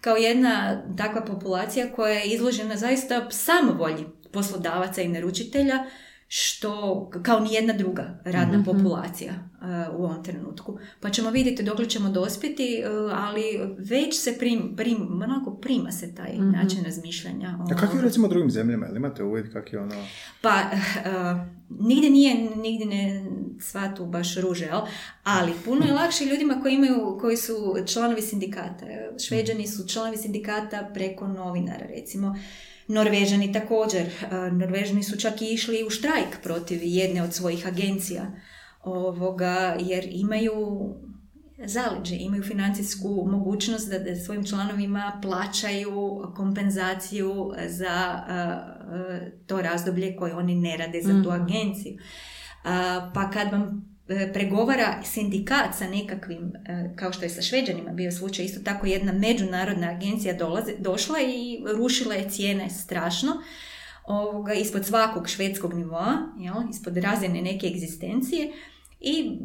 [0.00, 5.84] kao jedna takva populacija koja je izložena zaista samovolji poslodavaca i naručitelja,
[6.34, 10.78] što kao ni jedna druga radna populacija uh, u ovom trenutku.
[11.00, 13.42] Pa ćemo vidjeti dok ćemo dospjeti, uh, ali
[13.78, 17.58] već se prim, prim, onako prima se taj način razmišljanja.
[17.70, 18.86] A kako je recimo u drugim zemljama?
[18.86, 19.94] Jel imate uvid kak je ono...
[20.40, 23.24] Pa, uh, nigdje nije, nigdje ne
[23.60, 24.80] sva tu baš ruže, jel?
[25.24, 28.86] ali puno je lakše ljudima koji imaju, koji su članovi sindikata.
[29.26, 32.36] Šveđani su članovi sindikata preko novinara, recimo.
[32.92, 34.02] Norvežani također.
[34.02, 38.30] Uh, Norvežani su čak i išli u štrajk protiv jedne od svojih agencija
[38.82, 40.54] ovoga, jer imaju
[41.64, 50.34] zaleđe, imaju financijsku mogućnost da, svojim članovima plaćaju kompenzaciju za a, a, to razdoblje koje
[50.34, 51.98] oni ne rade za tu agenciju.
[52.64, 57.90] A, pa kad vam e, pregovara sindikat sa nekakvim, e, kao što je sa Šveđanima
[57.90, 63.32] bio slučaj, isto tako jedna međunarodna agencija dolaze, došla i rušila je cijene strašno,
[64.04, 68.52] ovoga, ispod svakog švedskog nivoa, jel, ispod razine neke egzistencije,
[69.04, 69.38] i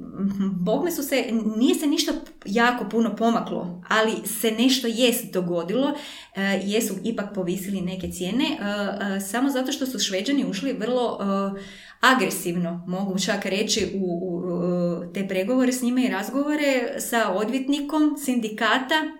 [0.51, 1.25] bogme su se,
[1.57, 2.11] nije se ništa
[2.45, 5.93] jako puno pomaklo, ali se nešto jest dogodilo,
[6.35, 11.19] e, jesu ipak povisili neke cijene, e, e, samo zato što su šveđani ušli vrlo
[11.21, 11.61] e,
[11.99, 18.17] agresivno, mogu čak reći, u, u, u te pregovore s njima i razgovore sa odvjetnikom
[18.25, 19.17] sindikata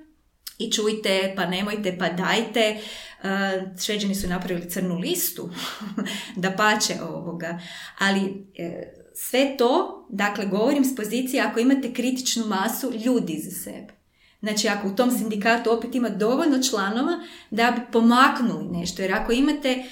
[0.58, 2.78] i čujte, pa nemojte, pa dajte.
[3.24, 5.49] Uh, Šveđani su napravili crnu listu,
[6.36, 7.60] da pače ovoga.
[7.99, 13.98] Ali e, sve to, dakle, govorim s pozicije ako imate kritičnu masu ljudi iza sebe.
[14.40, 17.20] Znači, ako u tom sindikatu opet ima dovoljno članova
[17.52, 19.02] da bi pomaknuli nešto.
[19.02, 19.84] Jer ako imate, e,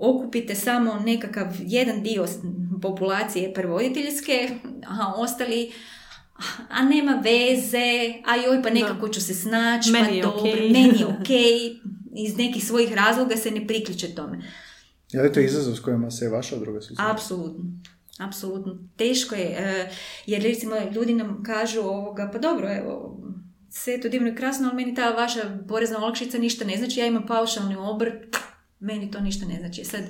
[0.00, 2.26] okupite samo nekakav jedan dio
[2.82, 4.48] populacije prvoditeljske,
[4.86, 5.72] a ostali
[6.68, 10.70] a nema veze, a joj pa nekako ću se snaći, pa je dobro, okej.
[10.70, 11.80] meni je okej,
[12.16, 14.42] iz nekih svojih razloga se ne priključe tome.
[15.12, 17.10] Je li to izazov s kojima se vaša druga susreta?
[17.10, 17.64] Apsolutno.
[18.18, 18.78] Apsolutno.
[18.96, 19.90] Teško je, e,
[20.26, 23.20] jer recimo ljudi nam kažu ovoga, pa dobro, evo,
[23.70, 27.00] sve je to divno i krasno, ali meni ta vaša porezna olakšica ništa ne znači,
[27.00, 28.36] ja imam paušalni obrt,
[28.84, 29.84] meni to ništa ne znači.
[29.84, 30.04] Sad,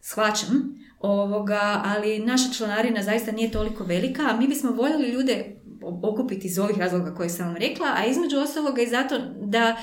[0.00, 6.46] shvaćam, ovoga, ali naša članarina zaista nije toliko velika, a mi bismo voljeli ljude okupiti
[6.46, 9.76] iz ovih razloga koje sam vam rekla, a između ostaloga i zato da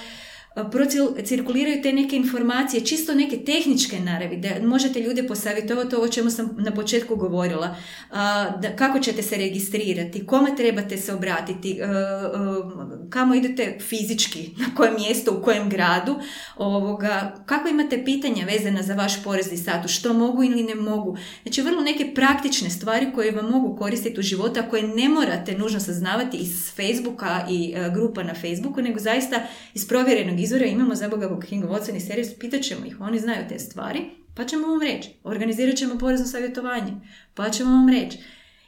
[1.24, 6.30] cirkuliraju te neke informacije, čisto neke tehničke naravi, da možete ljude posavjetovati ovo o čemu
[6.30, 7.76] sam na početku govorila,
[8.62, 11.80] da, kako ćete se registrirati, kome trebate se obratiti,
[13.10, 16.16] kamo idete fizički, na kojem mjestu, u kojem gradu,
[16.56, 21.18] ovoga, kako imate pitanja vezana za vaš porezni status, što mogu ili ne mogu.
[21.44, 25.80] Znači, vrlo neke praktične stvari koje vam mogu koristiti u životu, koje ne morate nužno
[25.80, 29.42] saznavati iz Facebooka i grupa na Facebooku, nego zaista
[29.74, 34.00] iz provjerenog izvora imamo za Boga knjigovodstveni servis, pitat ćemo ih, oni znaju te stvari,
[34.36, 35.10] pa ćemo vam reći.
[35.24, 36.94] Organizirat ćemo porezno savjetovanje,
[37.34, 38.18] pa ćemo vam reći.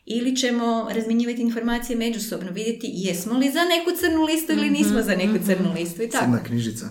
[0.06, 5.16] Ili ćemo razmjenjivati informacije međusobno, vidjeti jesmo li za neku crnu listu ili nismo za
[5.16, 6.26] neku crnu listu i tako.
[6.26, 6.86] Crna knjižica.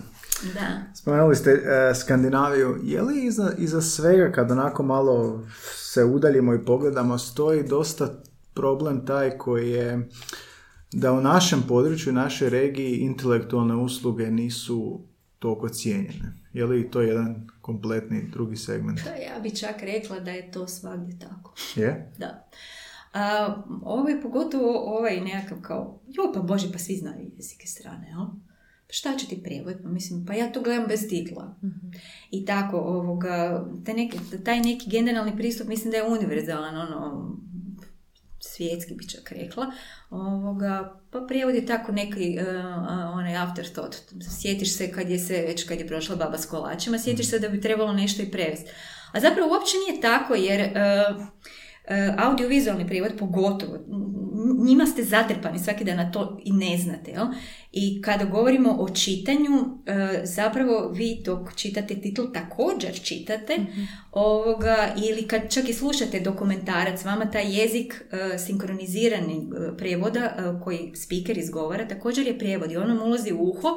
[0.53, 0.93] Da.
[0.95, 2.79] Spomenuli ste e, Skandinaviju.
[2.83, 8.21] Je li iza, iza svega, kad onako malo se udaljimo i pogledamo, stoji dosta
[8.53, 10.09] problem taj koji je
[10.91, 15.01] da u našem području, našoj regiji intelektualne usluge nisu
[15.39, 16.33] toliko cijenjene.
[16.53, 18.99] Je li to jedan kompletni drugi segment?
[19.03, 21.53] Pa ja bi čak rekla da je to svagdje tako.
[21.75, 22.11] Je?
[22.17, 22.49] Da.
[23.13, 28.07] A, ovo je pogotovo ovaj nekakav kao, jo pa bože, pa svi znaju jezike strane,
[28.09, 28.25] jel?
[28.87, 29.75] Pa šta će ti prijevod?
[29.83, 31.55] Pa mislim, pa ja to gledam bez titla.
[32.31, 37.29] I tako, ovoga, taj neki, taj neki generalni pristup mislim da je univerzalan, ono,
[38.39, 39.71] svjetski bi čak rekla,
[40.09, 42.47] ovoga, pa prijevod je tako neki uh,
[43.13, 43.95] onaj afterthought.
[44.39, 47.49] Sjetiš se kad je se, već kad je prošla baba s kolačima, sjetiš se da
[47.49, 48.71] bi trebalo nešto i prevesti.
[49.11, 51.25] A zapravo uopće nije tako jer uh,
[52.17, 53.77] audiovizualni prijevod pogotovo,
[54.65, 57.11] njima ste zatrpani svaki dan, a to i ne znate.
[57.11, 57.25] Jel?
[57.71, 63.57] I kada govorimo o čitanju, e, zapravo vi dok čitate titl također čitate
[64.11, 70.63] ovoga, ili kad čak i slušate dokumentarac, vama taj jezik e, sinkronizirani e, prijevoda e,
[70.63, 73.67] koji speaker izgovara također je prijevod i on vam ulazi u uho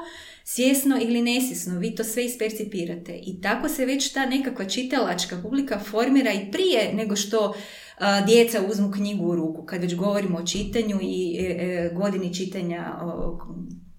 [0.45, 3.21] svjesno ili nesvjesno, vi to sve ispercipirate.
[3.27, 7.55] I tako se već ta nekakva čitalačka publika formira i prije nego što
[8.23, 12.93] djeca uzmu knjigu u ruku, kad već govorimo o čitanju i e, e, godini čitanja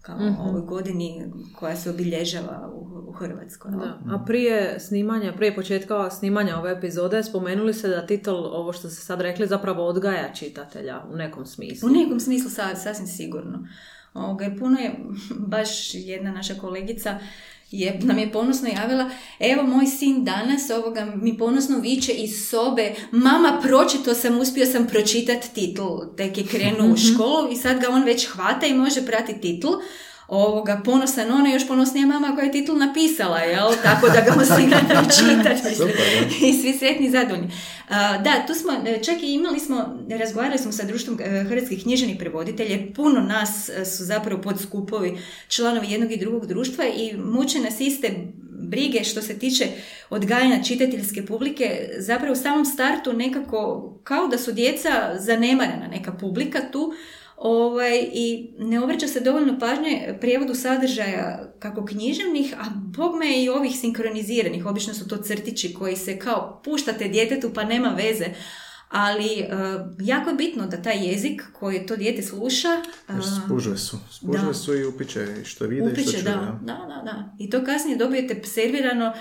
[0.01, 0.39] kao Mhm.
[0.39, 1.25] ovoj godini
[1.55, 3.71] koja se obilježava u, u Hrvatskoj.
[3.71, 3.99] Da.
[4.09, 9.01] A prije snimanja, prije početka snimanja ove epizode spomenuli se da titl, ovo što ste
[9.01, 11.89] sad rekli, zapravo odgaja čitatelja u nekom smislu.
[11.89, 13.67] U nekom smislu sa- sasvim sigurno.
[14.13, 14.95] Ovoga, puno je,
[15.47, 17.19] baš jedna naša kolegica
[17.74, 19.10] je, nam je ponosno javila,
[19.40, 24.88] evo moj sin danas ovoga mi ponosno viče iz sobe, mama pročito sam, uspio sam
[24.88, 25.84] pročitati titl,
[26.18, 29.68] tek je krenuo u školu i sad ga on već hvata i može pratiti titl.
[30.28, 33.72] Ovoga, ponosan ona, još ponosnija mama koja je titl napisala, jel?
[33.84, 34.64] Tako da ga mu svi
[35.20, 35.84] čitati.
[36.48, 37.52] I svi sretni zadovoljni.
[38.24, 42.18] Da, tu smo, e, čak i imali smo, razgovarali smo sa društvom e, hrvatskih književnih
[42.20, 45.18] prevoditelja, puno nas e, su zapravo podskupovi
[45.48, 48.10] članovi jednog i drugog društva i muče nas iste
[48.70, 49.68] brige što se tiče
[50.10, 54.90] odgajanja čitateljske publike, zapravo u samom startu nekako kao da su djeca
[55.20, 56.94] zanemarena neka publika tu,
[57.44, 63.80] Ovaj, I ne obraća se dovoljno pažnje prijevodu sadržaja kako književnih, a bogme i ovih
[63.80, 64.65] sinkroniziranih.
[64.65, 68.26] Obično su to crtići koji se kao puštate djetetu pa nema veze.
[68.90, 69.48] Ali e,
[69.99, 72.68] jako je bitno da taj jezik koji to dijete sluša
[73.10, 73.98] e, Jer Spužve su.
[74.11, 74.53] Spužve Da.
[74.53, 76.24] su i upiče što vide i što čuje.
[76.24, 77.36] da, da, da, da.
[77.40, 79.14] I to kasnije dobijete servirano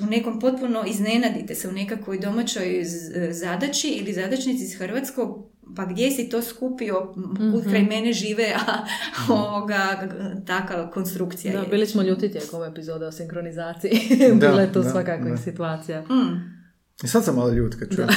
[0.00, 2.84] u nekom potpuno iznenadite se u nekakvoj domaćoj
[3.30, 7.14] zadaći ili zadačnici iz Hrvatskog, pa gdje si to skupio,
[7.52, 8.84] kud kraj mene žive, a
[9.28, 10.08] ovoga,
[10.46, 11.68] taka konstrukcija Da, je.
[11.68, 14.00] bili smo ljuti tijekom epizode o sinkronizaciji.
[14.18, 15.36] Da, Bila je to da.
[15.36, 16.00] situacija.
[16.02, 16.58] Mm.
[17.04, 18.08] I sad sam malo ljut kad čujem.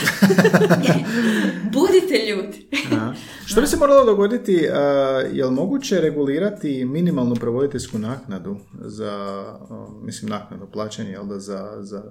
[1.74, 2.70] Budite ljudi.
[3.46, 10.04] Što bi se moralo dogoditi, uh, je li moguće regulirati minimalnu prevoditeljsku naknadu za, uh,
[10.04, 12.04] mislim, naknadu plaćanje, jel da, za, za,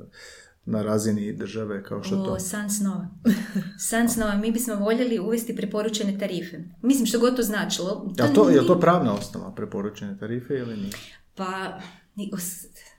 [0.64, 2.32] na razini države kao što to?
[2.32, 3.08] O, san snova.
[3.88, 6.58] San snova, mi bismo voljeli uvesti preporučene tarife.
[6.82, 8.14] Mislim, što god to značilo.
[8.18, 10.92] Jel to, nije- je to pravna osnova preporučene tarife ili nije?
[11.34, 11.80] Pa,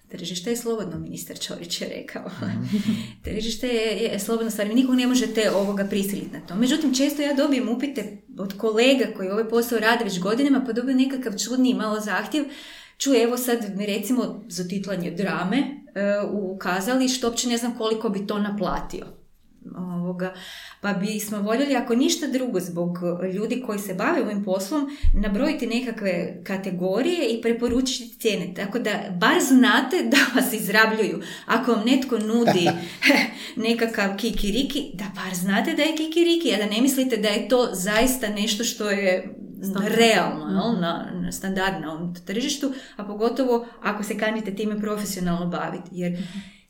[0.10, 2.32] tržište je slobodno, ministar Čorić je rekao.
[3.24, 6.56] tržište je, je slobodno stvar, vi nikog ne možete ovoga prisiliti na to.
[6.56, 10.96] Međutim, često ja dobijem upite od kolega koji ovaj posao rade već godinama, pa dobiju
[10.96, 12.46] nekakav čudni malo zahtjev.
[12.98, 15.81] Čuje, evo sad recimo za titlanje drame
[16.32, 19.06] u kazalištu, uopće ne znam koliko bi to naplatio.
[19.78, 20.34] Ovoga,
[20.82, 23.00] pa bismo voljeli, ako ništa drugo, zbog
[23.34, 28.54] ljudi koji se bave ovim poslom, nabrojiti nekakve kategorije i preporučiti cijene.
[28.56, 31.22] Tako da bar znate da vas izrabljuju.
[31.46, 32.70] Ako vam netko nudi
[33.68, 37.70] nekakav kikiriki, da bar znate da je kikiriki, a da ne mislite da je to
[37.74, 39.36] zaista nešto što je
[39.88, 41.32] realno, jel, na, na
[41.82, 45.90] na ovom tržištu, a pogotovo ako se kanite time profesionalno baviti.
[45.92, 46.18] Jer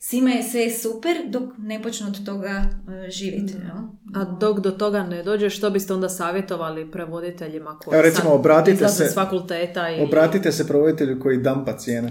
[0.04, 3.52] svima je sve super dok ne počnu od toga e, živjeti.
[3.52, 3.76] jel?
[4.14, 8.40] A dok do toga ne dođe, što biste onda savjetovali prevoditeljima koji Evo, recimo, sad
[8.40, 12.10] obratite se- s fakulteta i, Obratite se provoditelju koji dampa cijene.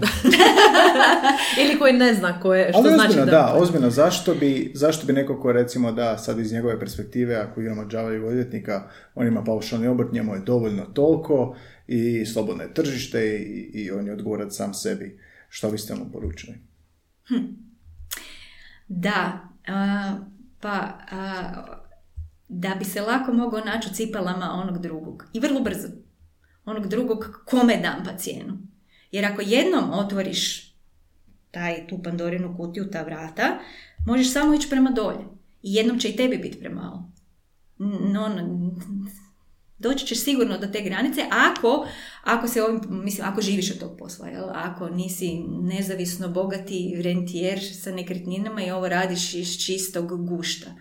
[1.64, 3.30] ili koji ne zna koje, što Ali znači ozbiljno, da...
[3.30, 7.60] da, ozbiljno, zašto bi, zašto bi neko ko recimo da sad iz njegove perspektive, ako
[7.60, 11.56] imamo džavaju odvjetnika, on ima paušalni obrt, njemu je dovoljno toliko
[11.86, 15.18] i slobodno je tržište i, i on je odgovorac sam sebi.
[15.48, 16.54] Što biste mu poručili?
[18.94, 20.16] Da, a,
[20.60, 21.64] pa a,
[22.48, 25.88] da bi se lako mogao naći u cipalama onog drugog i vrlo brzo
[26.64, 28.58] onog drugog kome dam pa cijenu.
[29.12, 30.72] Jer ako jednom otvoriš
[31.50, 33.58] taj, tu pandorinu kutiju, ta vrata,
[34.06, 35.24] možeš samo ići prema dolje.
[35.62, 37.10] I jednom će i tebi biti premalo.
[37.78, 38.72] No, no,
[39.82, 41.86] doći ćeš sigurno do te granice ako,
[42.24, 44.44] ako se ovim, mislim, ako živiš od tog posla, jel?
[44.54, 50.74] ako nisi nezavisno bogati rentijer sa nekretninama i ovo radiš iz čistog gušta.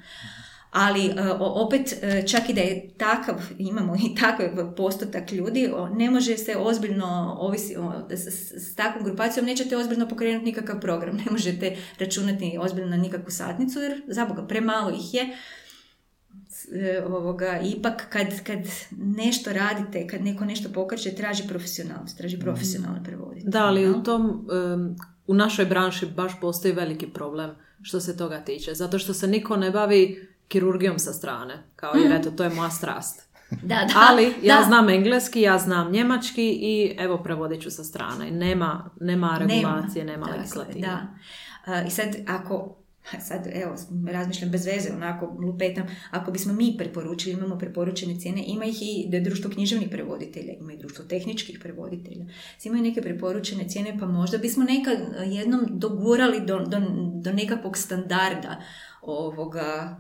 [0.72, 6.12] Ali e, opet, e, čak i da je takav, imamo i takav postotak ljudi, ne
[6.12, 7.76] može se ozbiljno, ovisi,
[8.10, 8.28] s,
[8.64, 13.80] s- takvom grupacijom nećete ozbiljno pokrenuti nikakav program, ne možete računati ozbiljno na nikakvu satnicu,
[13.80, 15.38] jer za Boga, premalo ih je
[17.08, 18.60] ovoga, ipak kad, kad
[18.98, 23.52] nešto radite, kad neko nešto pokreće, traži profesionalnost, traži profesionalne prevoditelje.
[23.52, 24.96] Da, ali u tom, em,
[25.28, 28.74] u našoj branši baš postoji veliki problem što se toga tiče.
[28.74, 31.64] Zato što se niko ne bavi kirurgijom sa strane.
[31.76, 33.32] Kao jer eto, to je moja strast.
[33.62, 33.94] Da, da.
[34.10, 34.64] Ali ja da.
[34.64, 38.32] znam engleski, ja znam njemački i evo prevodit ću sa strane.
[38.32, 40.88] Nema, nema regulacije, nema, Dakle, legislative.
[40.88, 41.08] Da.
[41.66, 42.81] A, I sad ako
[43.20, 43.76] sad evo
[44.12, 49.20] razmišljam bez veze onako lupetam ako bismo mi preporučili imamo preporučene cijene ima ih i
[49.22, 52.26] društvo književnih prevoditelja ima i društvo tehničkih prevoditelja
[52.64, 56.82] imaju neke preporučene cijene pa možda bismo nekad jednom dogurali do, do,
[57.22, 58.62] do nekakvog standarda
[59.02, 59.98] ovoga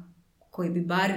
[0.51, 1.11] koji bi bar,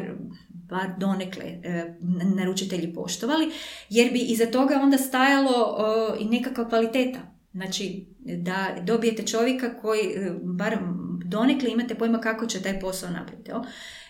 [0.49, 1.95] bar donekle e,
[2.37, 3.51] naručitelji poštovali,
[3.91, 7.19] jer bi iza toga onda stajalo e, i nekakva kvaliteta.
[7.53, 10.79] Znači, da dobijete čovjeka koji, e, bar
[11.25, 13.51] donekle imate pojma kako će taj posao napraviti.
[13.51, 13.61] jel?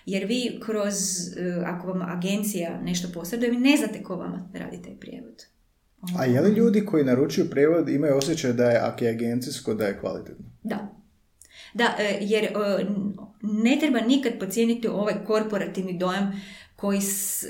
[0.07, 0.95] Jer vi kroz,
[1.37, 5.47] e, ako vam agencija nešto posreduje, vi ne znate ko vama radi taj prijevod.
[6.19, 9.87] A je li ljudi koji naručuju prijevod imaju osjećaj da je, ako je agencijsko, da
[9.87, 10.45] je kvalitetno?
[10.63, 10.95] Da.
[11.75, 12.51] Da, e, jer e,
[13.43, 16.43] ne treba nikad pocijeniti ovaj korporativni dojam
[16.77, 17.45] koji s,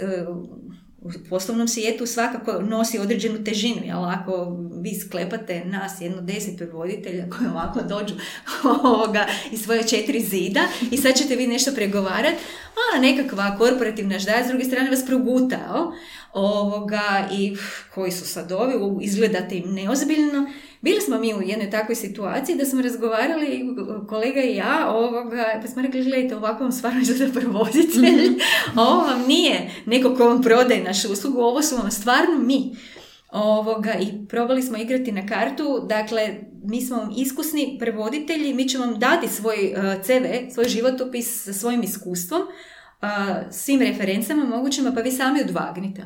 [1.04, 7.30] u poslovnom svijetu svakako nosi određenu težinu, jel ako vi sklepate nas jedno deset prevoditelja
[7.30, 8.14] koji ovako dođu
[8.84, 10.60] ovoga, iz svoje četiri zida
[10.90, 12.36] i sad ćete vi nešto pregovarati,
[12.94, 15.86] a nekakva korporativna ždaja s druge strane vas proguta, jel?
[16.32, 17.56] ovoga, i
[17.94, 20.46] koji su sad ovi, izgledate im neozbiljno.
[20.84, 23.76] Bili smo mi u jednoj takvoj situaciji da smo razgovarali,
[24.08, 28.38] kolega i ja, ovoga, pa smo rekli, gledajte, ovako vam stvarno izgleda prevoditelj,
[28.76, 32.76] ovo vam nije neko ko vam prodaje našu uslugu, ovo su vam stvarno mi.
[33.32, 38.84] Ovoga, I probali smo igrati na kartu, dakle, mi smo vam iskusni prevoditelji, mi ćemo
[38.84, 42.42] vam dati svoj eh, CV, svoj životopis sa svojim iskustvom,
[43.50, 46.02] svim referencama mogućima, pa vi sami odvagnite.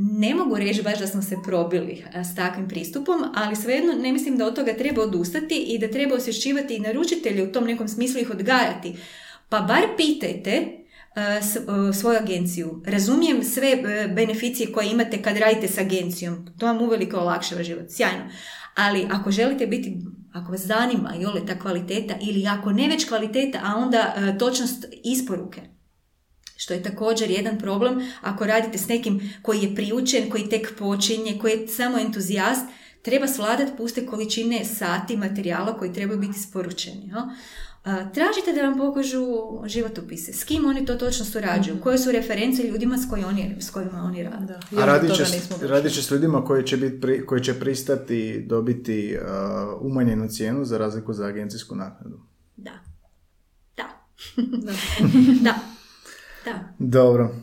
[0.00, 4.12] Ne mogu reći baš da smo se probili a, s takvim pristupom, ali svejedno ne
[4.12, 7.88] mislim da od toga treba odustati i da treba osvješćivati i naručitelje u tom nekom
[7.88, 8.94] smislu ih odgajati.
[9.48, 10.68] Pa bar pitajte
[11.42, 12.82] s- a, svoju agenciju.
[12.86, 16.46] Razumijem sve e, beneficije koje imate kad radite s agencijom.
[16.58, 17.84] To vam uvelike olakšava život.
[17.90, 18.24] Sjajno.
[18.76, 19.96] Ali ako želite biti,
[20.32, 24.38] ako vas zanima i ole ta kvaliteta ili ako ne već kvaliteta, a onda e,
[24.38, 25.60] točnost isporuke,
[26.60, 31.38] što je također jedan problem ako radite s nekim koji je priučen, koji tek počinje,
[31.40, 32.66] koji je samo entuzijast,
[33.02, 37.08] treba svladati puste količine sati materijala koji trebaju biti isporučeni.
[37.08, 37.20] jel?
[37.84, 39.26] A, Tražite da vam pokažu
[39.66, 43.70] životopise, s kim oni to točno surađuju, koje su reference ljudima s, koji oni, s
[43.70, 44.54] kojima oni rade.
[44.70, 45.24] Da, A radit će,
[45.66, 50.64] radit će s ljudima koji će, biti pri- koji će pristati dobiti uh, umanjenu cijenu
[50.64, 52.20] za razliku za agencijsku naknadu.
[52.56, 52.72] Da.
[53.76, 53.88] Da.
[55.44, 55.77] Da.
[56.44, 56.68] Da.
[56.78, 57.34] Dobro.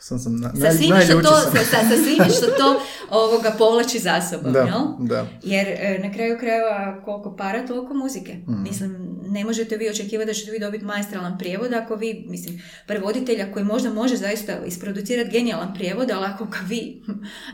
[0.00, 1.52] Sam sam na, Sa svime što to, sam.
[1.52, 2.80] sa, sa, što to
[3.20, 4.80] ovoga povlači za sobom, Da, jel?
[4.98, 5.26] da.
[5.42, 8.34] Jer e, na kraju krajeva koliko para, toliko muzike.
[8.48, 8.62] Mhm.
[8.62, 13.52] Mislim, ne možete vi očekivati da ćete vi dobiti maestralan prijevod ako vi, mislim, prevoditelja
[13.52, 17.02] koji možda može zaista isproducirati genijalan prijevod, ali ako ga vi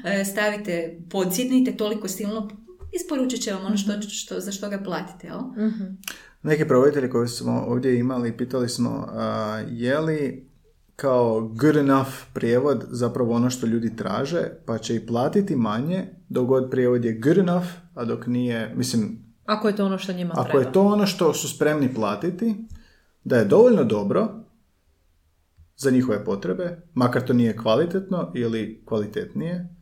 [0.05, 2.51] e, stavite, podsjetnite toliko silno,
[2.93, 5.41] isporučit će vam ono što, što, za što ga platite, jel?
[5.69, 5.85] Mhm.
[6.43, 10.54] Neki provoditelji koji smo ovdje imali, pitali smo a, je li
[10.97, 16.47] kao good enough prijevod zapravo ono što ljudi traže, pa će i platiti manje dok
[16.47, 20.35] god prijevod je good enough, a dok nije, mislim, Ako je to ono što njima
[20.37, 20.61] ako treba.
[20.61, 22.55] je to ono što su spremni platiti,
[23.25, 24.29] da je dovoljno dobro
[25.77, 29.77] za njihove potrebe, makar to nije kvalitetno ili kvalitetnije,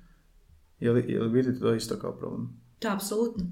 [0.81, 2.61] ili, ili vidite to isto kao problem?
[2.81, 3.45] Da, apsolutno.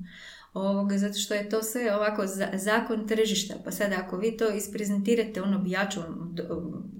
[0.55, 3.55] Ovoga, zato što je to sve ovako za- zakon tržišta.
[3.65, 6.43] Pa sad ako vi to isprezentirate, ono, ja ću, vam d-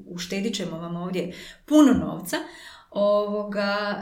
[0.07, 1.33] uštedit ćemo vam ovdje
[1.67, 2.37] puno novca,
[2.91, 3.97] ovoga,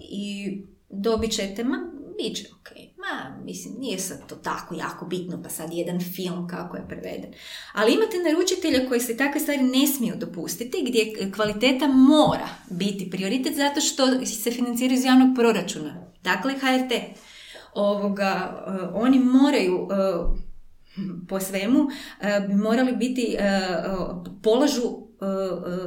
[0.00, 0.58] i
[0.90, 1.78] dobit ćete, ma,
[2.18, 2.68] bit će ok.
[2.96, 7.32] Ma, mislim, nije sad to tako jako bitno, pa sad jedan film kako je preveden.
[7.72, 13.56] Ali imate naručitelja koji se takve stvari ne smiju dopustiti, gdje kvaliteta mora biti prioritet
[13.56, 15.94] zato što se financira iz javnog proračuna.
[16.22, 16.92] Dakle, HRT
[17.74, 19.96] ovoga, e, oni moraju e,
[21.28, 21.78] po svemu
[22.20, 23.36] e, bi morali biti,
[24.42, 25.10] polažu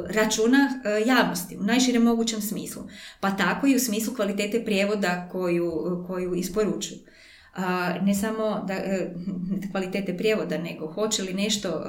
[0.07, 2.83] računa javnosti u najširem mogućem smislu.
[3.19, 6.99] Pa tako i u smislu kvalitete prijevoda koju, koju isporučuju.
[8.01, 9.13] Ne samo da, e,
[9.71, 11.81] kvalitete prijevoda, nego hoće li nešto e,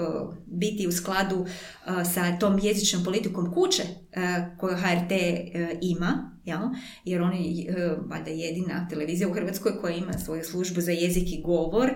[0.46, 3.82] biti u skladu e, sa tom jezičnom politikom kuće
[4.58, 5.12] koju HRT
[5.82, 6.60] ima, jel?
[7.04, 11.42] jer on je valjda jedina televizija u Hrvatskoj koja ima svoju službu za jezik i
[11.42, 11.90] govor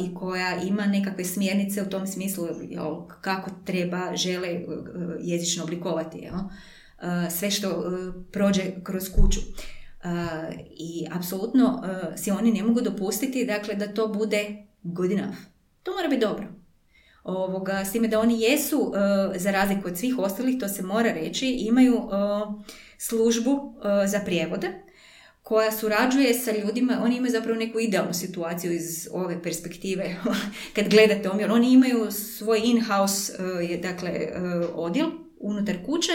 [0.00, 4.60] i koja ima nekakve smjernice u tom smislu jel, kako treba, žele
[5.20, 6.34] jezično oblikovati jel?
[7.30, 7.84] Sve što
[8.32, 9.40] prođe kroz kuću.
[10.04, 15.36] Uh, I apsolutno uh, si oni ne mogu dopustiti dakle, da to bude good enough.
[15.82, 16.46] To mora biti dobro.
[17.24, 21.12] Ovoga, s time da oni jesu, e, za razliku od svih ostalih, to se mora
[21.12, 22.00] reći, imaju
[22.98, 23.74] službu
[24.06, 24.68] za prijevode
[25.42, 30.16] koja surađuje sa ljudima, oni imaju zapravo neku idealnu situaciju iz ove perspektive
[30.74, 31.50] kad gledate omjer.
[31.50, 33.32] Oni imaju svoj in-house
[33.82, 34.28] dakle,
[34.74, 36.12] odjel unutar kuće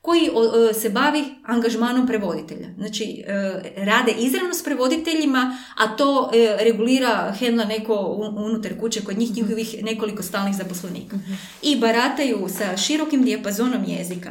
[0.00, 2.68] koji e, se bavi angažmanom prevoditelja.
[2.78, 7.94] Znači, e, rade izravno s prevoditeljima, a to e, regulira hendla neko
[8.36, 11.16] unutar kuće kod njih njihovih nekoliko stalnih zaposlenika.
[11.62, 14.30] I barataju sa širokim dijapazonom jezika.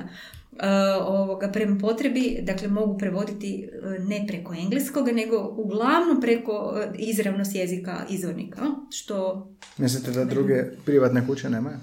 [1.08, 3.70] Ovoga, prema potrebi, dakle mogu prevoditi
[4.00, 9.48] ne preko engleskog, nego uglavnom preko izravno s jezika izvornika, što
[9.78, 11.78] Mislite da druge privatne kuće nemaju?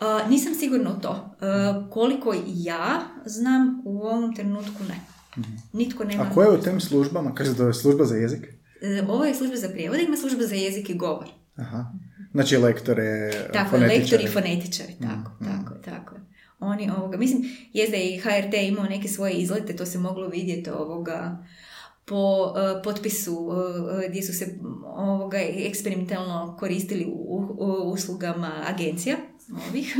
[0.00, 1.36] A, nisam sigurna u to.
[1.40, 1.44] E,
[1.90, 5.00] koliko ja znam, u ovom trenutku ne.
[5.72, 6.22] Nitko nema...
[6.22, 7.34] A koje u tem službama?
[7.34, 8.46] Kaže da je služba za jezik?
[8.82, 11.26] E, ovo je služba za prijevod, ima služba za jezik i govor.
[11.56, 11.84] Aha.
[12.32, 14.00] Znači lektore, Tako, fonetičare.
[14.00, 16.16] lektori i fonetičari, tako, tako, tako.
[16.60, 17.42] Oni, ovoga, mislim,
[17.72, 21.44] je da je i HRT imao neke svoje izlete, to se moglo vidjeti ovoga,
[22.04, 23.50] po e, potpisu
[24.04, 29.16] e, gdje su se ovoga eksperimentalno koristili u, u uslugama agencija
[29.68, 29.96] ovih.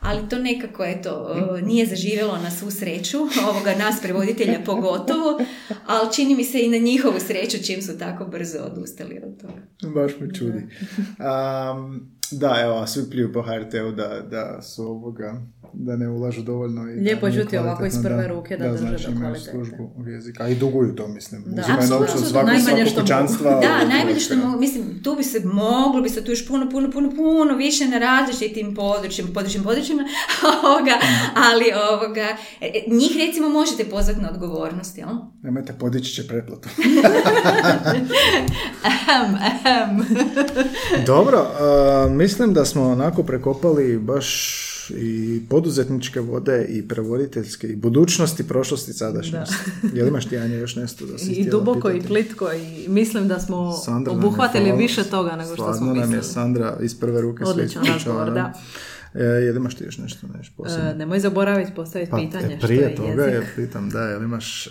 [0.00, 3.18] Ali to nekako, eto, nije zaživjelo na svu sreću,
[3.50, 5.40] ovoga nas prevoditelja pogotovo,
[5.86, 9.92] ali čini mi se i na njihovu sreću čim su tako brzo odustali od toga.
[9.94, 10.58] Baš me čudi.
[10.58, 15.40] Um, da, evo, svi pljuju po HRT-u da, da su ovoga,
[15.72, 16.90] da ne ulažu dovoljno.
[16.90, 19.50] I da Lijepo čuti ovako iz prve ruke da drže znači do kvalitete.
[19.50, 20.44] službu jezika.
[20.44, 21.42] A i duguju to, mislim.
[21.46, 21.62] Da.
[21.62, 23.04] Uzimaju Apsolutno, novce od svakog, najmanje što mogu.
[23.04, 23.50] kućanstva.
[23.50, 26.70] Da, u najbolje što mogu, mislim, tu bi se moglo bi se tu još puno,
[26.70, 30.04] puno, puno, puno više na različitim područjima, područjima, područjima,
[30.64, 30.96] ovoga,
[31.34, 32.26] ali ovoga,
[32.60, 35.08] e, e, njih recimo možete pozvati na odgovornost, jel?
[35.42, 36.68] Nemojte, podići će pretplatu.
[38.84, 40.06] Ahem, ahem.
[41.06, 44.58] Dobro, a, mislim da smo onako prekopali baš
[44.90, 49.54] i poduzetničke vode i prevoditeljske i budućnosti, prošlosti, sadašnjosti.
[49.94, 52.08] Jel imaš ti Anja još nešto da si I duboko i pitati?
[52.08, 55.96] plitko i mislim da smo Sandra je obuhvatili više toga nego što smo Stvarno nam
[55.96, 56.34] je mislili.
[56.34, 58.52] Sandra iz prve ruke Odličan razgovor, da.
[59.14, 60.90] E, jel imaš ti još nešto, nešto posebno?
[60.90, 63.34] E, nemoj zaboraviti postaviti Pa, pitanje e, što prije je toga jezik.
[63.34, 64.70] je pitam, da, jel imaš, e,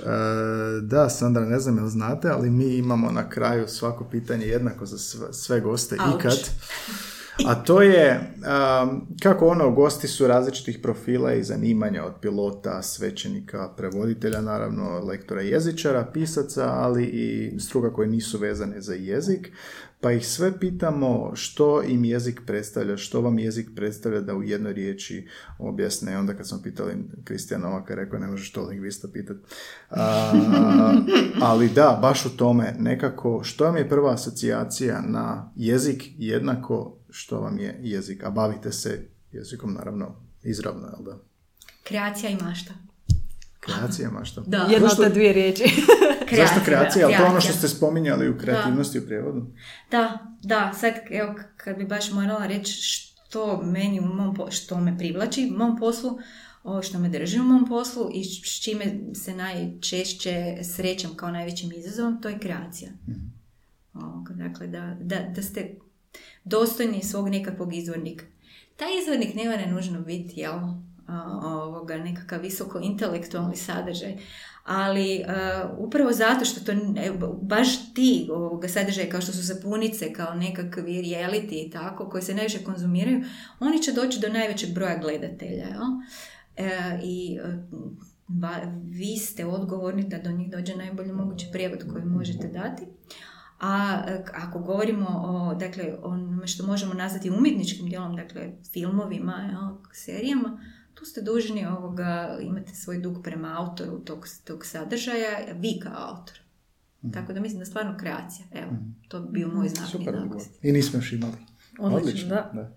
[0.81, 4.97] da, Sandra, ne znam jel znate, ali mi imamo na kraju svako pitanje jednako za
[4.97, 6.19] sve, sve goste Auč.
[6.19, 6.49] ikad.
[7.45, 13.69] A to je um, kako ono, gosti su različitih profila i zanimanja od pilota, svećenika,
[13.77, 19.51] prevoditelja, naravno, lektora jezičara, pisaca, ali i struga koje nisu vezane za jezik.
[20.01, 24.73] Pa ih sve pitamo što im jezik predstavlja, što vam jezik predstavlja da u jednoj
[24.73, 25.27] riječi
[25.59, 26.18] objasne.
[26.18, 26.93] Onda kad smo pitali
[27.23, 29.39] Kristijan Novaka, rekao ne možeš to lingvista pitati.
[31.49, 37.39] ali da, baš u tome nekako, što vam je prva asocijacija na jezik jednako što
[37.39, 41.18] vam je jezik, a bavite se jezikom naravno izravno, jel da?
[41.84, 42.73] Kreacija i mašta.
[43.60, 44.41] Kreacija, mašta.
[44.48, 44.68] Da.
[44.72, 45.64] Jedna od dvije riječi.
[46.38, 47.02] zašto kreacija?
[47.02, 47.68] da, Ali to je ono što kreacija.
[47.69, 49.45] ste spominjali u kreativnosti u prijevodu?
[49.91, 54.80] Da, da, sad evo kad bi baš morala reći što meni u mom po- što
[54.80, 56.19] me privlači u mom poslu,
[56.64, 61.72] o, što me drži u mom poslu i s čime se najčešće srećem kao najvećim
[61.72, 62.89] izazovom, to je kreacija.
[63.94, 65.76] Ovoga, dakle, da, da, da ste
[66.47, 68.25] dostojni svog nekakvog izvornika.
[68.75, 70.59] Taj izvornik ne mora nužno biti, jel,
[71.43, 74.17] ovoga, nekakav visoko intelektualni sadržaj,
[74.65, 76.73] ali a, upravo zato što to
[77.41, 82.35] baš ti ovoga sadržaje kao što su sapunice, kao nekakvi reality i tako, koji se
[82.35, 83.23] najviše konzumiraju,
[83.59, 85.81] oni će doći do najvećeg broja gledatelja, jel?
[86.57, 87.39] E, I
[88.27, 92.83] ba- vi ste odgovorni da do njih dođe najbolji mogući prijevod koji možete dati.
[93.59, 99.77] A e, ako govorimo o, dakle, onome što možemo nazvati umjetničkim dijelom, dakle, filmovima, jel,
[99.91, 100.59] serijama,
[100.93, 106.39] tu ste dužni ovoga, imate svoj dug prema autoru tog, tog sadržaja, vi kao autor.
[107.13, 108.71] Tako da mislim da stvarno kreacija, evo,
[109.07, 110.15] to bi bio moj znak Super.
[110.61, 111.38] I nismo još imali.
[111.79, 112.71] Odlično, da.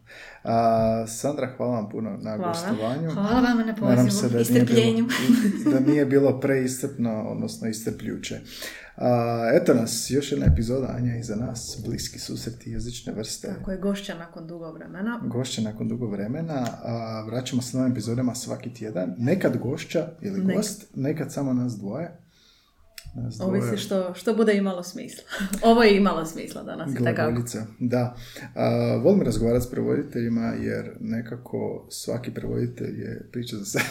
[0.45, 2.53] A, Sandra, hvala vam puno na Hvala.
[2.53, 3.11] gostovanju.
[3.11, 7.69] Hvala vama na Nadam se pozivu da i nije, bilo, da nije bilo preiscrpno, odnosno
[7.69, 8.41] iscrpljuće.
[9.01, 13.49] A, eto nas, još jedna epizoda Anja iza nas, bliski susreti jezične vrste.
[13.49, 15.21] Tako je gošća nakon dugo vremena.
[15.27, 19.15] Gošća nakon dugo vremena, a vraćamo se novim epizodama svaki tjedan.
[19.19, 20.57] Nekad gošća ili Nekad.
[20.57, 22.17] gost, nekad samo nas dvoje.
[23.15, 23.63] Nas dvoje.
[23.63, 25.25] Ovisi što, što bude imalo smisla.
[25.71, 26.91] Ovo je imalo smisla danas.
[26.95, 28.17] Glagoljica, da.
[28.55, 33.85] A, volim razgovarati s prevoditeljima jer nekako svaki prevoditelj je priča za sebe.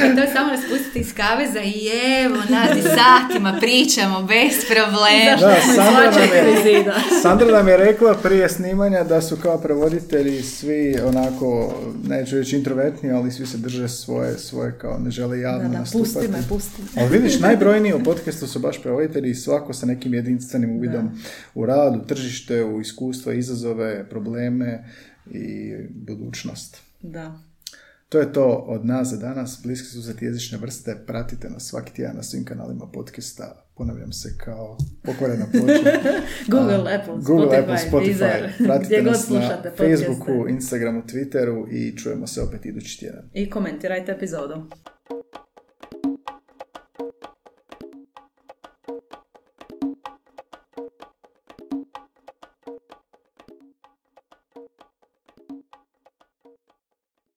[0.16, 1.88] to je samo nas pustiti iz kaveza i
[2.24, 5.36] evo, nas i satima pričamo bez problema.
[5.40, 6.84] Da, Sandra nam, je.
[7.22, 11.74] Sandra nam je rekla prije snimanja da su kao prevoditelji svi onako,
[12.08, 15.84] neću reći introvertni, ali svi se drže svoje, svoje kao ne žele javno Da, da.
[16.14, 17.02] Pusti me, pusti me.
[17.02, 21.10] Ali vidiš, najbrojniji u podcastu su baš prevoditelji i svako sa nekim jedinstvenim uvidom
[21.54, 24.84] u radu, tržište, u iskustva, izazove, probleme
[25.30, 26.76] i budućnost.
[27.02, 27.38] Da.
[28.08, 29.60] To je to od nas za danas.
[29.62, 30.96] Bliski su za jezične vrste.
[31.06, 33.64] Pratite nas svaki tjedan na svim kanalima podcasta.
[33.76, 35.90] Ponavljam se kao pokvarena ploča.
[36.52, 38.06] Google, Apple, Google, Spotify, Apple, Spotify.
[38.06, 39.70] Deezer, Pratite gdje god nas na podcaste.
[39.76, 43.22] Facebooku, Instagramu, Twitteru i čujemo se opet idući tjedan.
[43.32, 44.54] I komentirajte epizodu.
[46.04, 46.43] Thank you.